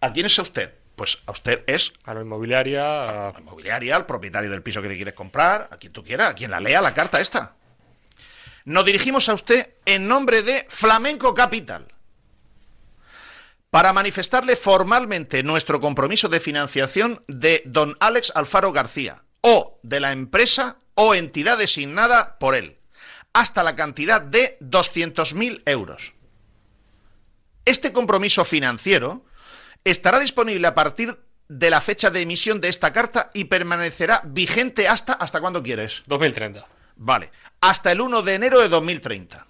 [0.00, 0.81] ¿A quién es a usted?
[0.96, 1.92] Pues a usted es...
[2.04, 3.28] A la inmobiliaria...
[3.28, 6.30] A la inmobiliaria, al propietario del piso que le quieres comprar, a quien tú quieras,
[6.30, 7.54] a quien la lea la carta esta.
[8.64, 11.88] Nos dirigimos a usted en nombre de Flamenco Capital
[13.70, 20.12] para manifestarle formalmente nuestro compromiso de financiación de don Alex Alfaro García o de la
[20.12, 22.76] empresa o entidad designada por él,
[23.32, 26.12] hasta la cantidad de 200.000 euros.
[27.64, 29.24] Este compromiso financiero
[29.84, 31.18] estará disponible a partir
[31.48, 35.14] de la fecha de emisión de esta carta y permanecerá vigente hasta...
[35.14, 36.02] ¿Hasta cuándo quieres?
[36.06, 36.66] 2030.
[36.96, 37.30] Vale.
[37.60, 39.46] Hasta el 1 de enero de 2030.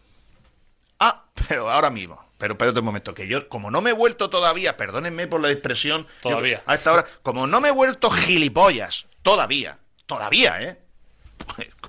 [1.00, 2.20] Ah, pero ahora mismo.
[2.38, 5.50] Pero espérate un momento, que yo, como no me he vuelto todavía, perdónenme por la
[5.50, 6.08] expresión.
[6.22, 6.56] Todavía.
[6.56, 10.78] Yo, a esta hora, como no me he vuelto gilipollas, todavía, todavía, ¿eh?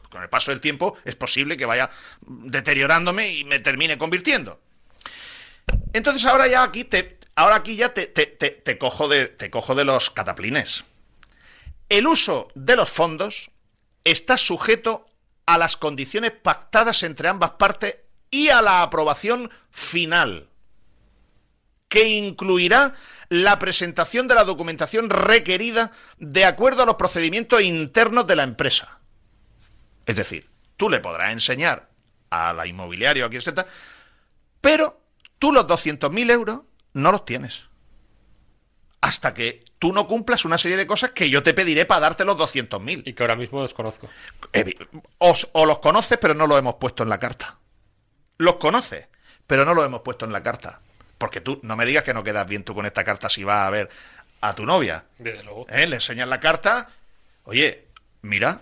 [0.10, 1.90] Con el paso del tiempo es posible que vaya
[2.22, 4.60] deteriorándome y me termine convirtiendo.
[5.92, 9.76] Entonces ahora ya aquí te, ahora aquí ya te, te, te, cojo de, te cojo
[9.76, 10.84] de los cataplines.
[11.90, 13.52] El uso de los fondos
[14.04, 15.06] está sujeto
[15.46, 17.98] a las condiciones pactadas entre ambas partes
[18.32, 20.48] y a la aprobación final,
[21.88, 22.96] que incluirá
[23.30, 29.00] la presentación de la documentación requerida de acuerdo a los procedimientos internos de la empresa.
[30.06, 31.90] Es decir, tú le podrás enseñar
[32.30, 33.68] a la inmobiliaria o a quien sea,
[34.60, 35.02] pero
[35.40, 36.62] tú los 200.000 euros
[36.94, 37.64] no los tienes.
[39.02, 42.24] Hasta que tú no cumplas una serie de cosas que yo te pediré para darte
[42.24, 43.04] los 200.000.
[43.06, 44.10] Y que ahora mismo desconozco.
[45.18, 47.58] O, o los conoces, pero no los hemos puesto en la carta.
[48.38, 49.08] Los conoces,
[49.46, 50.82] pero no los hemos puesto en la carta.
[51.18, 53.68] Porque tú no me digas que no quedas bien tú con esta carta si vas
[53.68, 53.90] a ver
[54.42, 55.06] a tu novia.
[55.18, 55.66] Desde luego.
[55.70, 55.88] ¿Eh?
[55.88, 56.90] Le enseñas la carta.
[57.44, 57.88] Oye,
[58.22, 58.62] mira,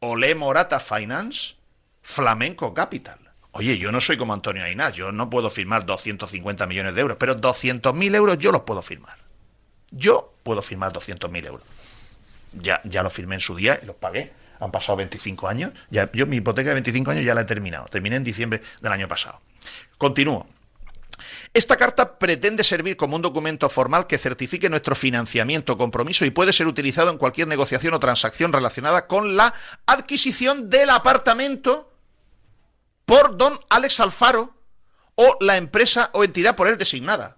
[0.00, 1.54] Olé Morata Finance,
[2.02, 3.21] Flamenco Capital.
[3.52, 7.16] Oye, yo no soy como Antonio Ainás, yo no puedo firmar 250 millones de euros,
[7.20, 9.18] pero 200.000 euros yo los puedo firmar.
[9.90, 11.62] Yo puedo firmar 200.000 euros.
[12.54, 14.32] Ya, ya los firmé en su día y los pagué.
[14.60, 15.72] Han pasado 25 años.
[15.90, 17.86] Ya, yo mi hipoteca de 25 años ya la he terminado.
[17.86, 19.40] Terminé en diciembre del año pasado.
[19.98, 20.46] Continúo.
[21.52, 26.54] Esta carta pretende servir como un documento formal que certifique nuestro financiamiento, compromiso y puede
[26.54, 29.52] ser utilizado en cualquier negociación o transacción relacionada con la
[29.84, 31.91] adquisición del apartamento
[33.12, 34.54] por don Alex Alfaro
[35.16, 37.36] o la empresa o entidad por él designada.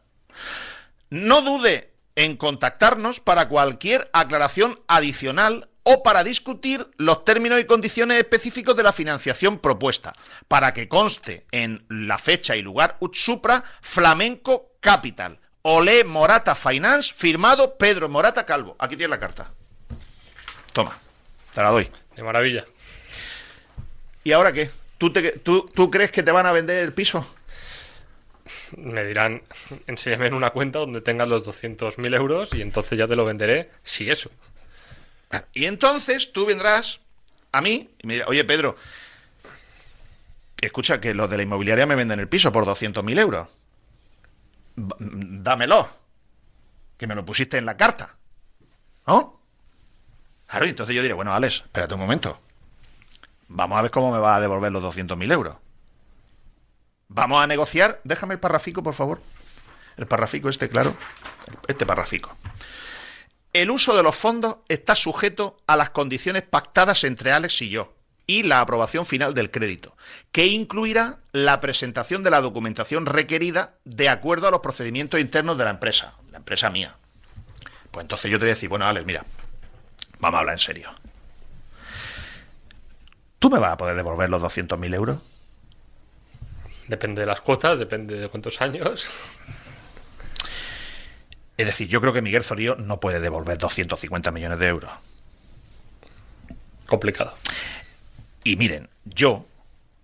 [1.10, 8.18] No dude en contactarnos para cualquier aclaración adicional o para discutir los términos y condiciones
[8.18, 10.14] específicos de la financiación propuesta,
[10.46, 15.40] para que conste en la fecha y lugar Utsupra Flamenco Capital.
[15.62, 18.76] Olé Morata Finance, firmado Pedro Morata Calvo.
[18.78, 19.50] Aquí tienes la carta.
[20.72, 20.96] Toma,
[21.52, 21.90] te la doy.
[22.14, 22.64] De maravilla.
[24.22, 24.70] ¿Y ahora qué?
[24.98, 27.26] ¿Tú, te, tú, ¿Tú crees que te van a vender el piso?
[28.76, 29.42] Me dirán,
[29.86, 33.70] enséñame en una cuenta donde tengas los 200.000 euros y entonces ya te lo venderé,
[33.82, 34.30] si eso.
[35.52, 37.00] Y entonces tú vendrás
[37.52, 38.76] a mí y me dirás, oye Pedro,
[40.60, 43.48] escucha que los de la inmobiliaria me venden el piso por 200.000 euros.
[44.76, 45.88] B- Dámelo.
[46.96, 48.16] Que me lo pusiste en la carta.
[49.06, 49.40] ¿No?
[50.46, 52.38] Claro, y entonces yo diré, bueno, Alex, espérate un momento.
[53.54, 55.56] Vamos a ver cómo me va a devolver los 200.000 euros.
[57.06, 58.00] Vamos a negociar.
[58.02, 59.20] Déjame el parrafico, por favor.
[59.96, 60.96] El parrafico este, claro.
[61.68, 62.36] Este parrafico.
[63.52, 67.94] El uso de los fondos está sujeto a las condiciones pactadas entre Alex y yo
[68.26, 69.96] y la aprobación final del crédito,
[70.32, 75.64] que incluirá la presentación de la documentación requerida de acuerdo a los procedimientos internos de
[75.64, 76.96] la empresa, la empresa mía.
[77.92, 79.24] Pues entonces yo te voy a decir, bueno, Alex, mira,
[80.18, 80.90] vamos a hablar en serio.
[83.44, 85.18] ¿Tú me vas a poder devolver los 200.000 euros?
[86.88, 89.06] Depende de las cuotas, depende de cuántos años.
[91.58, 94.90] Es decir, yo creo que Miguel Zorío no puede devolver 250 millones de euros.
[96.86, 97.36] Complicado.
[98.44, 99.44] Y miren, yo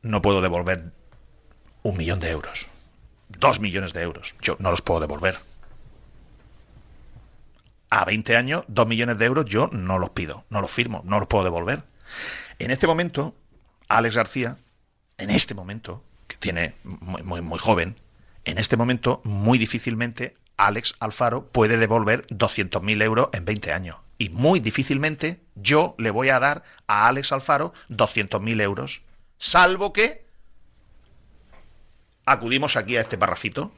[0.03, 0.93] no puedo devolver
[1.83, 2.67] un millón de euros.
[3.31, 4.35] Dos millones de euros.
[4.43, 5.39] Yo no los puedo devolver.
[7.89, 11.19] A 20 años, dos millones de euros yo no los pido, no los firmo, no
[11.19, 11.85] los puedo devolver.
[12.61, 13.35] En este momento,
[13.89, 14.59] Alex García,
[15.17, 17.97] en este momento, que tiene muy, muy, joven,
[18.45, 23.97] en este momento, muy difícilmente, Alex Alfaro puede devolver 200.000 euros en 20 años.
[24.19, 29.01] Y muy difícilmente yo le voy a dar a Alex Alfaro 200.000 euros,
[29.39, 30.27] salvo que
[32.27, 33.73] acudimos aquí a este parrafito.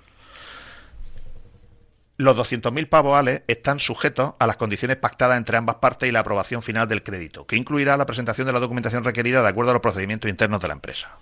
[2.22, 6.20] Los 200.000 pavos, Alex, están sujetos a las condiciones pactadas entre ambas partes y la
[6.20, 9.74] aprobación final del crédito, que incluirá la presentación de la documentación requerida de acuerdo a
[9.74, 11.18] los procedimientos internos de la empresa.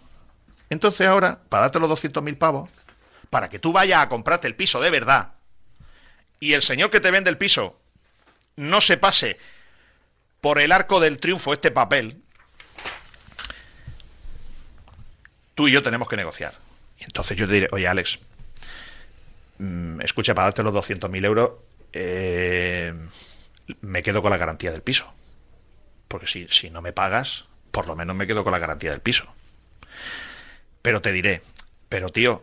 [0.68, 2.68] Entonces ahora, para darte los 200.000 pavos,
[3.30, 5.32] para que tú vayas a comprarte el piso de verdad,
[6.38, 7.80] y el señor que te vende el piso
[8.56, 9.38] no se pase
[10.42, 12.20] por el arco del triunfo este papel,
[15.54, 16.58] tú y yo tenemos que negociar.
[16.98, 18.18] Y entonces yo te diré, oye Alex,
[19.60, 21.50] mm, escucha, para darte los 200.000 euros,
[21.92, 22.94] eh,
[23.80, 25.12] me quedo con la garantía del piso.
[26.08, 29.00] Porque si, si no me pagas, por lo menos me quedo con la garantía del
[29.00, 29.24] piso.
[30.82, 31.42] Pero te diré,
[31.88, 32.42] pero tío,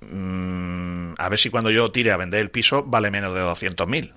[0.00, 4.14] mm, a ver si cuando yo tire a vender el piso vale menos de 200.000.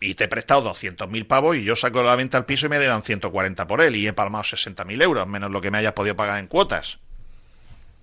[0.00, 2.78] Y te he prestado 200.000 pavos y yo saco la venta al piso y me
[2.78, 6.16] dan 140 por él y he palmado 60.000 euros, menos lo que me hayas podido
[6.16, 6.98] pagar en cuotas.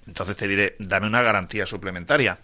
[0.07, 2.37] Entonces te diré, dame una garantía suplementaria.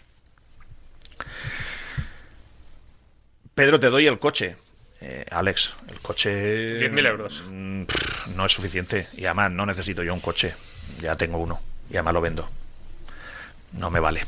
[3.56, 4.56] Pedro, te doy el coche.
[5.02, 6.80] Eh, Alex, el coche...
[6.80, 7.44] 10.000 euros.
[7.50, 9.08] mm, pff, no es suficiente.
[9.18, 10.54] Y además no necesito yo un coche.
[11.02, 11.60] Ya tengo uno.
[11.90, 12.50] Y además lo vendo.
[13.74, 14.26] No me vale.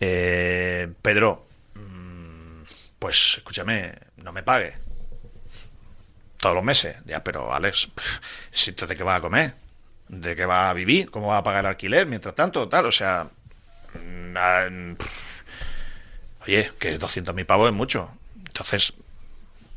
[0.00, 2.62] Eh, Pedro, mm,
[2.98, 4.74] pues escúchame, no me pague.
[6.38, 6.96] todos los meses.
[7.06, 7.88] Ya, pero Alex,
[8.52, 9.54] si ¿de qué vas a comer?
[10.08, 11.10] ¿De qué vas a vivir?
[11.10, 12.68] ¿Cómo vas a pagar el alquiler mientras tanto?
[12.68, 13.28] Tal, o sea...
[13.94, 14.66] mm, ah,
[16.46, 18.08] Oye, que 200.000 pavos es mucho.
[18.46, 18.92] Entonces,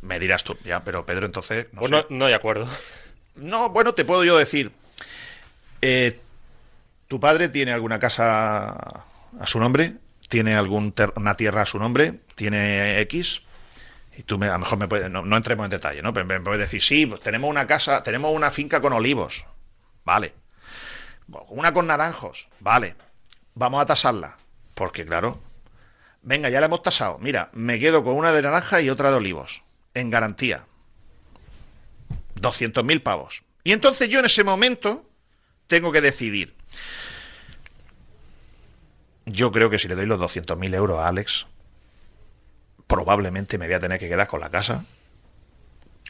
[0.02, 1.68] me dirás tú, ya, pero Pedro, entonces...
[1.74, 2.06] No, Pues sé.
[2.10, 2.68] no, hay acuerdo.
[3.36, 4.72] No, bueno, te puedo yo decir.
[5.82, 6.20] eh,
[7.08, 9.96] ¿Tu padre tiene alguna casa a su nombre?
[10.28, 12.20] ¿Tiene alguna tierra a su nombre?
[12.36, 13.42] ¿Tiene X?
[14.16, 16.14] Y tú me, a lo mejor me puedes, no, no entremos en detalle, ¿no?
[16.14, 19.44] Pero me puedes decir, sí, pues tenemos una casa, tenemos una finca con olivos.
[20.10, 20.34] Vale.
[21.50, 22.48] Una con naranjos.
[22.62, 22.96] Vale.
[23.54, 24.38] Vamos a tasarla.
[24.74, 25.40] Porque, claro.
[26.24, 27.20] Venga, ya la hemos tasado.
[27.20, 29.62] Mira, me quedo con una de naranja y otra de olivos.
[29.94, 30.66] En garantía.
[32.42, 33.44] 200.000 pavos.
[33.64, 35.08] Y entonces yo en ese momento
[35.68, 36.56] tengo que decidir.
[39.28, 41.46] Yo creo que si le doy los 200.000 euros a Alex,
[42.88, 44.86] probablemente me voy a tener que quedar con la casa,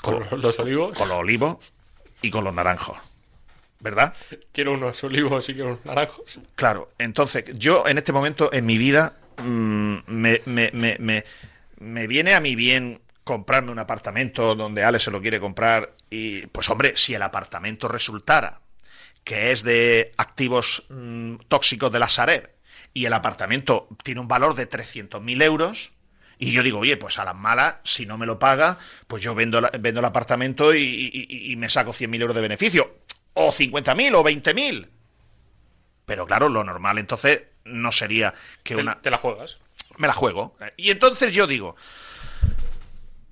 [0.01, 0.97] Con los olivos.
[0.97, 1.73] con los olivos
[2.21, 2.97] y con los naranjos.
[3.79, 4.13] ¿Verdad?
[4.51, 6.39] Quiero unos olivos y quiero unos naranjos.
[6.55, 11.23] Claro, entonces yo en este momento en mi vida mm, me, me- me- me-
[11.79, 16.47] me viene a mi bien comprarme un apartamento donde Alex se lo quiere comprar y
[16.47, 18.59] pues hombre, si el apartamento resultara
[19.23, 22.49] que es de activos mm, tóxicos de la Sareb
[22.93, 25.91] y el apartamento tiene un valor de 300.000 euros
[26.37, 28.77] y yo digo, oye, pues a las malas, si no me lo paga,
[29.07, 32.35] pues yo vendo, la- vendo el apartamento y, y- y- y me saco 100.000 euros
[32.35, 32.95] de beneficio.
[33.33, 34.89] O 50.000 o 20.000.
[36.05, 38.33] Pero claro, lo normal entonces no sería
[38.63, 38.99] que Te, una...
[38.99, 39.57] te la juegas.
[39.97, 40.55] Me la juego.
[40.77, 41.75] Y entonces yo digo,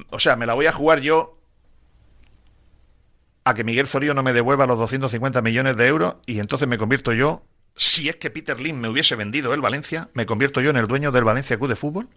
[0.09, 1.37] o sea, me la voy a jugar yo
[3.43, 6.77] a que Miguel Zorío no me devuelva los 250 millones de euros y entonces me
[6.77, 7.43] convierto yo,
[7.77, 10.87] si es que Peter Lim me hubiese vendido el Valencia, me convierto yo en el
[10.87, 12.09] dueño del Valencia Club de Fútbol.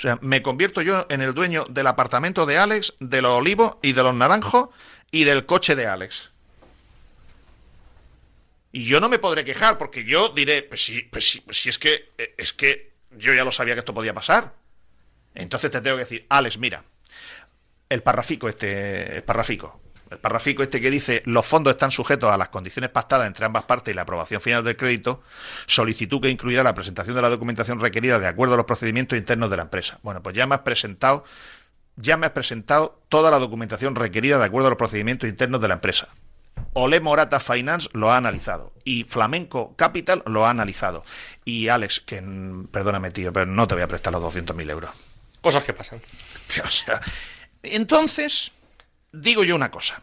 [0.00, 3.76] O sea, me convierto yo en el dueño del apartamento de Alex, de los olivos
[3.82, 4.70] y de los naranjos
[5.10, 6.30] y del coche de Alex.
[8.72, 11.68] Y yo no me podré quejar porque yo diré, pues sí, pues sí, pues sí
[11.68, 14.54] es que eh, es que yo ya lo sabía que esto podía pasar.
[15.34, 16.82] Entonces te tengo que decir, Alex, mira,
[17.90, 22.36] el parrafico este, el parrafico, el parrafico este que dice los fondos están sujetos a
[22.36, 25.22] las condiciones pactadas entre ambas partes y la aprobación final del crédito,
[25.66, 29.50] solicitud que incluirá la presentación de la documentación requerida de acuerdo a los procedimientos internos
[29.50, 29.98] de la empresa.
[30.02, 31.24] Bueno, pues ya me has presentado,
[31.96, 35.68] ya me has presentado toda la documentación requerida de acuerdo a los procedimientos internos de
[35.68, 36.08] la empresa.
[36.72, 41.04] Ole Morata Finance lo ha analizado y Flamenco Capital lo ha analizado.
[41.44, 42.22] Y Alex, que
[42.70, 44.90] perdóname tío, pero no te voy a prestar los 200.000 euros.
[45.40, 46.00] Cosas que pasan.
[46.64, 47.00] O sea,
[47.62, 48.50] entonces,
[49.12, 50.02] digo yo una cosa.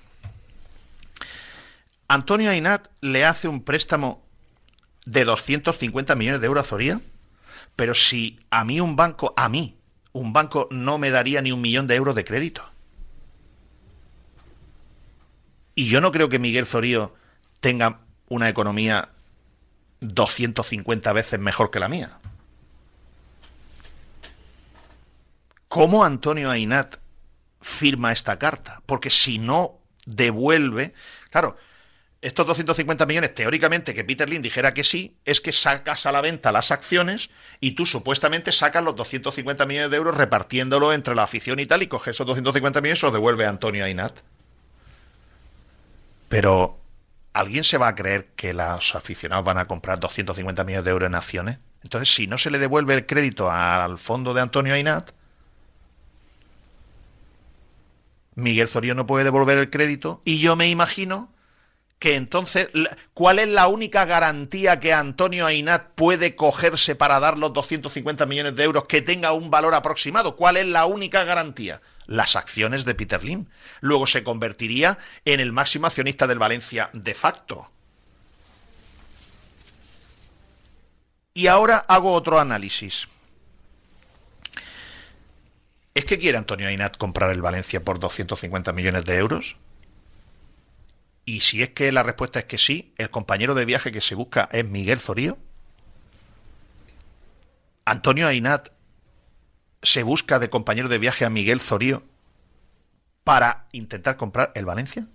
[2.07, 4.23] Antonio Ainat le hace un préstamo
[5.05, 7.01] de 250 millones de euros a Zoría,
[7.75, 9.77] pero si a mí un banco, a mí,
[10.13, 12.63] un banco no me daría ni un millón de euros de crédito.
[15.75, 17.13] Y yo no creo que Miguel Zorío
[17.59, 19.09] tenga una economía
[19.99, 22.17] 250 veces mejor que la mía.
[25.67, 26.97] ¿Cómo Antonio Ainat
[27.67, 28.81] firma esta carta?
[28.85, 30.93] Porque si no devuelve,
[31.29, 31.57] claro,
[32.21, 36.21] estos 250 millones, teóricamente que Peter Lynn dijera que sí, es que sacas a la
[36.21, 37.29] venta las acciones
[37.59, 41.83] y tú supuestamente sacas los 250 millones de euros repartiéndolo entre la afición y tal
[41.83, 44.19] y coges esos 250 millones y los devuelve a Antonio Ainat.
[46.27, 46.79] Pero,
[47.33, 51.07] ¿alguien se va a creer que los aficionados van a comprar 250 millones de euros
[51.07, 51.59] en acciones?
[51.83, 55.11] Entonces, si no se le devuelve el crédito al fondo de Antonio Ainat,
[58.37, 61.33] Miguel Zorío no puede devolver el crédito y yo me imagino
[61.97, 62.69] que entonces,
[63.15, 68.55] ¿cuál es la única garantía que Antonio Ainat puede cogerse para dar los 250 millones
[68.55, 70.35] de euros que tenga un valor aproximado?
[70.35, 71.81] ¿Cuál es la única garantía?
[72.05, 73.47] Las acciones de Peter Lim.
[73.81, 77.71] Luego se convertiría en el máximo accionista del Valencia de facto.
[81.33, 83.07] Y ahora hago otro análisis.
[85.97, 89.57] ¿Es que quiere Antonio Ainat comprar el Valencia por 250 millones de euros?
[91.25, 94.13] Y si es que la respuesta es que sí, el compañero de viaje que se
[94.13, 95.39] busca es Miguel Zorío.
[97.83, 98.69] Antonio Ainat
[99.81, 102.03] se busca de compañero de viaje a Miguel Zorío
[103.23, 105.07] para intentar comprar el Valencia.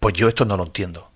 [0.00, 1.10] Pues yo esto no lo entiendo.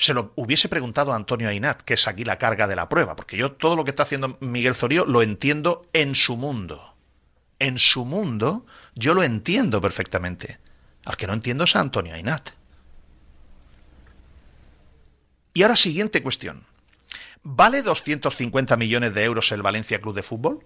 [0.00, 3.14] Se lo hubiese preguntado a Antonio Ainat, que es aquí la carga de la prueba,
[3.16, 6.94] porque yo todo lo que está haciendo Miguel Zorío lo entiendo en su mundo.
[7.58, 8.64] En su mundo
[8.94, 10.58] yo lo entiendo perfectamente.
[11.04, 12.48] Al que no entiendo es a Antonio Ainat.
[15.52, 16.64] Y ahora siguiente cuestión.
[17.42, 20.64] ¿Vale 250 millones de euros el Valencia Club de Fútbol?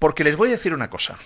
[0.00, 1.16] Porque les voy a decir una cosa.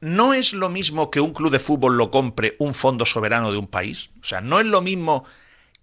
[0.00, 3.58] No es lo mismo que un club de fútbol lo compre un fondo soberano de
[3.58, 4.10] un país.
[4.20, 5.24] O sea, no es lo mismo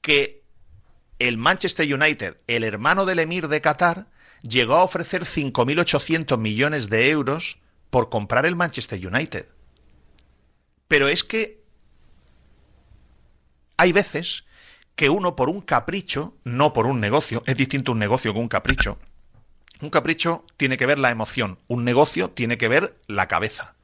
[0.01, 0.43] que
[1.19, 4.07] el Manchester United, el hermano del emir de Qatar,
[4.41, 7.57] llegó a ofrecer 5.800 millones de euros
[7.89, 9.47] por comprar el Manchester United.
[10.87, 11.63] Pero es que
[13.77, 14.43] hay veces
[14.95, 18.47] que uno por un capricho, no por un negocio, es distinto un negocio que un
[18.47, 18.99] capricho.
[19.81, 23.75] Un capricho tiene que ver la emoción, un negocio tiene que ver la cabeza.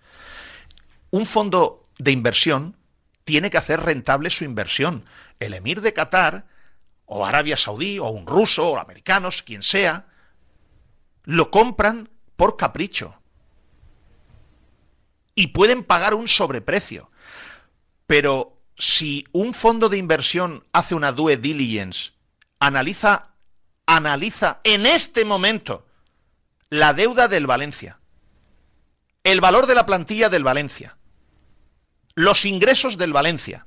[1.11, 2.76] Un fondo de inversión
[3.23, 5.06] tiene que hacer rentable su inversión.
[5.40, 6.45] El emir de Qatar,
[7.06, 10.07] o Arabia Saudí, o un ruso, o americanos, quien sea,
[11.23, 13.15] lo compran por capricho.
[15.36, 17.11] Y pueden pagar un sobreprecio.
[18.07, 22.11] Pero si un fondo de inversión hace una due diligence,
[22.60, 23.36] analiza,
[23.86, 25.86] analiza en este momento
[26.69, 27.99] la deuda del Valencia,
[29.23, 30.98] el valor de la plantilla del Valencia,
[32.20, 33.66] los ingresos del Valencia,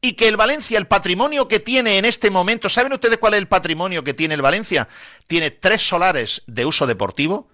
[0.00, 3.38] y que el Valencia, el patrimonio que tiene en este momento, ¿saben ustedes cuál es
[3.38, 4.88] el patrimonio que tiene el Valencia?
[5.26, 7.50] Tiene tres solares de uso deportivo,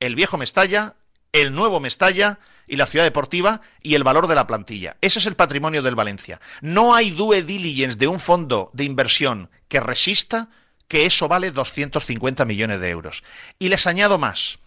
[0.00, 0.96] el viejo Mestalla,
[1.30, 4.96] el nuevo Mestalla y la ciudad deportiva y el valor de la plantilla.
[5.00, 6.40] Ese es el patrimonio del Valencia.
[6.60, 10.48] No hay due diligence de un fondo de inversión que resista
[10.88, 13.22] que eso vale 250 millones de euros.
[13.60, 14.58] Y les añado más.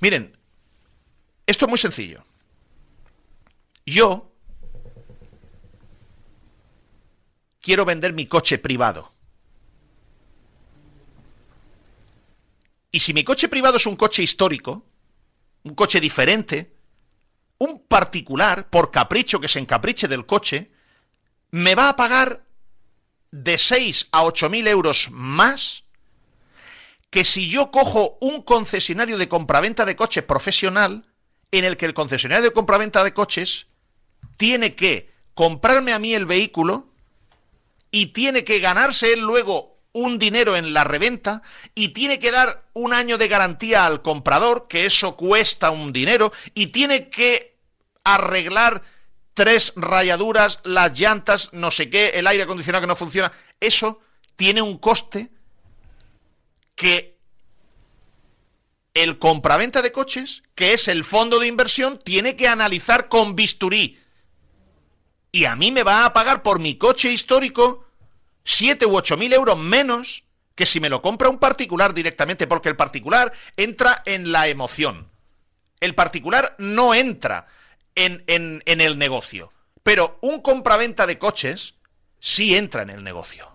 [0.00, 0.36] Miren,
[1.46, 2.22] esto es muy sencillo.
[3.90, 4.30] Yo
[7.60, 9.12] quiero vender mi coche privado.
[12.92, 14.84] Y si mi coche privado es un coche histórico,
[15.64, 16.76] un coche diferente,
[17.58, 20.70] un particular, por capricho que se encapriche del coche,
[21.50, 22.44] me va a pagar
[23.32, 25.82] de 6 a 8 mil euros más
[27.10, 31.06] que si yo cojo un concesionario de compraventa de coches profesional,
[31.50, 33.66] en el que el concesionario de compraventa de coches
[34.40, 36.88] tiene que comprarme a mí el vehículo
[37.90, 41.42] y tiene que ganarse él luego un dinero en la reventa
[41.74, 46.32] y tiene que dar un año de garantía al comprador, que eso cuesta un dinero,
[46.54, 47.58] y tiene que
[48.02, 48.80] arreglar
[49.34, 53.30] tres rayaduras, las llantas, no sé qué, el aire acondicionado que no funciona.
[53.60, 54.00] Eso
[54.36, 55.28] tiene un coste
[56.74, 57.18] que
[58.94, 63.99] el compraventa de coches, que es el fondo de inversión, tiene que analizar con bisturí.
[65.32, 67.86] Y a mí me va a pagar por mi coche histórico
[68.44, 70.24] 7 u 8 mil euros menos
[70.54, 75.08] que si me lo compra un particular directamente, porque el particular entra en la emoción.
[75.80, 77.46] El particular no entra
[77.94, 79.52] en, en, en el negocio.
[79.82, 81.76] Pero un compraventa de coches
[82.18, 83.49] sí entra en el negocio.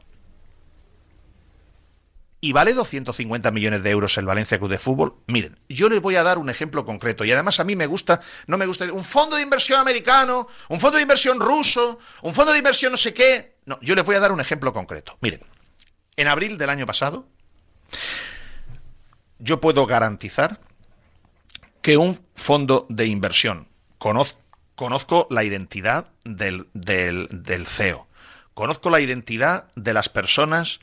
[2.45, 5.15] Y vale 250 millones de euros el Valencia Club de Fútbol.
[5.25, 7.25] Miren, yo les voy a dar un ejemplo concreto.
[7.25, 10.79] Y además a mí me gusta, no me gusta un fondo de inversión americano, un
[10.79, 13.55] fondo de inversión ruso, un fondo de inversión no sé qué.
[13.65, 15.17] No, yo les voy a dar un ejemplo concreto.
[15.21, 15.41] Miren,
[16.17, 17.27] en abril del año pasado,
[19.39, 20.59] yo puedo garantizar
[21.81, 23.67] que un fondo de inversión,
[23.97, 28.07] conozco, la identidad del, del CEO,
[28.53, 30.79] conozco la identidad de las personas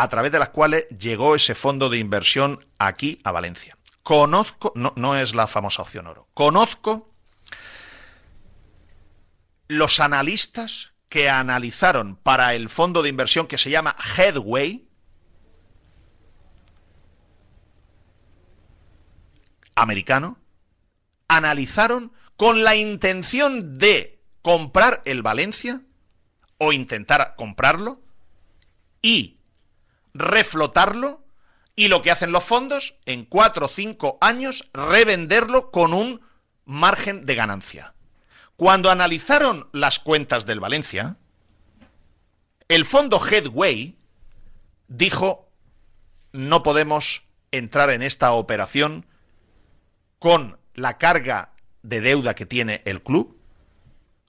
[0.00, 3.76] a través de las cuales llegó ese fondo de inversión aquí a Valencia.
[4.04, 7.12] Conozco, no, es la famosa opción oro, conozco
[9.66, 14.88] los analistas que analizaron para el fondo de inversión que se llama Headway,
[19.74, 20.38] americano,
[21.26, 25.82] analizaron con la intención de comprar el Valencia
[26.56, 28.00] o intentar comprarlo
[29.02, 29.37] y
[30.14, 31.24] reflotarlo
[31.76, 36.20] y lo que hacen los fondos en cuatro o cinco años revenderlo con un
[36.64, 37.94] margen de ganancia.
[38.56, 41.16] Cuando analizaron las cuentas del Valencia,
[42.66, 43.96] el fondo Headway
[44.88, 45.48] dijo,
[46.32, 47.22] no podemos
[47.52, 49.06] entrar en esta operación
[50.18, 51.52] con la carga
[51.82, 53.34] de deuda que tiene el club,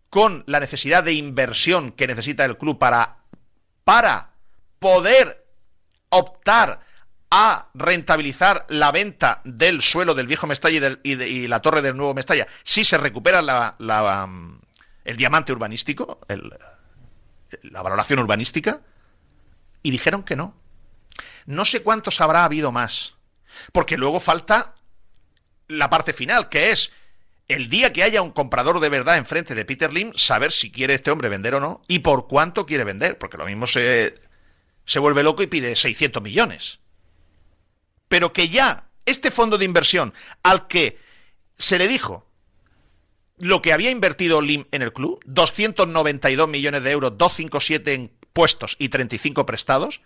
[0.10, 3.18] con la necesidad de inversión que necesita el club para,
[3.84, 4.34] para
[4.80, 5.39] poder
[6.10, 6.82] optar
[7.32, 12.48] a rentabilizar la venta del suelo del viejo Mestalla y, la torre del nuevo Mestalla
[12.64, 14.60] si se recupera la, um,
[15.06, 16.20] el diamante urbanístico,
[17.64, 18.82] la valoración urbanística,
[19.84, 20.56] y dijeron que no.
[21.46, 23.16] No sé cuántos habrá habido más,
[23.72, 24.76] porque luego falta
[25.68, 26.92] la parte final, que es
[27.48, 30.94] el día que haya un comprador de verdad enfrente de Peter Lim, saber si quiere
[30.96, 34.16] este hombre vender o no y por cuánto quiere vender, porque lo mismo se,
[34.90, 36.80] se vuelve loco y pide 600 millones
[38.10, 40.14] pero que ya Este fondo de inversión
[40.44, 40.98] al que
[41.58, 42.26] se le dijo
[43.38, 48.76] lo que había invertido Lim en el club, 292 millones de euros, 257 en puestos
[48.80, 50.02] y 35 prestados,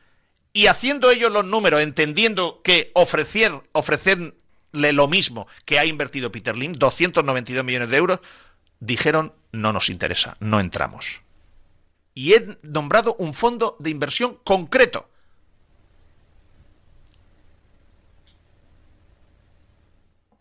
[0.53, 4.33] y haciendo ellos los números, entendiendo que ofrecer, ofrecerle
[4.71, 8.19] lo mismo que ha invertido Peter Lim, 292 millones de euros,
[8.79, 11.22] dijeron no nos interesa, no entramos.
[12.13, 15.09] Y he nombrado un fondo de inversión concreto.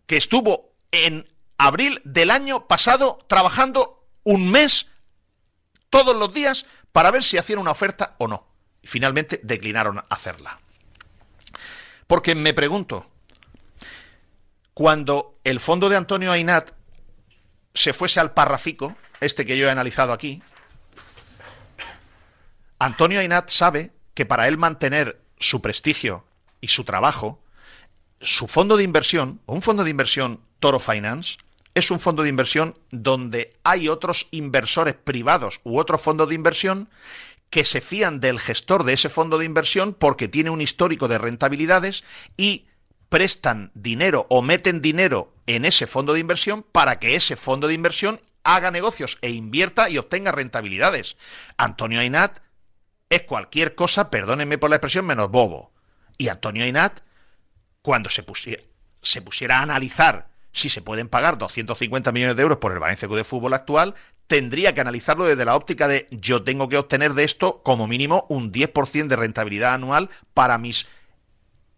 [0.06, 1.26] Que estuvo en
[1.56, 4.86] abril del año pasado trabajando un mes
[5.90, 8.46] todos los días para ver si hacían una oferta o no.
[8.82, 10.58] Y finalmente declinaron hacerla.
[12.06, 13.06] Porque me pregunto,
[14.74, 16.72] cuando el fondo de Antonio Ainat
[17.74, 20.42] se fuese al parrafico, este que yo he analizado aquí,
[22.82, 26.24] Antonio Ainat sabe que para él mantener su prestigio
[26.60, 27.40] y su trabajo,
[28.20, 31.36] su fondo de inversión, o un fondo de inversión Toro Finance,
[31.74, 36.88] es un fondo de inversión donde hay otros inversores privados u otro fondo de inversión
[37.50, 41.18] que se fían del gestor de ese fondo de inversión porque tiene un histórico de
[41.18, 42.02] rentabilidades
[42.36, 42.66] y
[43.08, 47.74] prestan dinero o meten dinero en ese fondo de inversión para que ese fondo de
[47.74, 51.16] inversión haga negocios e invierta y obtenga rentabilidades.
[51.56, 52.40] Antonio Ainat
[53.12, 55.70] es cualquier cosa, perdónenme por la expresión, menos bobo.
[56.16, 57.00] Y Antonio Ainat,
[57.82, 58.62] cuando se pusiera,
[59.02, 63.06] se pusiera a analizar si se pueden pagar 250 millones de euros por el Valencia
[63.06, 63.94] Club de Fútbol actual,
[64.28, 68.24] tendría que analizarlo desde la óptica de yo tengo que obtener de esto como mínimo
[68.30, 70.86] un 10% de rentabilidad anual para mis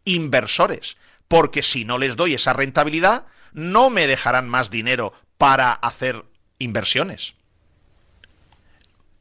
[0.05, 0.97] inversores,
[1.27, 6.24] porque si no les doy esa rentabilidad, no me dejarán más dinero para hacer
[6.61, 7.35] inversiones.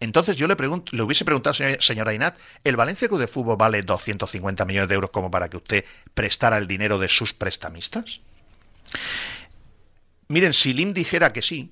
[0.04, 3.82] Entonces yo le, pregunto, le hubiese preguntado, señora Inat, ¿el Valencia Club de Fútbol vale
[3.84, 8.20] 250 millones de euros como para que usted prestara el dinero de sus prestamistas?
[10.28, 11.72] Miren, si Lim dijera que sí,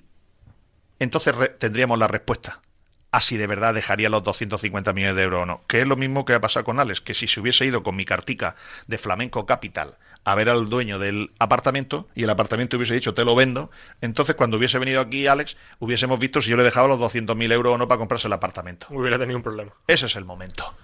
[0.98, 2.62] entonces tendríamos la respuesta
[3.10, 5.66] a si de verdad dejaría los 250 millones de euros o no.
[5.66, 7.96] Que es lo mismo que ha pasado con Alex, que si se hubiese ido con
[7.96, 8.56] mi cartica
[8.86, 13.24] de Flamenco Capital a ver al dueño del apartamento y el apartamento hubiese dicho te
[13.24, 13.70] lo vendo,
[14.00, 17.74] entonces cuando hubiese venido aquí Alex hubiésemos visto si yo le dejaba los 200.000 euros
[17.74, 18.86] o no para comprarse el apartamento.
[18.90, 19.72] Hubiera tenido un problema.
[19.86, 20.74] Ese es el momento.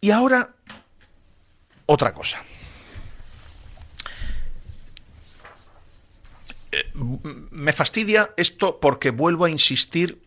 [0.00, 0.50] Y ahora,
[1.86, 2.42] otra cosa.
[6.92, 10.22] me fastidia esto porque vuelvo a insistir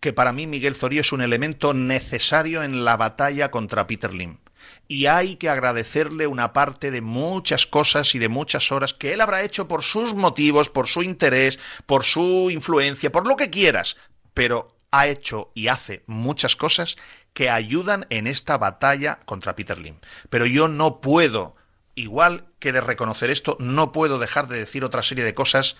[0.00, 4.38] que para mí Miguel Zorío es un elemento necesario en la batalla contra Peter Lim.
[4.86, 9.20] Y hay que agradecerle una parte de muchas cosas y de muchas horas que él
[9.20, 13.96] habrá hecho por sus motivos, por su interés, por su influencia, por lo que quieras.
[14.34, 16.96] Pero ha hecho y hace muchas cosas
[17.32, 19.96] que ayudan en esta batalla contra Peter Lim.
[20.30, 21.56] Pero yo no puedo
[21.94, 25.76] igual que de reconocer esto, no puedo dejar de decir otra serie de cosas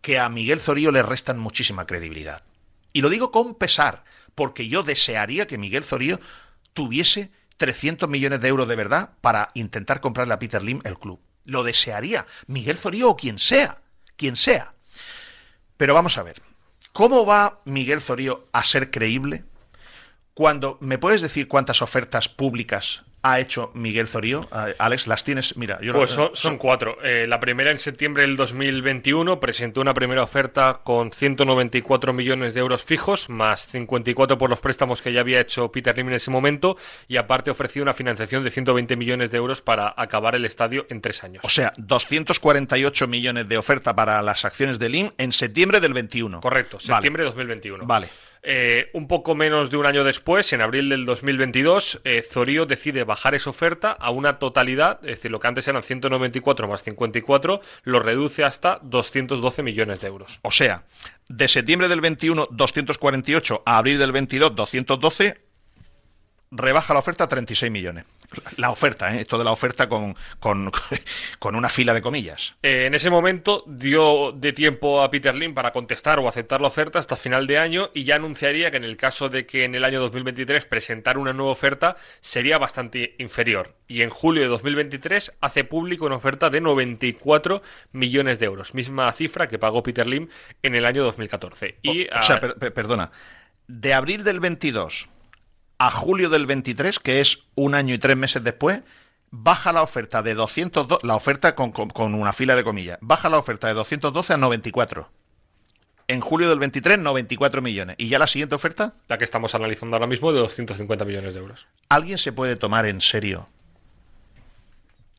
[0.00, 2.44] que a Miguel Zorío le restan muchísima credibilidad.
[2.92, 4.04] Y lo digo con pesar,
[4.34, 6.20] porque yo desearía que Miguel Zorío
[6.72, 11.20] tuviese 300 millones de euros de verdad para intentar comprarle a Peter Lim el club.
[11.44, 13.80] Lo desearía, Miguel Zorío o quien sea,
[14.16, 14.74] quien sea.
[15.76, 16.42] Pero vamos a ver,
[16.92, 19.44] ¿cómo va Miguel Zorío a ser creíble
[20.34, 24.48] cuando me puedes decir cuántas ofertas públicas ha hecho Miguel Zorío.
[24.78, 26.98] Alex, las tienes, mira, yo Pues son, cuatro.
[27.02, 32.60] Eh, la primera en septiembre del 2021 presentó una primera oferta con 194 millones de
[32.60, 36.30] euros fijos, más 54 por los préstamos que ya había hecho Peter Lim en ese
[36.30, 36.76] momento,
[37.08, 41.00] y aparte ofreció una financiación de 120 millones de euros para acabar el estadio en
[41.00, 41.42] tres años.
[41.44, 46.40] O sea, 248 millones de oferta para las acciones de Lim en septiembre del 21.
[46.40, 47.86] Correcto, septiembre de 2021.
[47.86, 48.08] Vale.
[48.48, 53.02] Eh, un poco menos de un año después, en abril del 2022, eh, Zorío decide
[53.02, 57.60] bajar esa oferta a una totalidad, es decir, lo que antes eran 194 más 54,
[57.82, 60.38] lo reduce hasta 212 millones de euros.
[60.42, 60.84] O sea,
[61.28, 65.40] de septiembre del 21, 248 a abril del 22, 212,
[66.56, 68.04] rebaja la oferta a 36 millones.
[68.56, 69.20] La oferta, ¿eh?
[69.20, 70.14] esto de la oferta con,
[71.38, 72.54] con, una fila de comillas.
[72.62, 76.68] Eh, en ese momento dio de tiempo a Peter Lim para contestar o aceptar la
[76.68, 79.74] oferta hasta final de año y ya anunciaría que en el caso de que en
[79.74, 83.74] el año 2023 presentara una nueva oferta sería bastante inferior.
[83.88, 87.62] Y en julio de 2023 hace público una oferta de 94
[87.92, 90.28] millones de euros, misma cifra que pagó Peter Lim
[90.62, 91.78] en el año 2014.
[91.82, 93.12] Y, o, sea, perdona,
[93.68, 95.08] de abril del 22
[95.78, 98.80] a julio del 23, que es un año y tres meses después,
[99.30, 101.74] baja la oferta de 202, la oferta con,
[102.14, 105.10] una fila de comillas, baja la oferta de 212 a 94.
[106.08, 107.96] En julio del 23, 94 millones.
[107.98, 108.94] ¿Y ya la siguiente oferta?
[109.08, 111.66] La que estamos analizando ahora mismo, de 250 millones de euros.
[111.88, 113.48] ¿Alguien se puede tomar en serio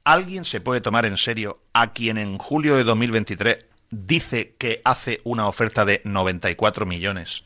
[0.07, 5.19] ¿Alguien se puede tomar en serio a quien en julio de 2023 dice que hace
[5.25, 7.43] una oferta de 94 millones?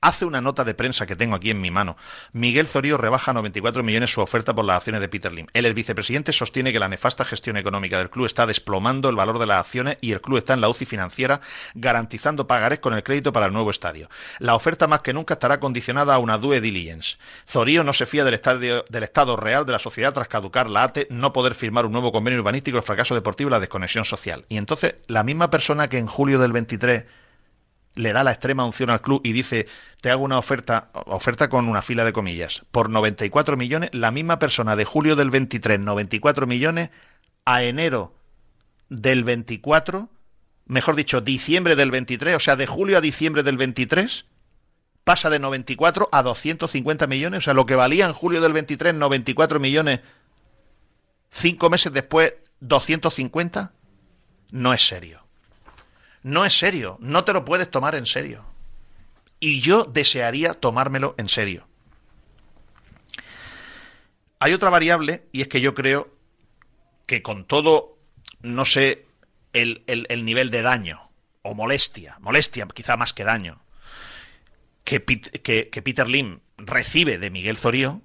[0.00, 1.96] Hace una nota de prensa que tengo aquí en mi mano.
[2.32, 5.46] Miguel Zorío rebaja a 94 millones su oferta por las acciones de Peter Lim.
[5.52, 9.46] El vicepresidente sostiene que la nefasta gestión económica del club está desplomando el valor de
[9.46, 11.40] las acciones y el club está en la UCI financiera
[11.74, 14.08] garantizando pagarés con el crédito para el nuevo estadio.
[14.38, 17.18] La oferta más que nunca estará condicionada a una due diligence.
[17.48, 20.84] Zorío no se fía del, estadio, del estado real de la sociedad tras caducar la
[20.84, 24.44] ATE, no poder firmar un nuevo convenio urbanístico, el fracaso deportivo y la desconexión social.
[24.48, 27.04] Y entonces, la misma persona que en julio del 23
[27.96, 29.66] le da la extrema unción al club y dice,
[30.00, 34.38] te hago una oferta, oferta con una fila de comillas, por 94 millones, la misma
[34.38, 36.90] persona de julio del 23, 94 millones,
[37.44, 38.14] a enero
[38.90, 40.10] del 24,
[40.66, 44.26] mejor dicho, diciembre del 23, o sea, de julio a diciembre del 23,
[45.02, 48.94] pasa de 94 a 250 millones, o sea, lo que valía en julio del 23,
[48.94, 50.00] 94 millones,
[51.30, 53.72] cinco meses después, 250,
[54.50, 55.25] no es serio
[56.26, 58.44] no es serio, no te lo puedes tomar en serio.
[59.38, 61.68] Y yo desearía tomármelo en serio.
[64.40, 66.12] Hay otra variable y es que yo creo
[67.06, 67.96] que con todo,
[68.40, 69.06] no sé,
[69.52, 69.84] el,
[70.24, 71.10] nivel de daño
[71.42, 73.60] o molestia, molestia quizá más que daño,
[74.82, 78.02] que, que Peter Lim recibe de Miguel Zorío,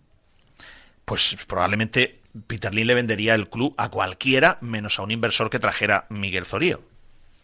[1.05, 5.57] pues probablemente Peter Lim le vendería el club a cualquiera menos a un inversor que
[5.57, 6.90] trajera Miguel Zorío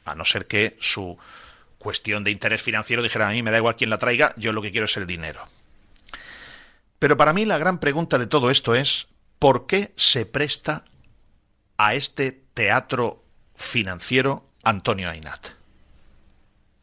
[0.07, 1.17] a no ser que su
[1.77, 4.61] cuestión de interés financiero dijera a mí me da igual quién la traiga, yo lo
[4.61, 5.47] que quiero es el dinero.
[6.99, 9.07] Pero para mí la gran pregunta de todo esto es
[9.39, 10.85] ¿por qué se presta
[11.77, 13.23] a este teatro
[13.55, 15.49] financiero Antonio Ainat?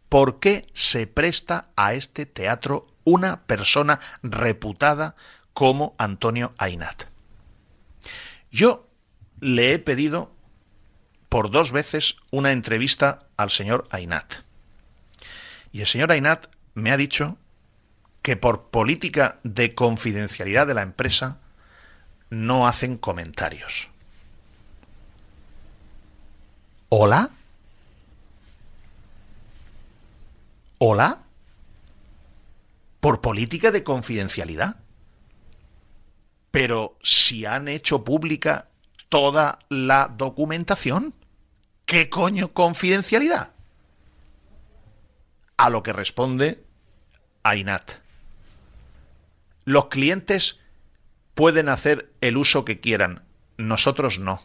[0.09, 5.17] ¿Por qué se presta a este teatro una persona reputada
[5.53, 7.05] como Antonio Ainat?
[8.53, 8.89] Yo
[9.41, 10.34] le he pedido
[11.35, 14.35] por dos veces una entrevista al señor Ainat.
[15.73, 17.37] Y el señor Ainat me ha dicho
[18.23, 21.41] que por política de confidencialidad de la empresa
[22.31, 23.89] no hacen comentarios.
[26.89, 27.31] ¿Hola?
[30.79, 31.19] ¿Hola?
[33.01, 34.77] ¿Por política de confidencialidad?
[36.53, 38.69] Pero si han hecho pública
[39.15, 41.15] toda la documentación.
[41.87, 43.51] ¿Qué coño confidencialidad?
[45.57, 46.65] A lo que responde
[47.43, 47.93] Ainat.
[49.67, 50.61] Los clientes
[51.35, 53.23] pueden hacer el uso que quieran,
[53.59, 54.41] nosotros no.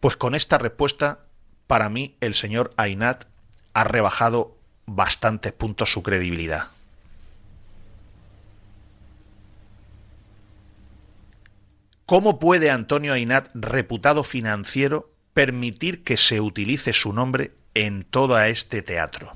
[0.00, 1.24] Pues con esta respuesta,
[1.66, 3.24] para mí el señor Ainat
[3.72, 4.56] ha rebajado
[4.86, 6.77] bastantes puntos su credibilidad.
[12.08, 18.80] ¿Cómo puede Antonio Ainat, reputado financiero, permitir que se utilice su nombre en todo este
[18.80, 19.34] teatro?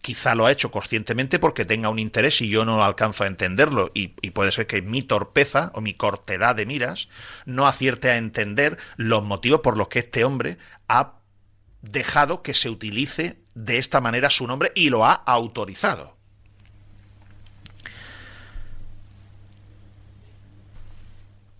[0.00, 3.90] Quizá lo ha hecho conscientemente porque tenga un interés y yo no alcanzo a entenderlo
[3.92, 7.08] y, puede ser que mi torpeza o mi cortedad de miras
[7.44, 11.22] no acierte a entender los motivos por los que este hombre ha
[11.82, 16.15] dejado que se utilice de esta manera su nombre y lo ha autorizado.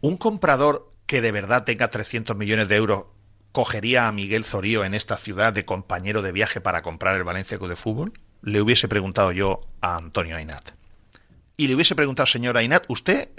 [0.06, 3.06] ¿Un comprador que de verdad tenga 300 millones de euros
[3.50, 7.58] cogería a Miguel Zorío en esta ciudad de compañero de viaje para comprar el Valencia
[7.58, 8.12] Club de Fútbol?
[8.40, 10.70] Le hubiese preguntado yo a Antonio Ainat.
[11.56, 13.30] Y le hubiese preguntado, señor Ainat, ¿usted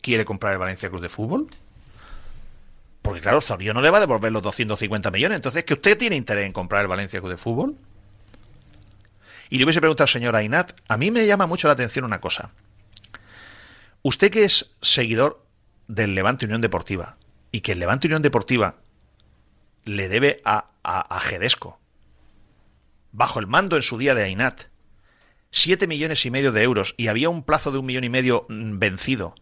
[0.00, 1.48] quiere comprar el Valencia Club de Fútbol?
[3.02, 5.34] Porque claro, Zorío no le va a devolver los 250 millones.
[5.34, 7.74] Entonces, ¿que usted tiene interés en comprar el Valencia Club de Fútbol?
[9.50, 12.52] Y le hubiese preguntado señor Ainat, a mí me llama mucho la atención una cosa.
[14.02, 15.45] Usted que es seguidor
[15.88, 17.16] del Levante Unión Deportiva
[17.52, 18.80] y que el Levante Unión Deportiva
[19.84, 21.78] le debe a, a, Gedesco,
[23.12, 24.62] bajo el mando en su día de Ainat,
[25.50, 28.46] siete millones y medio de euros y había un plazo de un millón y medio
[28.48, 29.34] mm, vencido.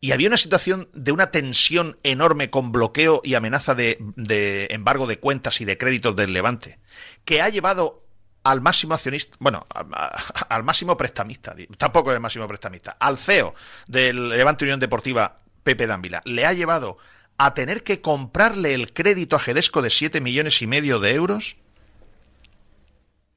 [0.00, 5.06] Y había una situación de una tensión enorme con bloqueo y amenaza de, de embargo
[5.06, 6.80] de cuentas y de créditos del Levante,
[7.24, 8.04] que ha llevado
[8.44, 9.66] al máximo accionista, bueno,
[10.48, 13.54] al máximo prestamista, tampoco es el máximo prestamista, al CEO
[13.86, 16.98] del Levante Unión Deportiva, Pepe Dávila, le ha llevado
[17.38, 21.56] a tener que comprarle el crédito a Gedesco de 7 millones y medio de euros,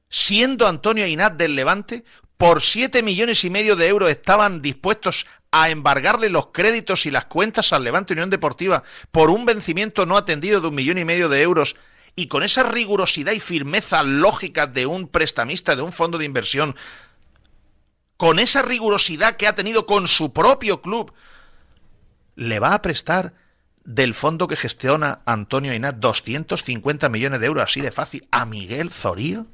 [0.10, 2.04] siendo Antonio Inat del Levante,
[2.38, 7.26] por 7 millones y medio de euros estaban dispuestos a embargarle los créditos y las
[7.26, 11.30] cuentas al Levante Unión Deportiva por un vencimiento no atendido de un millón y medio
[11.30, 11.78] de euros
[12.16, 16.76] y con esa rigurosidad y firmeza lógica de un prestamista, de un fondo de inversión,
[18.18, 21.14] con esa rigurosidad que ha tenido con su propio club,
[22.36, 23.34] le va a prestar
[23.84, 28.92] del fondo que gestiona Antonio Ainat 250 millones de euros así de fácil a Miguel
[28.92, 29.48] Zorío?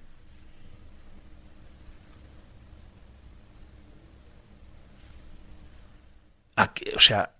[6.95, 7.31] o sea,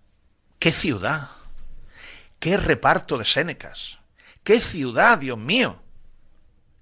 [0.58, 1.30] ¿qué ciudad?
[2.40, 4.01] ¿Qué reparto de Sénecas?
[4.44, 5.82] ¿Qué ciudad, Dios mío?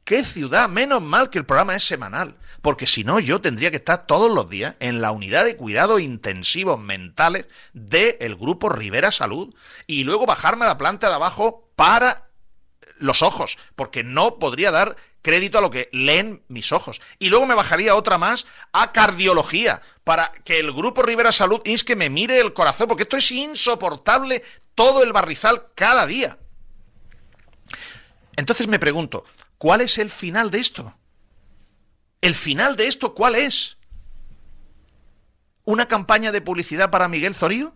[0.06, 0.70] ¿Qué ciudad?
[0.70, 4.32] Menos mal que el programa es semanal, porque si no yo tendría que estar todos
[4.32, 9.54] los días en la unidad de cuidados intensivos mentales del grupo Rivera Salud
[9.86, 12.30] y luego bajarme a la planta de abajo para
[12.98, 17.02] los ojos, porque no podría dar crédito a lo que leen mis ojos.
[17.20, 21.96] Y luego me bajaría otra más a cardiología, para que el grupo Rivera Salud que
[21.96, 24.44] me mire el corazón, porque esto es insoportable
[24.76, 26.40] todo el barrizal cada día.
[28.40, 29.26] Entonces me pregunto,
[29.58, 30.96] ¿cuál es el final de esto?
[32.22, 33.78] ¿El final de esto cuál es?
[35.66, 37.76] ¿Una campaña de publicidad para Miguel Zorío?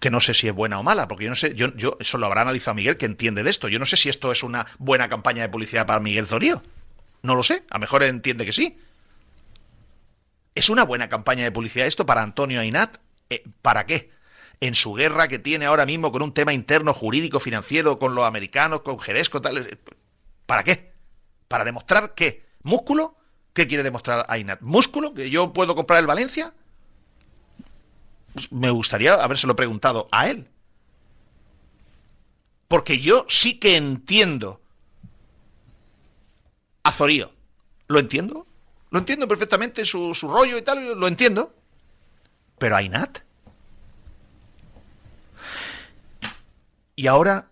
[0.00, 2.16] que no sé si es buena o mala, porque yo no sé, yo, yo eso
[2.16, 3.68] lo habrá analizado Miguel, que entiende de esto.
[3.68, 6.62] Yo no sé si esto es una buena campaña de publicidad para Miguel Zorío.
[7.22, 8.78] No lo sé, a lo mejor entiende que sí.
[10.54, 12.98] ¿Es una buena campaña de publicidad esto para Antonio Ainat?
[13.30, 14.13] Eh, ¿Para qué?
[14.60, 18.24] En su guerra que tiene ahora mismo con un tema interno jurídico, financiero, con los
[18.24, 19.78] americanos, con Jerez, tal.
[20.46, 20.92] ¿Para qué?
[21.48, 22.46] ¿Para demostrar qué?
[22.62, 23.16] ¿Músculo?
[23.52, 24.60] ¿Qué quiere demostrar Ainat?
[24.62, 25.14] ¿Músculo?
[25.14, 26.52] ¿Que yo puedo comprar el Valencia?
[28.50, 30.48] Me gustaría habérselo preguntado a él.
[32.66, 34.60] Porque yo sí que entiendo
[36.82, 37.32] a Zorío.
[37.86, 38.46] ¿Lo entiendo?
[38.90, 41.54] Lo entiendo perfectamente, su, su rollo y tal, lo entiendo.
[42.58, 42.82] Pero a
[46.96, 47.48] Y ahora,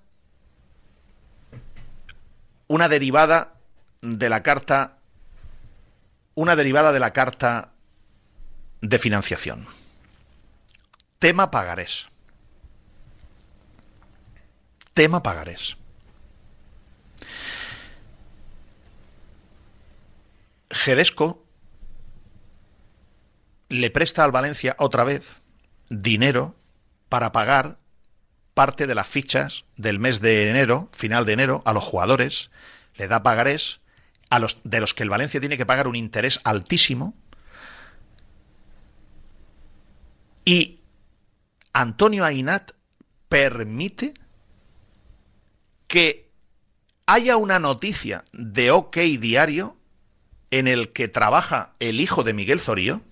[2.69, 3.55] una derivada
[4.01, 4.99] de la carta,
[6.35, 7.73] una derivada de la carta
[8.81, 9.67] de financiación.
[11.19, 12.09] Tema pagarés.
[14.95, 15.77] Tema pagarés.
[20.71, 21.45] Gedesco
[23.69, 25.41] le presta al Valencia otra vez
[25.89, 26.55] dinero
[27.09, 27.79] para pagar
[28.55, 32.51] parte de las fichas del mes de enero, final de enero, a los jugadores,
[32.97, 33.81] le da pagarés
[34.31, 37.15] a los, de los que el Valencia tiene que pagar un interés altísimo
[40.45, 40.81] y
[41.73, 42.73] Antonio Ainat
[43.29, 44.15] permite
[45.87, 46.31] que
[47.07, 49.77] haya una noticia de OK Diario
[50.51, 53.03] en el que trabaja el hijo de Miguel Zorío.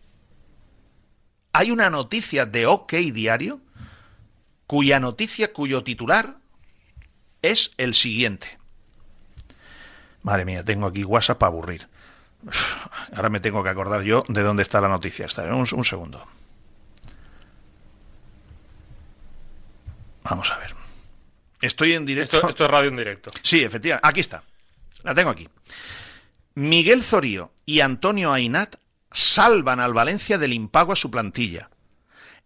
[1.52, 3.60] Hay una noticia de OK Diario
[4.70, 6.36] cuya noticia, cuyo titular
[7.42, 8.56] es el siguiente.
[10.22, 11.88] Madre mía, tengo aquí WhatsApp para aburrir.
[13.12, 15.26] Ahora me tengo que acordar yo de dónde está la noticia.
[15.26, 16.24] Está, un, un segundo.
[20.22, 20.76] Vamos a ver.
[21.60, 22.48] Estoy en directo.
[22.48, 23.32] Esto, es radio en directo.
[23.42, 24.06] Sí, efectivamente.
[24.06, 24.44] Aquí está.
[25.02, 25.48] La tengo aquí.
[26.54, 28.76] Miguel Zorío y Antonio Ainat
[29.10, 31.70] salvan al Valencia del impago a su plantilla.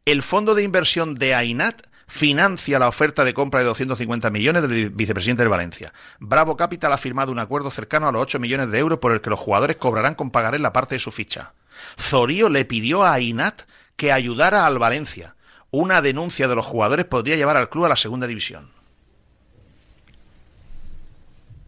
[0.07, 4.91] El fondo de inversión de Ainat financia la oferta de compra de 250 millones del
[4.91, 5.93] vicepresidente de Valencia.
[6.21, 9.21] Bravo Capital ha firmado un acuerdo cercano a los 8 millones de euros por el
[9.21, 11.53] que los jugadores cobrarán con pagaré la parte de su ficha.
[11.99, 13.63] Zorío le pidió a Ainat
[13.97, 15.35] que ayudara al Valencia
[15.75, 18.71] una denuncia de los jugadores podría llevar al club a la segunda división.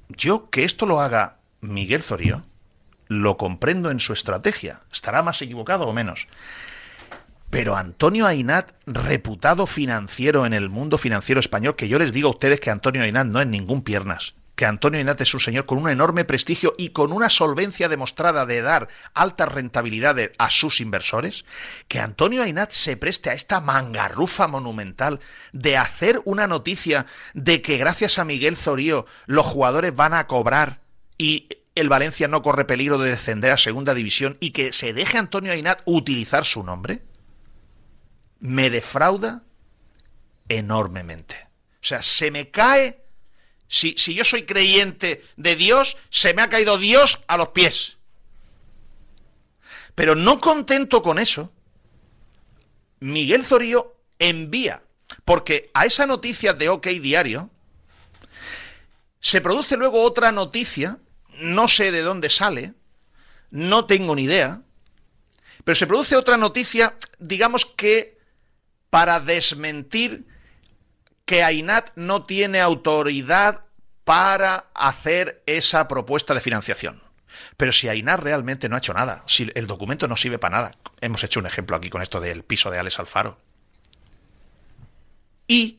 [0.09, 2.45] Yo que esto lo haga Miguel Zorío,
[3.09, 4.81] lo comprendo en su estrategia.
[4.93, 6.29] Estará más equivocado o menos.
[7.57, 12.33] Pero Antonio Ainat, reputado financiero en el mundo financiero español, que yo les digo a
[12.33, 15.79] ustedes que Antonio Ainat no es ningún piernas, que Antonio Inat es un señor con
[15.79, 21.47] un enorme prestigio y con una solvencia demostrada de dar altas rentabilidades a sus inversores,
[21.89, 25.21] que Antonio Ainat se preste a esta mangarrufa monumental
[25.55, 30.81] de hacer una noticia de que gracias a Miguel Zorío los jugadores van a cobrar
[31.17, 35.17] y el Valencia no corre peligro de descender a segunda división y que se deje
[35.17, 37.01] Antonio Ainat utilizar su nombre,
[38.41, 39.43] me defrauda
[40.49, 41.37] enormemente.
[41.75, 43.07] O sea, se me cae
[43.69, 47.97] si, yo soy creyente de Dios, se me ha caído Dios a los pies.
[49.95, 51.53] Pero no contento con eso,
[53.01, 54.83] Miguel Zorío envía,
[55.25, 57.51] porque a esa noticia de OK Diario
[59.21, 60.99] se produce luego otra noticia,
[61.39, 62.75] no sé de dónde sale,
[63.51, 64.63] no tengo ni idea,
[65.65, 68.16] pero se produce otra noticia, digamos que
[68.97, 70.27] para desmentir
[71.27, 73.67] que AINAT no tiene autoridad
[74.05, 77.03] para hacer esa propuesta de financiación.
[77.59, 80.75] Pero si Ainar realmente no ha hecho nada, si el documento no sirve para nada,
[81.03, 83.39] hemos hecho un ejemplo aquí con esto del piso de Alex Alfaro.
[85.47, 85.79] Y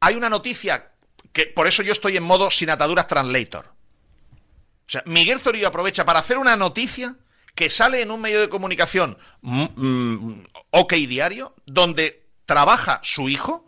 [0.00, 0.90] hay una noticia
[1.32, 3.66] que por eso yo estoy en modo sin ataduras translator.
[3.66, 7.14] O sea, Miguel Zorillo aprovecha para hacer una noticia
[7.60, 13.66] que sale en un medio de comunicación mm, mm, OK Diario, donde trabaja su hijo,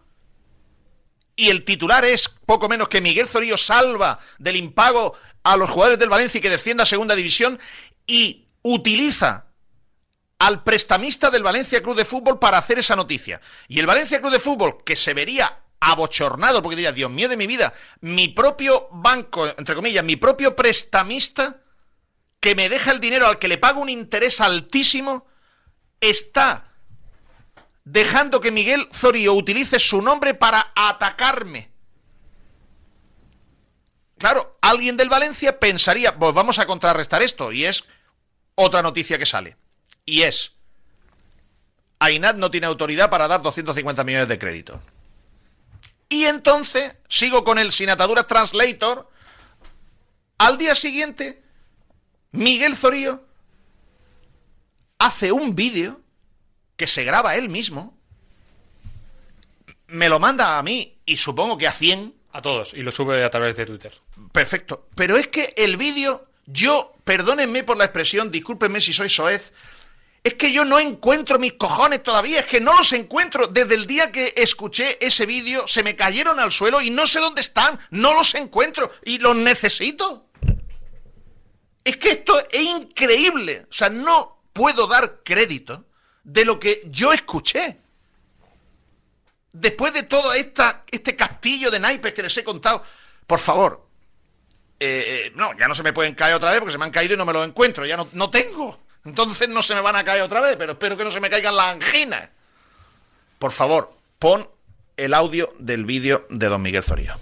[1.37, 5.99] y el titular es poco menos que Miguel Zorillo salva del impago a los jugadores
[5.99, 7.61] del Valencia y que descienda a segunda división,
[8.07, 9.49] y utiliza
[10.39, 13.43] al prestamista del Valencia Club de Fútbol para hacer esa noticia.
[13.69, 17.37] Y el Valencia Club de Fútbol, que se vería abochornado, porque diría, Dios mío de
[17.37, 21.62] mi vida, mi propio banco, entre comillas, mi propio prestamista,
[22.43, 25.29] que me deja el dinero al que le pago un interés altísimo,
[26.01, 26.65] está
[27.85, 31.71] dejando que Miguel Zorio utilice su nombre para atacarme.
[34.19, 37.85] Claro, alguien del Valencia pensaría, pues vamos a contrarrestar esto, y es
[38.57, 39.57] otra noticia que sale.
[40.05, 40.51] Y es,
[42.01, 44.83] AINAT no tiene autoridad para dar 250 millones de crédito.
[46.09, 49.09] Y entonces sigo con el sin atadura translator.
[50.39, 51.43] Al día siguiente,
[52.33, 53.25] Miguel Zorío
[54.99, 56.01] hace un vídeo
[56.77, 57.97] que se graba él mismo,
[59.87, 62.15] me lo manda a mí y supongo que a 100.
[62.33, 63.93] A todos, y lo sube a través de Twitter.
[64.33, 64.89] Perfecto.
[64.95, 69.53] Pero es que el vídeo, yo, perdónenme por la expresión, discúlpenme si soy soez,
[70.25, 73.49] es que yo no encuentro mis cojones todavía, es que no los encuentro.
[73.49, 77.19] Desde el día que escuché ese vídeo, se me cayeron al suelo y no sé
[77.19, 80.29] dónde están, no los encuentro y los necesito.
[81.85, 83.67] Es que esto es increíble.
[83.69, 85.85] O sea, no puedo dar crédito
[86.23, 87.79] de lo que yo escuché.
[89.53, 92.83] Después de todo esta, este castillo de naipes que les he contado,
[93.27, 93.87] por favor,
[94.81, 96.91] eh, eh, no, ya no se me pueden caer otra vez porque se me han
[96.91, 98.81] caído y no me los encuentro, ya no, no tengo.
[99.05, 101.29] Entonces no se me van a caer otra vez, pero espero que no se me
[101.29, 102.31] caigan las anginas.
[103.39, 104.49] Por favor, pon
[104.97, 107.15] el audio del vídeo de don Miguel Zorío.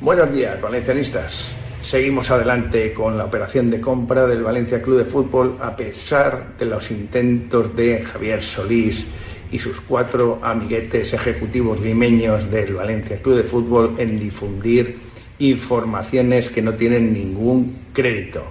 [0.00, 1.48] Buenos días, valencianistas.
[1.82, 6.66] Seguimos adelante con la operación de compra del Valencia Club de Fútbol a pesar de
[6.66, 9.06] los intentos de Javier Solís
[9.50, 14.98] y sus cuatro amiguetes ejecutivos limeños del Valencia Club de Fútbol en difundir
[15.38, 18.44] informaciones que no tienen ningún crédito.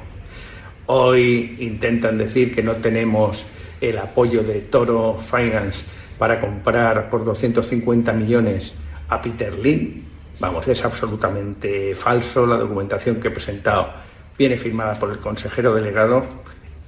[0.88, 3.46] Hoy intentan decir que no tenemos
[3.82, 5.86] el apoyo de Toro Finance
[6.18, 8.74] para comprar por 250 millones
[9.10, 10.07] a Peter Lynn.
[10.40, 12.46] Vamos, es absolutamente falso.
[12.46, 13.92] La documentación que he presentado
[14.38, 16.26] viene firmada por el consejero delegado.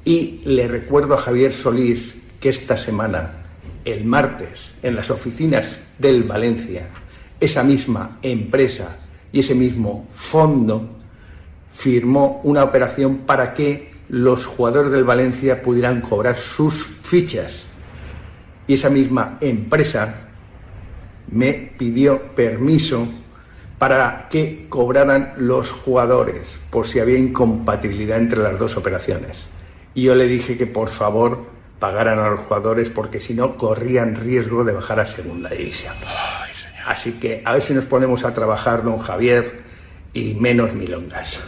[0.05, 3.45] Y le recuerdo a Javier Solís que esta semana,
[3.85, 6.87] el martes, en las oficinas del Valencia,
[7.39, 8.97] esa misma empresa
[9.31, 10.87] y ese mismo fondo
[11.71, 17.63] firmó una operación para que los jugadores del Valencia pudieran cobrar sus fichas.
[18.67, 20.27] Y esa misma empresa
[21.31, 23.07] me pidió permiso
[23.79, 29.47] para que cobraran los jugadores, por si había incompatibilidad entre las dos operaciones.
[29.95, 31.47] Y yo le dije que por favor
[31.79, 35.95] pagaran a los jugadores porque si no corrían riesgo de bajar a segunda división.
[36.85, 39.63] Así que a ver si nos ponemos a trabajar, don Javier,
[40.13, 41.39] y menos milongas.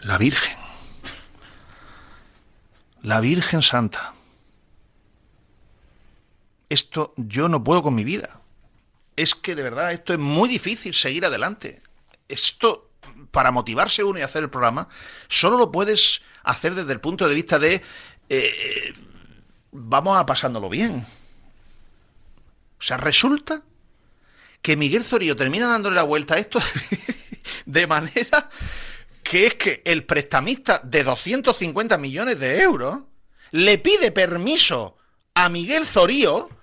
[0.00, 0.56] La Virgen.
[3.02, 4.14] La Virgen Santa.
[6.70, 8.41] Esto yo no puedo con mi vida.
[9.22, 11.80] Es que de verdad esto es muy difícil seguir adelante.
[12.26, 12.90] Esto,
[13.30, 14.88] para motivarse uno y hacer el programa,
[15.28, 17.80] solo lo puedes hacer desde el punto de vista de
[18.28, 18.92] eh,
[19.70, 21.06] vamos a pasándolo bien.
[22.80, 23.62] O sea, resulta
[24.60, 26.58] que Miguel Zorillo termina dándole la vuelta a esto
[27.66, 28.50] de manera
[29.22, 33.02] que es que el prestamista de 250 millones de euros
[33.52, 34.96] le pide permiso
[35.34, 36.61] a Miguel Zorío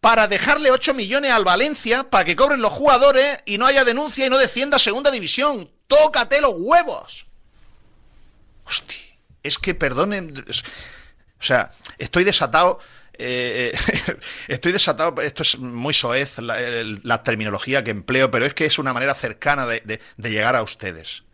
[0.00, 4.26] para dejarle 8 millones al Valencia para que cobren los jugadores y no haya denuncia
[4.26, 5.70] y no descienda a segunda división.
[5.86, 7.26] Tócate los huevos.
[8.64, 9.00] Hostia,
[9.42, 10.44] es que perdonen.
[11.40, 12.78] O sea, estoy desatado.
[13.20, 13.76] Eh,
[14.48, 18.92] estoy desatado, esto es muy soez la, terminología que empleo, pero es que es una
[18.92, 21.24] manera cercana de llegar a ustedes.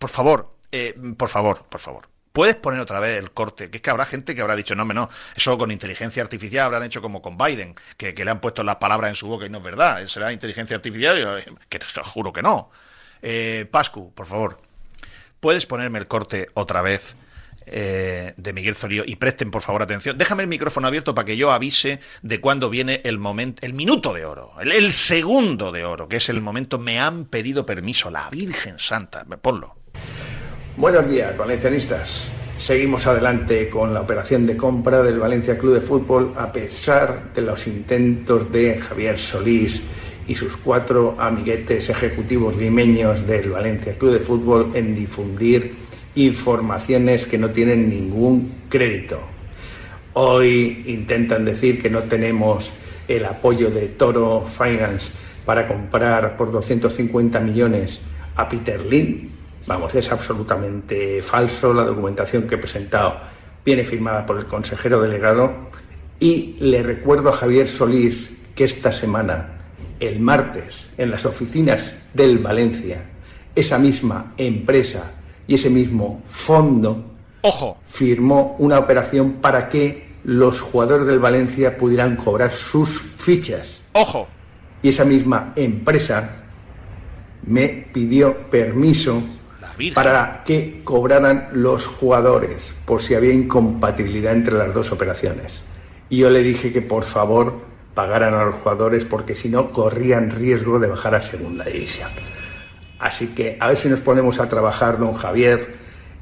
[0.00, 2.09] Por favor, eh, por favor, por favor.
[2.32, 4.84] Puedes poner otra vez el corte, que es que habrá gente que habrá dicho, no,
[4.84, 8.76] no, eso con inteligencia artificial habrán hecho como con Biden, que, le han puesto las
[8.76, 12.42] palabras en su boca y no es verdad, será inteligencia artificial, que te juro que
[12.42, 12.70] no.
[13.20, 14.58] Eh, Pascu, por favor,
[15.40, 17.16] ¿puedes ponerme el corte otra vez?
[17.66, 20.16] Eh, de Miguel Zorío y presten por favor atención.
[20.16, 24.14] Déjame el micrófono abierto para que yo avise de cuándo viene el momento, el minuto
[24.14, 26.78] de oro, el, el, segundo de oro, que es el momento.
[26.78, 29.24] Me han pedido permiso, la Virgen Santa.
[29.24, 29.79] Ponlo.
[30.76, 32.30] Buenos días, valencianistas.
[32.56, 37.42] Seguimos adelante con la operación de compra del Valencia Club de Fútbol a pesar de
[37.42, 39.82] los intentos de Javier Solís
[40.28, 45.74] y sus cuatro amiguetes ejecutivos limeños del Valencia Club de Fútbol en difundir
[46.14, 49.20] informaciones que no tienen ningún crédito.
[50.14, 52.72] Hoy intentan decir que no tenemos
[53.08, 55.14] el apoyo de Toro Finance
[55.44, 58.00] para comprar por 250 millones
[58.36, 59.39] a Peter Lynn.
[59.66, 61.72] Vamos, es absolutamente falso.
[61.72, 63.20] La documentación que he presentado
[63.64, 65.52] viene firmada por el consejero delegado.
[66.18, 69.60] Y le recuerdo a Javier Solís que esta semana,
[70.00, 73.04] el martes, en las oficinas del Valencia,
[73.54, 75.12] esa misma empresa
[75.46, 77.04] y ese mismo fondo
[77.42, 77.78] Ojo.
[77.86, 83.80] firmó una operación para que los jugadores del Valencia pudieran cobrar sus fichas.
[83.92, 84.28] Ojo.
[84.82, 86.36] Y esa misma empresa
[87.46, 89.22] me pidió permiso
[89.94, 95.62] para que cobraran los jugadores por si había incompatibilidad entre las dos operaciones.
[96.08, 97.60] Y yo le dije que por favor
[97.94, 102.10] pagaran a los jugadores porque si no corrían riesgo de bajar a segunda división.
[102.98, 105.76] Así que a ver si nos ponemos a trabajar, don Javier,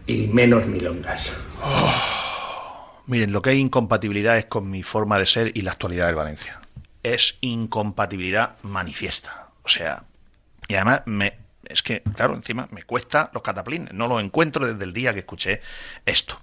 [0.06, 1.35] y menos milongas.
[3.06, 6.14] Miren, lo que hay incompatibilidad es con mi forma de ser y la actualidad del
[6.14, 6.60] Valencia.
[7.02, 9.48] Es incompatibilidad manifiesta.
[9.62, 10.05] O sea,
[10.68, 11.35] y además me,
[11.69, 13.93] es que, claro, encima me cuesta los cataplines.
[13.93, 15.61] No los encuentro desde el día que escuché
[16.07, 16.40] esto.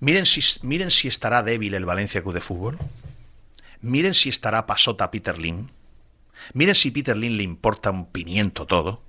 [0.00, 2.78] Miren si, miren si estará débil el Valencia Club de Fútbol.
[3.80, 5.68] Miren si estará pasota Peter Lim.
[6.54, 9.02] Miren si Peter Lim le importa un pimiento todo.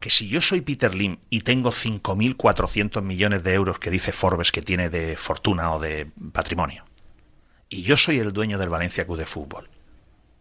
[0.00, 4.52] Que si yo soy Peter Lim y tengo 5.400 millones de euros que dice Forbes
[4.52, 6.84] que tiene de fortuna o de patrimonio,
[7.70, 9.70] y yo soy el dueño del Valencia Club de Fútbol,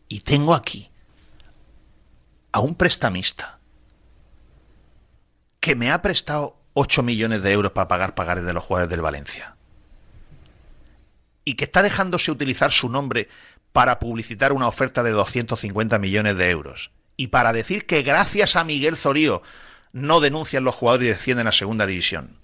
[0.09, 0.91] y tengo aquí
[2.55, 3.59] a un prestamista
[5.59, 9.01] que me ha prestado 8 millones de euros para pagar pagares de los jugadores del
[9.01, 9.57] Valencia
[11.43, 13.27] y que está dejándose utilizar su nombre
[13.73, 18.63] para publicitar una oferta de 250 millones de euros y para decir que gracias a
[18.63, 19.41] Miguel Zorío
[19.91, 22.39] no denuncian los jugadores y descienden a segunda división.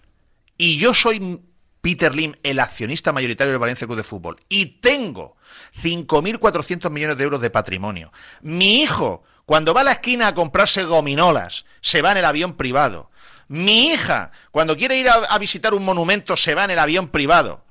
[0.58, 1.40] Y yo soy
[1.80, 5.38] Peter Lim, el accionista mayoritario del Valencia Club de Fútbol, y tengo
[5.82, 8.12] 5.400 millones de euros de patrimonio.
[8.42, 12.54] Mi hijo, cuando va a la esquina a comprarse gominolas, se va en el avión
[12.54, 13.12] privado.
[13.50, 17.62] Mi hija, cuando quiere ir a, visitar un monumento, se va en el avión privado.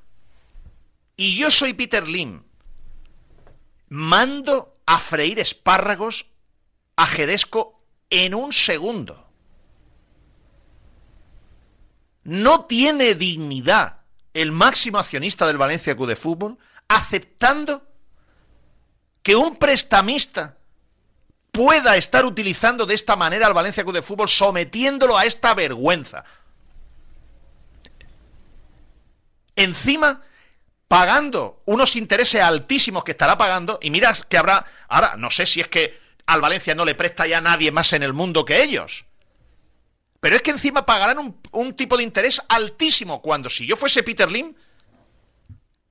[1.17, 2.43] Y yo soy Peter Lim.
[3.89, 6.27] Mando a freír espárragos
[6.97, 9.27] a Gedesco en un segundo.
[12.25, 14.01] No tiene dignidad
[14.35, 16.59] el máximo accionista del Valencia Club de Fútbol
[16.89, 17.89] aceptando
[19.23, 20.59] que un prestamista
[21.53, 26.25] pueda estar utilizando de esta manera al Valencia Club de Fútbol sometiéndolo a esta vergüenza.
[29.57, 30.23] Encima
[30.89, 35.61] pagando unos intereses altísimos que estará pagando y mira que habrá ahora no sé si
[35.61, 39.05] es que al Valencia no le presta ya nadie más en el mundo que ellos.
[40.21, 44.31] Pero es que encima pagarán un, tipo de interés altísimo cuando si yo fuese Peter
[44.31, 44.55] Lim,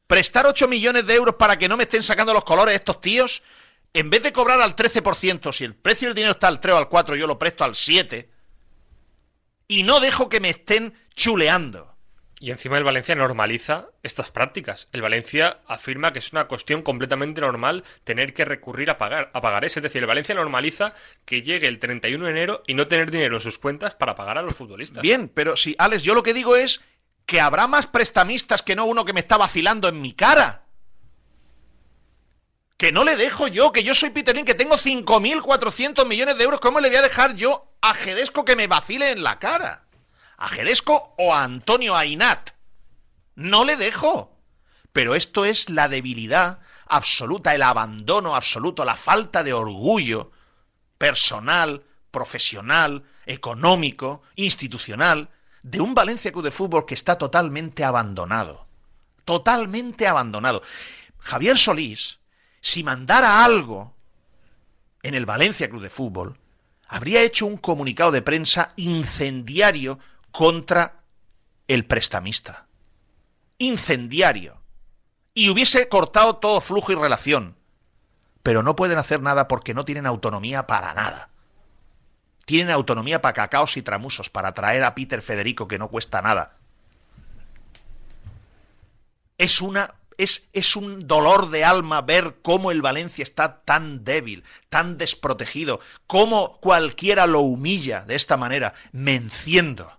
[0.06, 3.41] prestar 8 millones de euros para que no me estén sacando los colores estos tíos,
[3.93, 6.77] en vez de cobrar al 13%, si el precio del dinero está al 3 o
[6.77, 8.29] al 4, yo lo presto al 7,
[9.67, 11.89] y no dejo que me estén chuleando.
[12.41, 14.87] Y encima el Valencia normaliza estas prácticas.
[14.93, 19.41] El Valencia afirma que es una cuestión completamente normal tener que recurrir a pagar, a
[19.41, 20.93] pagar Es decir, el Valencia normaliza
[21.25, 24.37] que llegue el 31 de enero y no tener dinero en sus cuentas para pagar
[24.37, 25.01] a los futbolistas.
[25.01, 26.79] Bien, pero si, Alex, yo lo que digo es
[27.25, 30.68] que habrá más prestamistas que no uno que me está vacilando en mi cara.
[32.80, 36.45] Que no le dejo yo, que yo soy Peter Lin, que tengo 5.400 millones de
[36.45, 36.60] euros.
[36.60, 39.84] ¿Cómo le voy a dejar yo a Gedesco que me vacile en la cara?
[40.39, 40.49] a
[41.18, 42.51] o a Antonio Ainat.
[43.35, 44.38] No le dejo.
[44.93, 50.31] Pero esto es la debilidad absoluta, el abandono absoluto, la falta de orgullo
[50.97, 55.30] personal, profesional, económico, institucional,
[55.61, 58.65] de un Valencia Club de Fútbol que está totalmente abandonado.
[59.26, 60.64] Totalmente abandonado.
[61.19, 62.18] Javier Solís,
[62.61, 63.95] si mandara algo
[65.03, 66.38] en el Valencia Club de Fútbol,
[66.88, 69.99] habría hecho un comunicado de prensa incendiario
[70.31, 70.98] contra
[71.68, 72.68] el prestamista.
[73.57, 74.61] Incendiario.
[75.34, 77.56] Y hubiese cortado todo flujo y relación.
[78.44, 81.30] Pero no pueden hacer nada porque no tienen autonomía para nada.
[82.45, 86.57] Tienen autonomía para cacaos y tramusos, para traer a Peter Federico que no cuesta nada.
[89.38, 94.43] Es una es, es un dolor de alma ver cómo el Valencia está tan débil,
[94.67, 98.73] tan desprotegido, cómo cualquiera lo humilla de esta manera.
[98.91, 99.97] Me enciendo.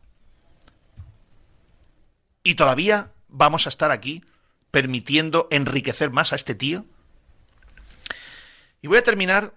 [2.42, 4.22] Y todavía vamos a estar aquí
[4.70, 6.84] permitiendo enriquecer más a este tío.
[8.82, 9.54] Y voy a terminar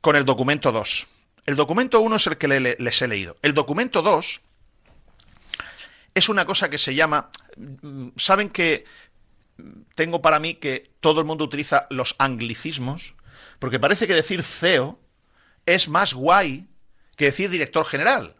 [0.00, 1.06] con el documento 2.
[1.44, 3.36] El documento 1 es el que les he leído.
[3.42, 4.40] El documento 2
[6.14, 7.28] es una cosa que se llama...
[8.16, 8.86] Saben que
[9.94, 13.14] tengo para mí que todo el mundo utiliza los anglicismos,
[13.58, 14.98] porque parece que decir CEO
[15.66, 16.66] es más guay
[17.16, 18.36] que decir director general.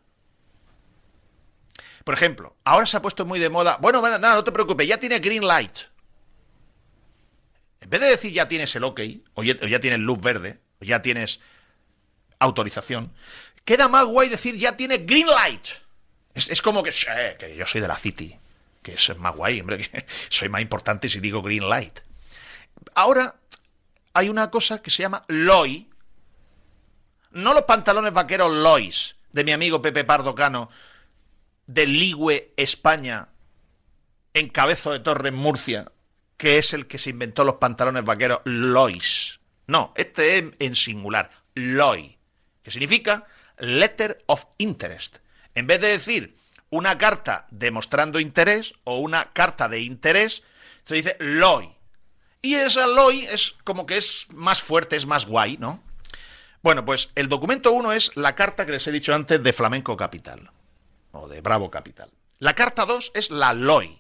[2.04, 3.78] Por ejemplo, ahora se ha puesto muy de moda.
[3.80, 5.78] Bueno, nada, no te preocupes, ya tiene green light.
[7.80, 9.00] En vez de decir ya tienes el OK,
[9.34, 11.40] o ya, tienes luz verde, o ya tienes
[12.38, 13.12] autorización,
[13.64, 15.66] queda más guay decir ya tiene green light.
[16.34, 16.90] Es, como que,
[17.38, 18.38] que yo soy de la City,
[18.82, 19.88] que es más guay, hombre,
[20.28, 22.00] soy más importante si digo green light.
[22.94, 23.36] Ahora
[24.12, 25.88] hay una cosa que se llama LOI.
[27.30, 30.68] No los pantalones vaqueros LOIs de mi amigo Pepe Pardo Cano,
[31.66, 33.28] de Ligüe, España,
[34.34, 35.90] en Cabezo de Torre, Murcia,
[36.36, 39.40] que es el que se inventó los pantalones vaqueros Lois.
[39.66, 42.18] No, este es en singular, LOI,
[42.62, 43.26] que significa
[43.58, 45.18] Letter of Interest.
[45.54, 46.36] En vez de decir
[46.72, 50.42] una carta demostrando interés o una carta de interés,
[50.84, 51.70] se dice LOI.
[52.40, 55.84] Y esa LOI es como que es más fuerte, es más guay, ¿no?
[56.62, 59.98] Bueno, pues el documento 1 es la carta que les he dicho antes de Flamenco
[59.98, 60.50] Capital
[61.12, 62.10] o de Bravo Capital.
[62.38, 63.98] La carta 2 es la LOI.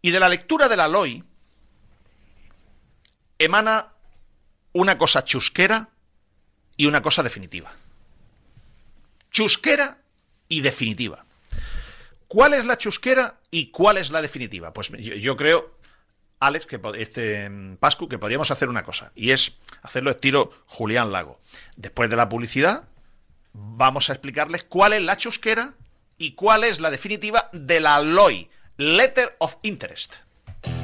[0.00, 1.22] Y de la lectura de la LOI
[3.38, 3.92] emana
[4.72, 5.90] una cosa chusquera
[6.78, 7.74] y una cosa definitiva.
[9.30, 9.98] Chusquera
[10.50, 11.24] y definitiva.
[12.28, 14.74] ¿Cuál es la chusquera y cuál es la definitiva?
[14.74, 15.74] Pues yo, creo,
[16.38, 17.50] Alex, que este
[17.80, 21.40] Pascu, que podríamos hacer una cosa, y es hacerlo estilo Julián Lago.
[21.76, 22.84] Después de la publicidad,
[23.52, 25.74] vamos a explicarles cuál es la chusquera
[26.18, 30.16] y cuál es la definitiva de la LOI, Letter of Interest.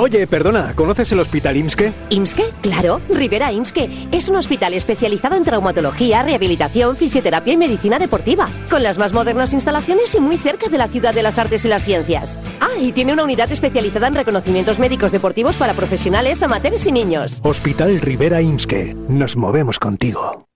[0.00, 1.92] Oye, perdona, ¿conoces el Hospital IMSKE?
[2.08, 2.54] ¿IMSKE?
[2.62, 4.08] Claro, Rivera IMSKE.
[4.12, 9.52] Es un hospital especializado en traumatología, rehabilitación, fisioterapia y medicina deportiva, con las más modernas
[9.52, 12.38] instalaciones y muy cerca de la ciudad de las artes y las ciencias.
[12.60, 17.38] Ah, y tiene una unidad especializada en reconocimientos médicos deportivos para profesionales, amateurs y niños.
[17.44, 18.94] Hospital Rivera IMSKE.
[19.06, 20.49] Nos movemos contigo.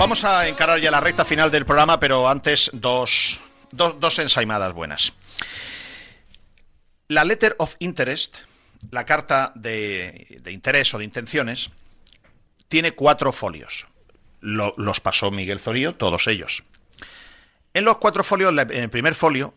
[0.00, 3.38] Vamos a encarar ya la recta final del programa, pero antes dos,
[3.70, 5.12] dos, ensaimadas buenas.
[7.06, 8.38] La Letter of Interest,
[8.90, 11.70] la carta de, interés o de intenciones,
[12.68, 13.88] tiene cuatro folios.
[14.40, 16.64] los pasó Miguel Zorío, todos ellos.
[17.74, 19.52] En los cuatro folios, en el primer folio,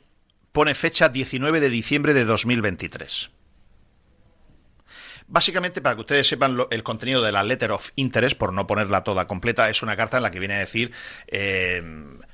[0.51, 3.29] pone fecha 19 de diciembre de 2023.
[5.33, 9.03] Básicamente, para que ustedes sepan el contenido de la Letter of Interest, por no ponerla
[9.03, 10.91] toda completa, es una carta en la que viene a decir,
[11.25, 11.81] eh,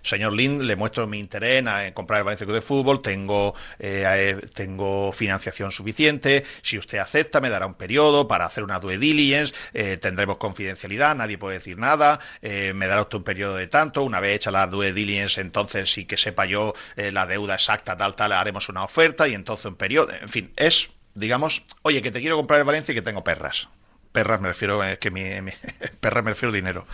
[0.02, 4.38] señor Lind, le muestro mi interés en, comprar el Valencia Club de Fútbol, tengo, eh,
[4.54, 9.56] tengo financiación suficiente, si usted acepta me dará un periodo para hacer una due diligence,
[9.74, 14.20] eh, tendremos confidencialidad, nadie puede decir nada, me dará usted un periodo de tanto, una
[14.20, 18.34] vez hecha la due diligence, entonces sí que sepa yo la deuda exacta, tal, tal,
[18.34, 20.90] haremos una oferta y entonces un periodo, en fin, es
[21.20, 23.70] digamos, oye, que te quiero comprar el Valencia y que tengo perras.
[24.12, 25.24] Perras me refiero, es que mi,
[26.00, 26.86] perras me refiero dinero.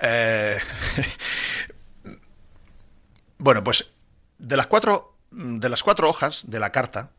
[0.00, 0.58] Eh,
[3.38, 3.90] bueno, pues
[4.38, 7.10] de las cuatro de las cuatro hojas de la carta,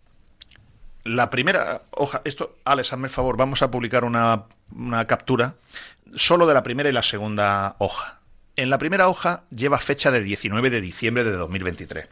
[1.04, 5.56] la primera hoja, esto, Alex, hazme el favor, vamos a publicar una, una captura
[6.16, 8.20] solo de la primera y la segunda hoja.
[8.56, 12.08] En la primera hoja lleva fecha de 19 de diciembre de 2023.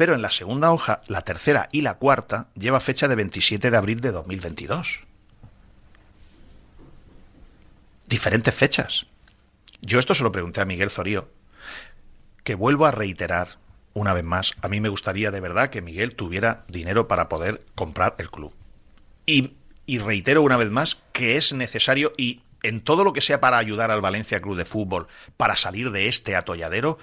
[0.00, 3.76] Pero en la segunda hoja, la tercera y la cuarta, lleva fecha de 27 de
[3.76, 5.00] abril de 2022.
[8.06, 9.04] Diferentes fechas.
[9.82, 11.28] Yo esto se lo pregunté a Miguel Zorío,
[12.44, 13.58] que vuelvo a reiterar
[13.92, 17.66] una vez más, a mí me gustaría de verdad que Miguel tuviera dinero para poder
[17.74, 18.54] comprar el club.
[19.26, 19.52] Y,
[19.84, 23.58] y reitero una vez más que es necesario y en todo lo que sea para
[23.58, 26.96] ayudar al Valencia Club de Fútbol, para salir de este atolladero,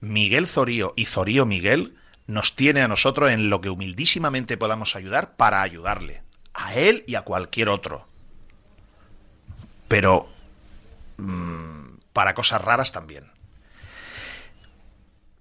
[0.00, 1.92] Miguel Zorío y Zorío Miguel
[2.28, 6.22] nos tiene a nosotros en lo que humildísimamente podamos ayudar para ayudarle,
[6.52, 8.06] a él y a cualquier otro.
[9.88, 10.28] Pero
[11.16, 13.24] mmm, para cosas raras también.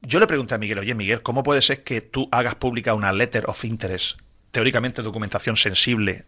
[0.01, 3.11] Yo le pregunté a Miguel, oye Miguel, ¿cómo puede ser que tú hagas pública una
[3.11, 4.19] letter of interest,
[4.51, 6.23] teóricamente documentación sensible,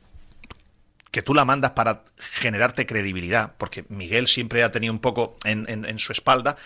[1.11, 3.53] que tú la mandas para generarte credibilidad?
[3.57, 6.57] Porque Miguel siempre ha tenido un poco en, en, en su espalda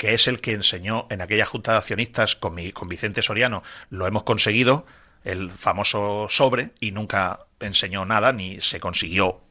[0.00, 3.62] que es el que enseñó en aquella junta de accionistas con, mi, con Vicente Soriano,
[3.90, 4.86] lo hemos conseguido,
[5.24, 9.42] el famoso sobre, y nunca enseñó nada ni se consiguió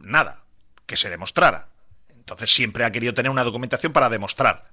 [0.00, 0.42] nada
[0.86, 1.68] que se demostrara.
[2.08, 4.70] Entonces siempre ha querido tener una documentación para demostrar.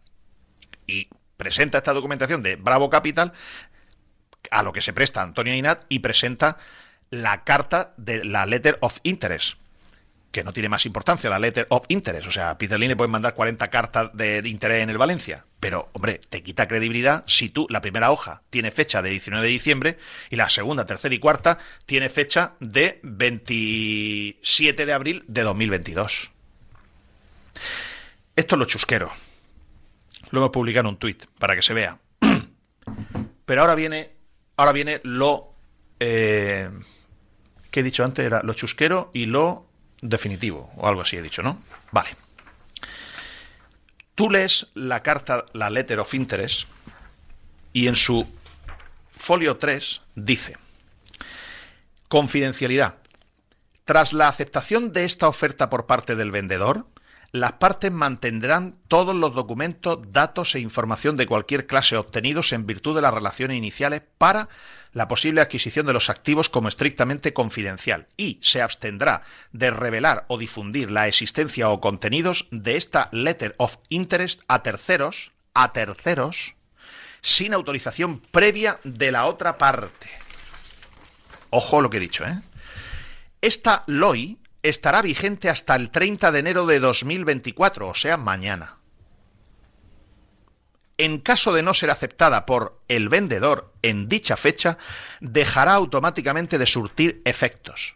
[0.86, 3.34] Y presenta esta documentación de Bravo Capital,
[4.50, 6.58] a lo que se presta Antonio Inat, y presenta
[7.10, 9.58] la carta de la Letter of Interest,
[10.32, 12.28] que no tiene más importancia, la Letter of Interest.
[12.28, 15.46] O sea, Peter Lee le pueden mandar 40 cartas de, de, interés en el Valencia.
[15.60, 19.52] Pero, hombre, te quita credibilidad si tú, la primera hoja tiene fecha de 19 de
[19.52, 19.98] diciembre
[20.30, 26.32] y la segunda, tercera y cuarta tiene fecha de 27 de abril de 2022.
[28.36, 29.12] Esto es lo chusquero.
[30.32, 31.98] Lo hemos publicado en un tuit para que se vea.
[33.46, 34.12] Pero ahora viene,
[34.58, 35.54] ahora viene lo
[36.00, 36.70] eh,
[37.72, 39.67] que he dicho antes, era lo chusquero y lo
[40.02, 41.62] definitivo, o algo así he dicho, ¿no?
[41.92, 42.16] Vale.
[44.16, 46.68] Tú lees la carta, la letter of interest,
[47.74, 48.28] y en su
[49.16, 50.58] folio 3 dice,
[52.08, 52.96] confidencialidad.
[53.86, 56.88] Tras la aceptación de esta oferta por parte del vendedor,
[57.32, 62.96] las partes mantendrán todos los documentos, datos e información de cualquier clase obtenidos en virtud
[62.96, 64.50] de las relaciones iniciales para
[64.94, 70.38] la posible adquisición de los activos como estrictamente confidencial y se abstendrá de revelar o
[70.38, 76.56] difundir la existencia o contenidos de esta letter of interest a terceros, a terceros,
[77.22, 80.10] sin autorización previa de la otra parte.
[81.50, 82.42] Ojo lo que he dicho, ¿eh?
[83.42, 84.38] Esta LOI
[84.70, 88.78] estará vigente hasta el 30 de enero de 2024, o sea, mañana.
[90.98, 94.78] En caso de no ser aceptada por el vendedor en dicha fecha,
[95.22, 97.96] dejará automáticamente de surtir efectos.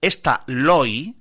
[0.00, 1.16] Esta LOI,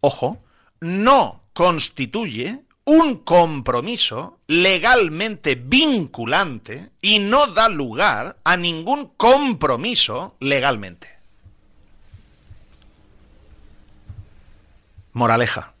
[0.00, 0.42] ojo,
[0.80, 11.19] no constituye un compromiso legalmente vinculante y no da lugar a ningún compromiso legalmente.
[15.12, 15.72] Moraleja.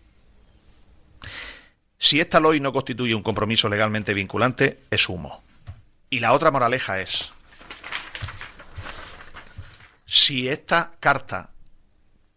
[1.98, 5.42] Si esta LOI no constituye un compromiso legalmente vinculante, es humo.
[6.08, 7.30] Y la otra moraleja es,
[10.06, 11.50] si esta carta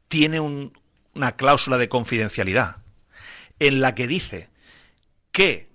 [0.10, 0.78] tiene un,
[1.16, 2.78] una cláusula de confidencialidad
[3.60, 4.50] en la que dice
[5.32, 5.70] que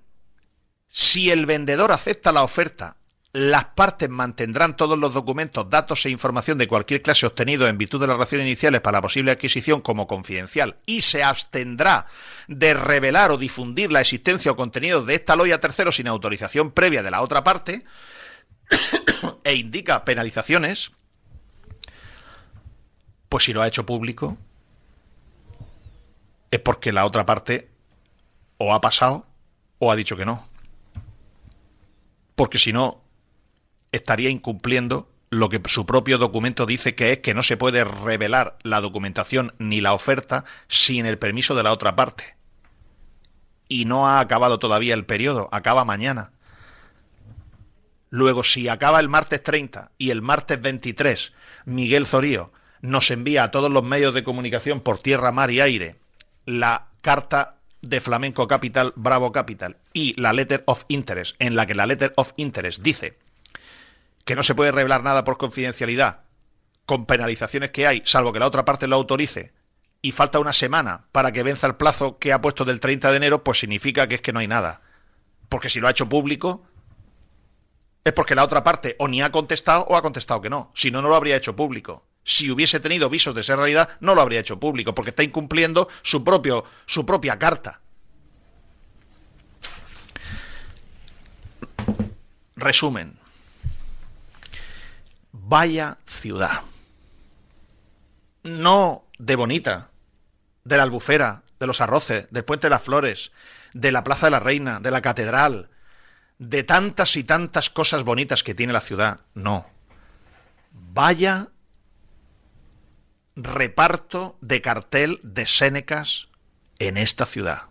[0.89, 2.98] si el vendedor acepta la oferta
[3.33, 8.01] las partes mantendrán todos los documentos, datos e información de cualquier clase obtenido en virtud
[8.01, 12.07] de las relaciones iniciales para la posible adquisición como confidencial y se abstendrá
[12.47, 17.03] de revelar o difundir la existencia o contenido de esta loya tercero sin autorización previa
[17.03, 17.85] de la otra parte
[19.45, 20.93] e indica penalizaciones,
[23.29, 24.39] pues si lo ha hecho público
[26.51, 27.69] es porque la otra parte
[28.57, 29.27] o ha pasado
[29.79, 30.49] o ha dicho que no.
[32.35, 33.03] Porque si no,
[33.93, 38.57] estaría incumpliendo lo que su propio documento dice que es que no se puede revelar
[38.63, 42.37] la documentación ni la oferta sin el permiso de la otra parte.
[43.69, 46.33] Y no ha acabado todavía el periodo, acaba mañana.
[48.11, 51.33] Luego, si acaba el martes 30 y el martes 23,
[51.67, 52.51] Miguel Zorío
[52.81, 55.97] nos envía a todos los medios de comunicación por tierra, mar y aire
[56.47, 61.75] la carta de Flamenco Capital, Bravo Capital y la Letter of Interest, en la que
[61.75, 63.19] la Letter of Interest dice
[64.29, 66.25] que no se puede revelar nada por confidencialidad,
[66.85, 69.55] con penalizaciones que hay, salvo que la otra parte lo autorice,
[70.03, 73.17] y falta una semana para que venza el plazo que ha puesto del 30 de
[73.17, 74.83] enero, pues significa que es que no hay nada.
[75.49, 76.67] Porque si lo ha hecho público,
[78.05, 80.73] es porque la otra parte o ni ha contestado o ha contestado que no.
[80.75, 82.05] Si no, no lo habría hecho público.
[82.23, 85.89] Si hubiese tenido visos de ser realidad, no lo habría hecho público, porque está incumpliendo
[86.03, 87.81] su, propio, su propia carta.
[92.57, 93.19] Resumen.
[95.49, 96.61] Vaya ciudad.
[98.43, 99.91] No de bonita,
[100.65, 103.33] de la albufera, de los arroces, del puente de las flores,
[103.73, 105.71] de la Plaza de la Reina, de la catedral,
[106.39, 109.21] de tantas y tantas cosas bonitas que tiene la ciudad.
[109.33, 109.67] No.
[110.71, 111.49] Vaya
[113.35, 116.29] reparto de cartel de Sénecas
[116.79, 117.71] en esta ciudad.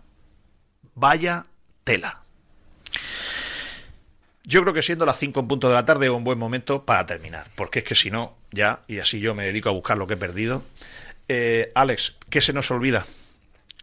[0.95, 1.45] Vaya
[1.83, 2.23] tela.
[4.47, 6.85] Yo creo que siendo las 5 en punto de la tarde es un buen momento
[6.85, 9.97] para terminar, porque es que si no, ya, y así yo me dedico a buscar
[9.97, 10.63] lo que he perdido.
[11.27, 13.05] Eh, Alex, ¿qué se nos olvida?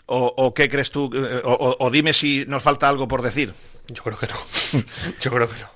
[0.06, 1.10] ¿O, qué crees tú?
[1.14, 3.52] Eh, o, dime si nos falta algo por decir.
[3.88, 4.36] Yo creo que no.
[5.20, 5.70] Yo creo que no.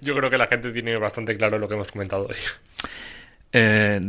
[0.00, 2.36] Yo creo que la gente tiene bastante claro lo que hemos comentado hoy.
[3.52, 4.00] Eh,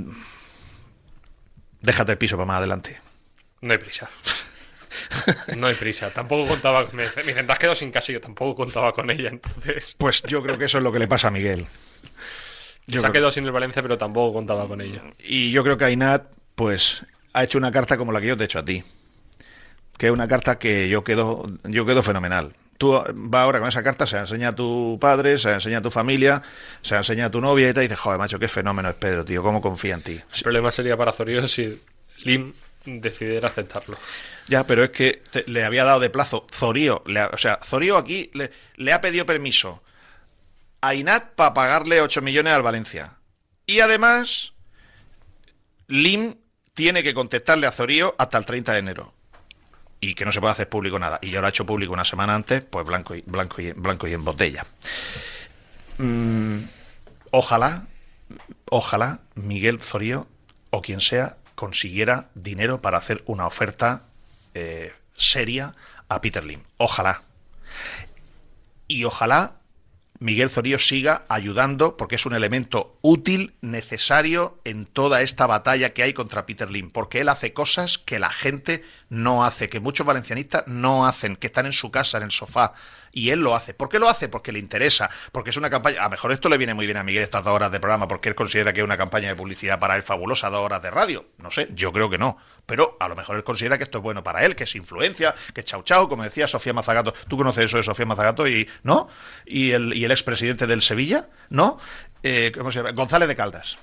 [1.81, 2.99] déjate el piso para más adelante.
[3.61, 4.07] No hay prisa.
[5.57, 6.11] No hay prisa.
[6.11, 6.85] Tampoco contaba.
[6.93, 9.95] Me, me dicen, te sin casa yo tampoco contaba con ella, entonces.
[9.97, 11.67] Pues yo creo que eso es lo que le pasa a Miguel.
[12.87, 15.03] Yo Se ha quedado sin el Valencia, pero tampoco contaba con ella.
[15.19, 16.23] Y yo creo que Ainat,
[16.55, 18.83] pues, ha hecho una carta como la que yo te he hecho a ti
[19.99, 22.55] que es una carta que yo quedo, yo quedo fenomenal.
[22.77, 25.79] Tú vas ahora con esa carta, se la enseña a tu padre, se la enseña
[25.79, 26.41] a tu familia,
[26.81, 29.25] se la enseña a tu novia y te dice, joder, macho, qué fenómeno es Pedro,
[29.25, 30.21] tío, cómo confía en ti.
[30.33, 31.81] El problema sería para Zorio si
[32.23, 32.53] Lim
[32.85, 33.97] decidiera aceptarlo.
[34.49, 38.93] Ya, pero es que le había dado de plazo Zorío, o sea, Zorío aquí le,
[38.93, 39.83] ha pedido permiso
[40.81, 43.19] a Inat para pagarle 8 millones al Valencia.
[43.67, 44.53] Y además,
[45.87, 46.35] Lim
[46.73, 49.13] tiene que contestarle a Zorío hasta el 30 de enero
[50.01, 51.19] y que no se puede hacer público nada.
[51.21, 54.07] Y yo lo he hecho público una semana antes, pues blanco y, blanco y, blanco
[54.07, 54.65] y en botella.
[55.99, 56.61] Mm,
[57.29, 57.85] ojalá,
[58.71, 60.27] ojalá Miguel Zorío
[60.71, 64.08] o quien sea consiguiera dinero para hacer una oferta
[64.59, 65.73] eh, seria
[66.07, 66.61] a Peter Lim.
[66.77, 67.23] Ojalá.
[68.87, 69.59] Y ojalá
[70.19, 76.03] Miguel Zorío siga ayudando porque es un elemento útil, necesario en toda esta batalla que
[76.03, 80.05] hay contra Peter Lim, porque él hace cosas que la gente no hace, que muchos
[80.05, 82.73] valencianistas no hacen, que están en su casa, en el sofá,
[83.11, 83.73] y él lo hace.
[83.73, 84.29] ¿Por qué lo hace?
[84.29, 86.01] Porque le interesa, porque es una campaña.
[86.01, 88.07] A lo mejor esto le viene muy bien a Miguel estas dos horas de programa,
[88.07, 90.91] porque él considera que es una campaña de publicidad para él fabulosa, dos horas de
[90.91, 91.25] radio.
[91.37, 92.37] No sé, yo creo que no.
[92.65, 95.35] Pero a lo mejor él considera que esto es bueno para él, que es influencia,
[95.53, 97.13] que chau chau, como decía Sofía Mazagato.
[97.27, 98.47] ¿Tú conoces eso de Sofía Mazagato?
[98.47, 99.07] y ¿No?
[99.45, 101.29] ¿Y el, y el expresidente del Sevilla?
[101.49, 101.79] ¿No?
[102.23, 102.91] Eh, ¿Cómo se llama?
[102.91, 103.77] González de Caldas.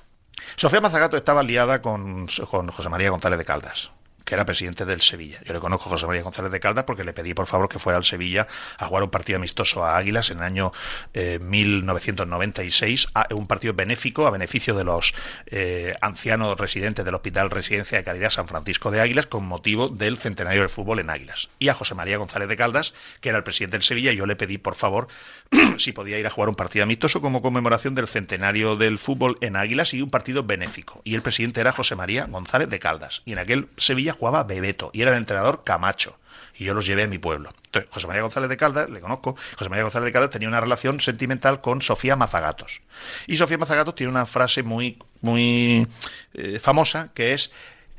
[0.56, 3.90] Sofía Mazagato estaba liada con, con José María González de Caldas
[4.26, 5.38] que era presidente del Sevilla.
[5.44, 7.78] Yo le conozco a José María González de Caldas porque le pedí por favor que
[7.78, 8.46] fuera al Sevilla
[8.76, 10.72] a jugar un partido amistoso a Águilas en el año
[11.14, 15.14] 1996, eh, un partido benéfico a beneficio de los
[15.46, 20.18] eh, ancianos residentes del Hospital Residencia de Caridad San Francisco de Águilas con motivo del
[20.18, 21.48] centenario del fútbol en Águilas.
[21.60, 24.34] Y a José María González de Caldas, que era el presidente del Sevilla, yo le
[24.34, 25.06] pedí por favor
[25.78, 29.54] si podía ir a jugar un partido amistoso como conmemoración del centenario del fútbol en
[29.54, 31.00] Águilas y un partido benéfico.
[31.04, 33.22] Y el presidente era José María González de Caldas.
[33.24, 36.18] Y en aquel Sevilla jugaba Bebeto y era el entrenador Camacho.
[36.59, 37.52] Y yo los llevé a mi pueblo.
[37.66, 40.60] Entonces, José María González de Caldas, le conozco, José María González de Caldas tenía una
[40.60, 42.80] relación sentimental con Sofía Mazagatos.
[43.26, 45.86] Y Sofía Mazagatos tiene una frase muy, muy
[46.34, 47.51] eh, famosa que es,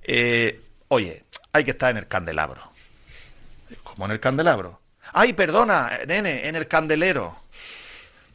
[0.03, 1.23] eh, oye,
[1.53, 2.61] hay que estar en el candelabro.
[3.83, 4.81] ¿Cómo en el candelabro?
[5.13, 7.35] Ay, perdona, nene, en el candelero.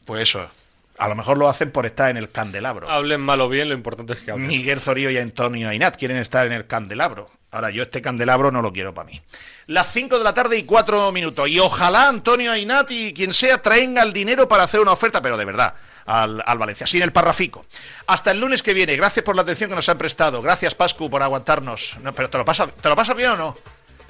[0.05, 0.49] Pues eso,
[0.97, 2.89] a lo mejor lo hacen por estar en el candelabro.
[2.89, 4.47] Hablen mal o bien, lo importante es que hablen.
[4.47, 7.29] Miguel Zorío y Antonio Ainat quieren estar en el candelabro.
[7.53, 9.21] Ahora, yo este candelabro no lo quiero para mí.
[9.67, 11.47] Las 5 de la tarde y 4 minutos.
[11.47, 15.37] Y ojalá Antonio Ainat y quien sea traiga el dinero para hacer una oferta, pero
[15.37, 15.75] de verdad,
[16.07, 17.67] al, Valencia, sin el parrafico.
[18.07, 18.95] Hasta el lunes que viene.
[18.95, 20.41] Gracias por la atención que nos han prestado.
[20.41, 21.97] Gracias, Pascu, por aguantarnos.
[22.01, 23.57] No, pero ¿te lo, pasa, ¿te lo pasas bien o no?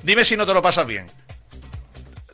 [0.03, 1.11] Dime si no te lo pasas bien.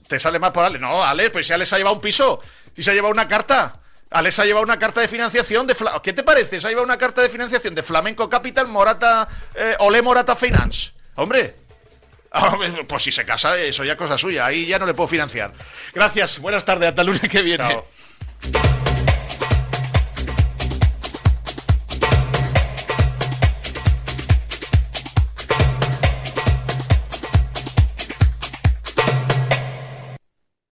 [0.08, 0.78] ¿Te sale más por Ale?
[0.78, 2.40] No, Ale, pues si Ale se ha llevado un piso
[2.76, 3.80] y se ha llevado una carta.
[4.12, 6.62] Alex ha llevado una carta de financiación de ¿Qué te parece?
[6.62, 10.99] Se ha llevado una carta de financiación de Flamenco Capital Morata eh, Ole Morata Finance.
[12.32, 14.46] Hombre, pues si se casa, eso ya es cosa suya.
[14.46, 15.52] Ahí ya no le puedo financiar.
[15.94, 17.84] Gracias, buenas tardes, hasta el lunes que viene.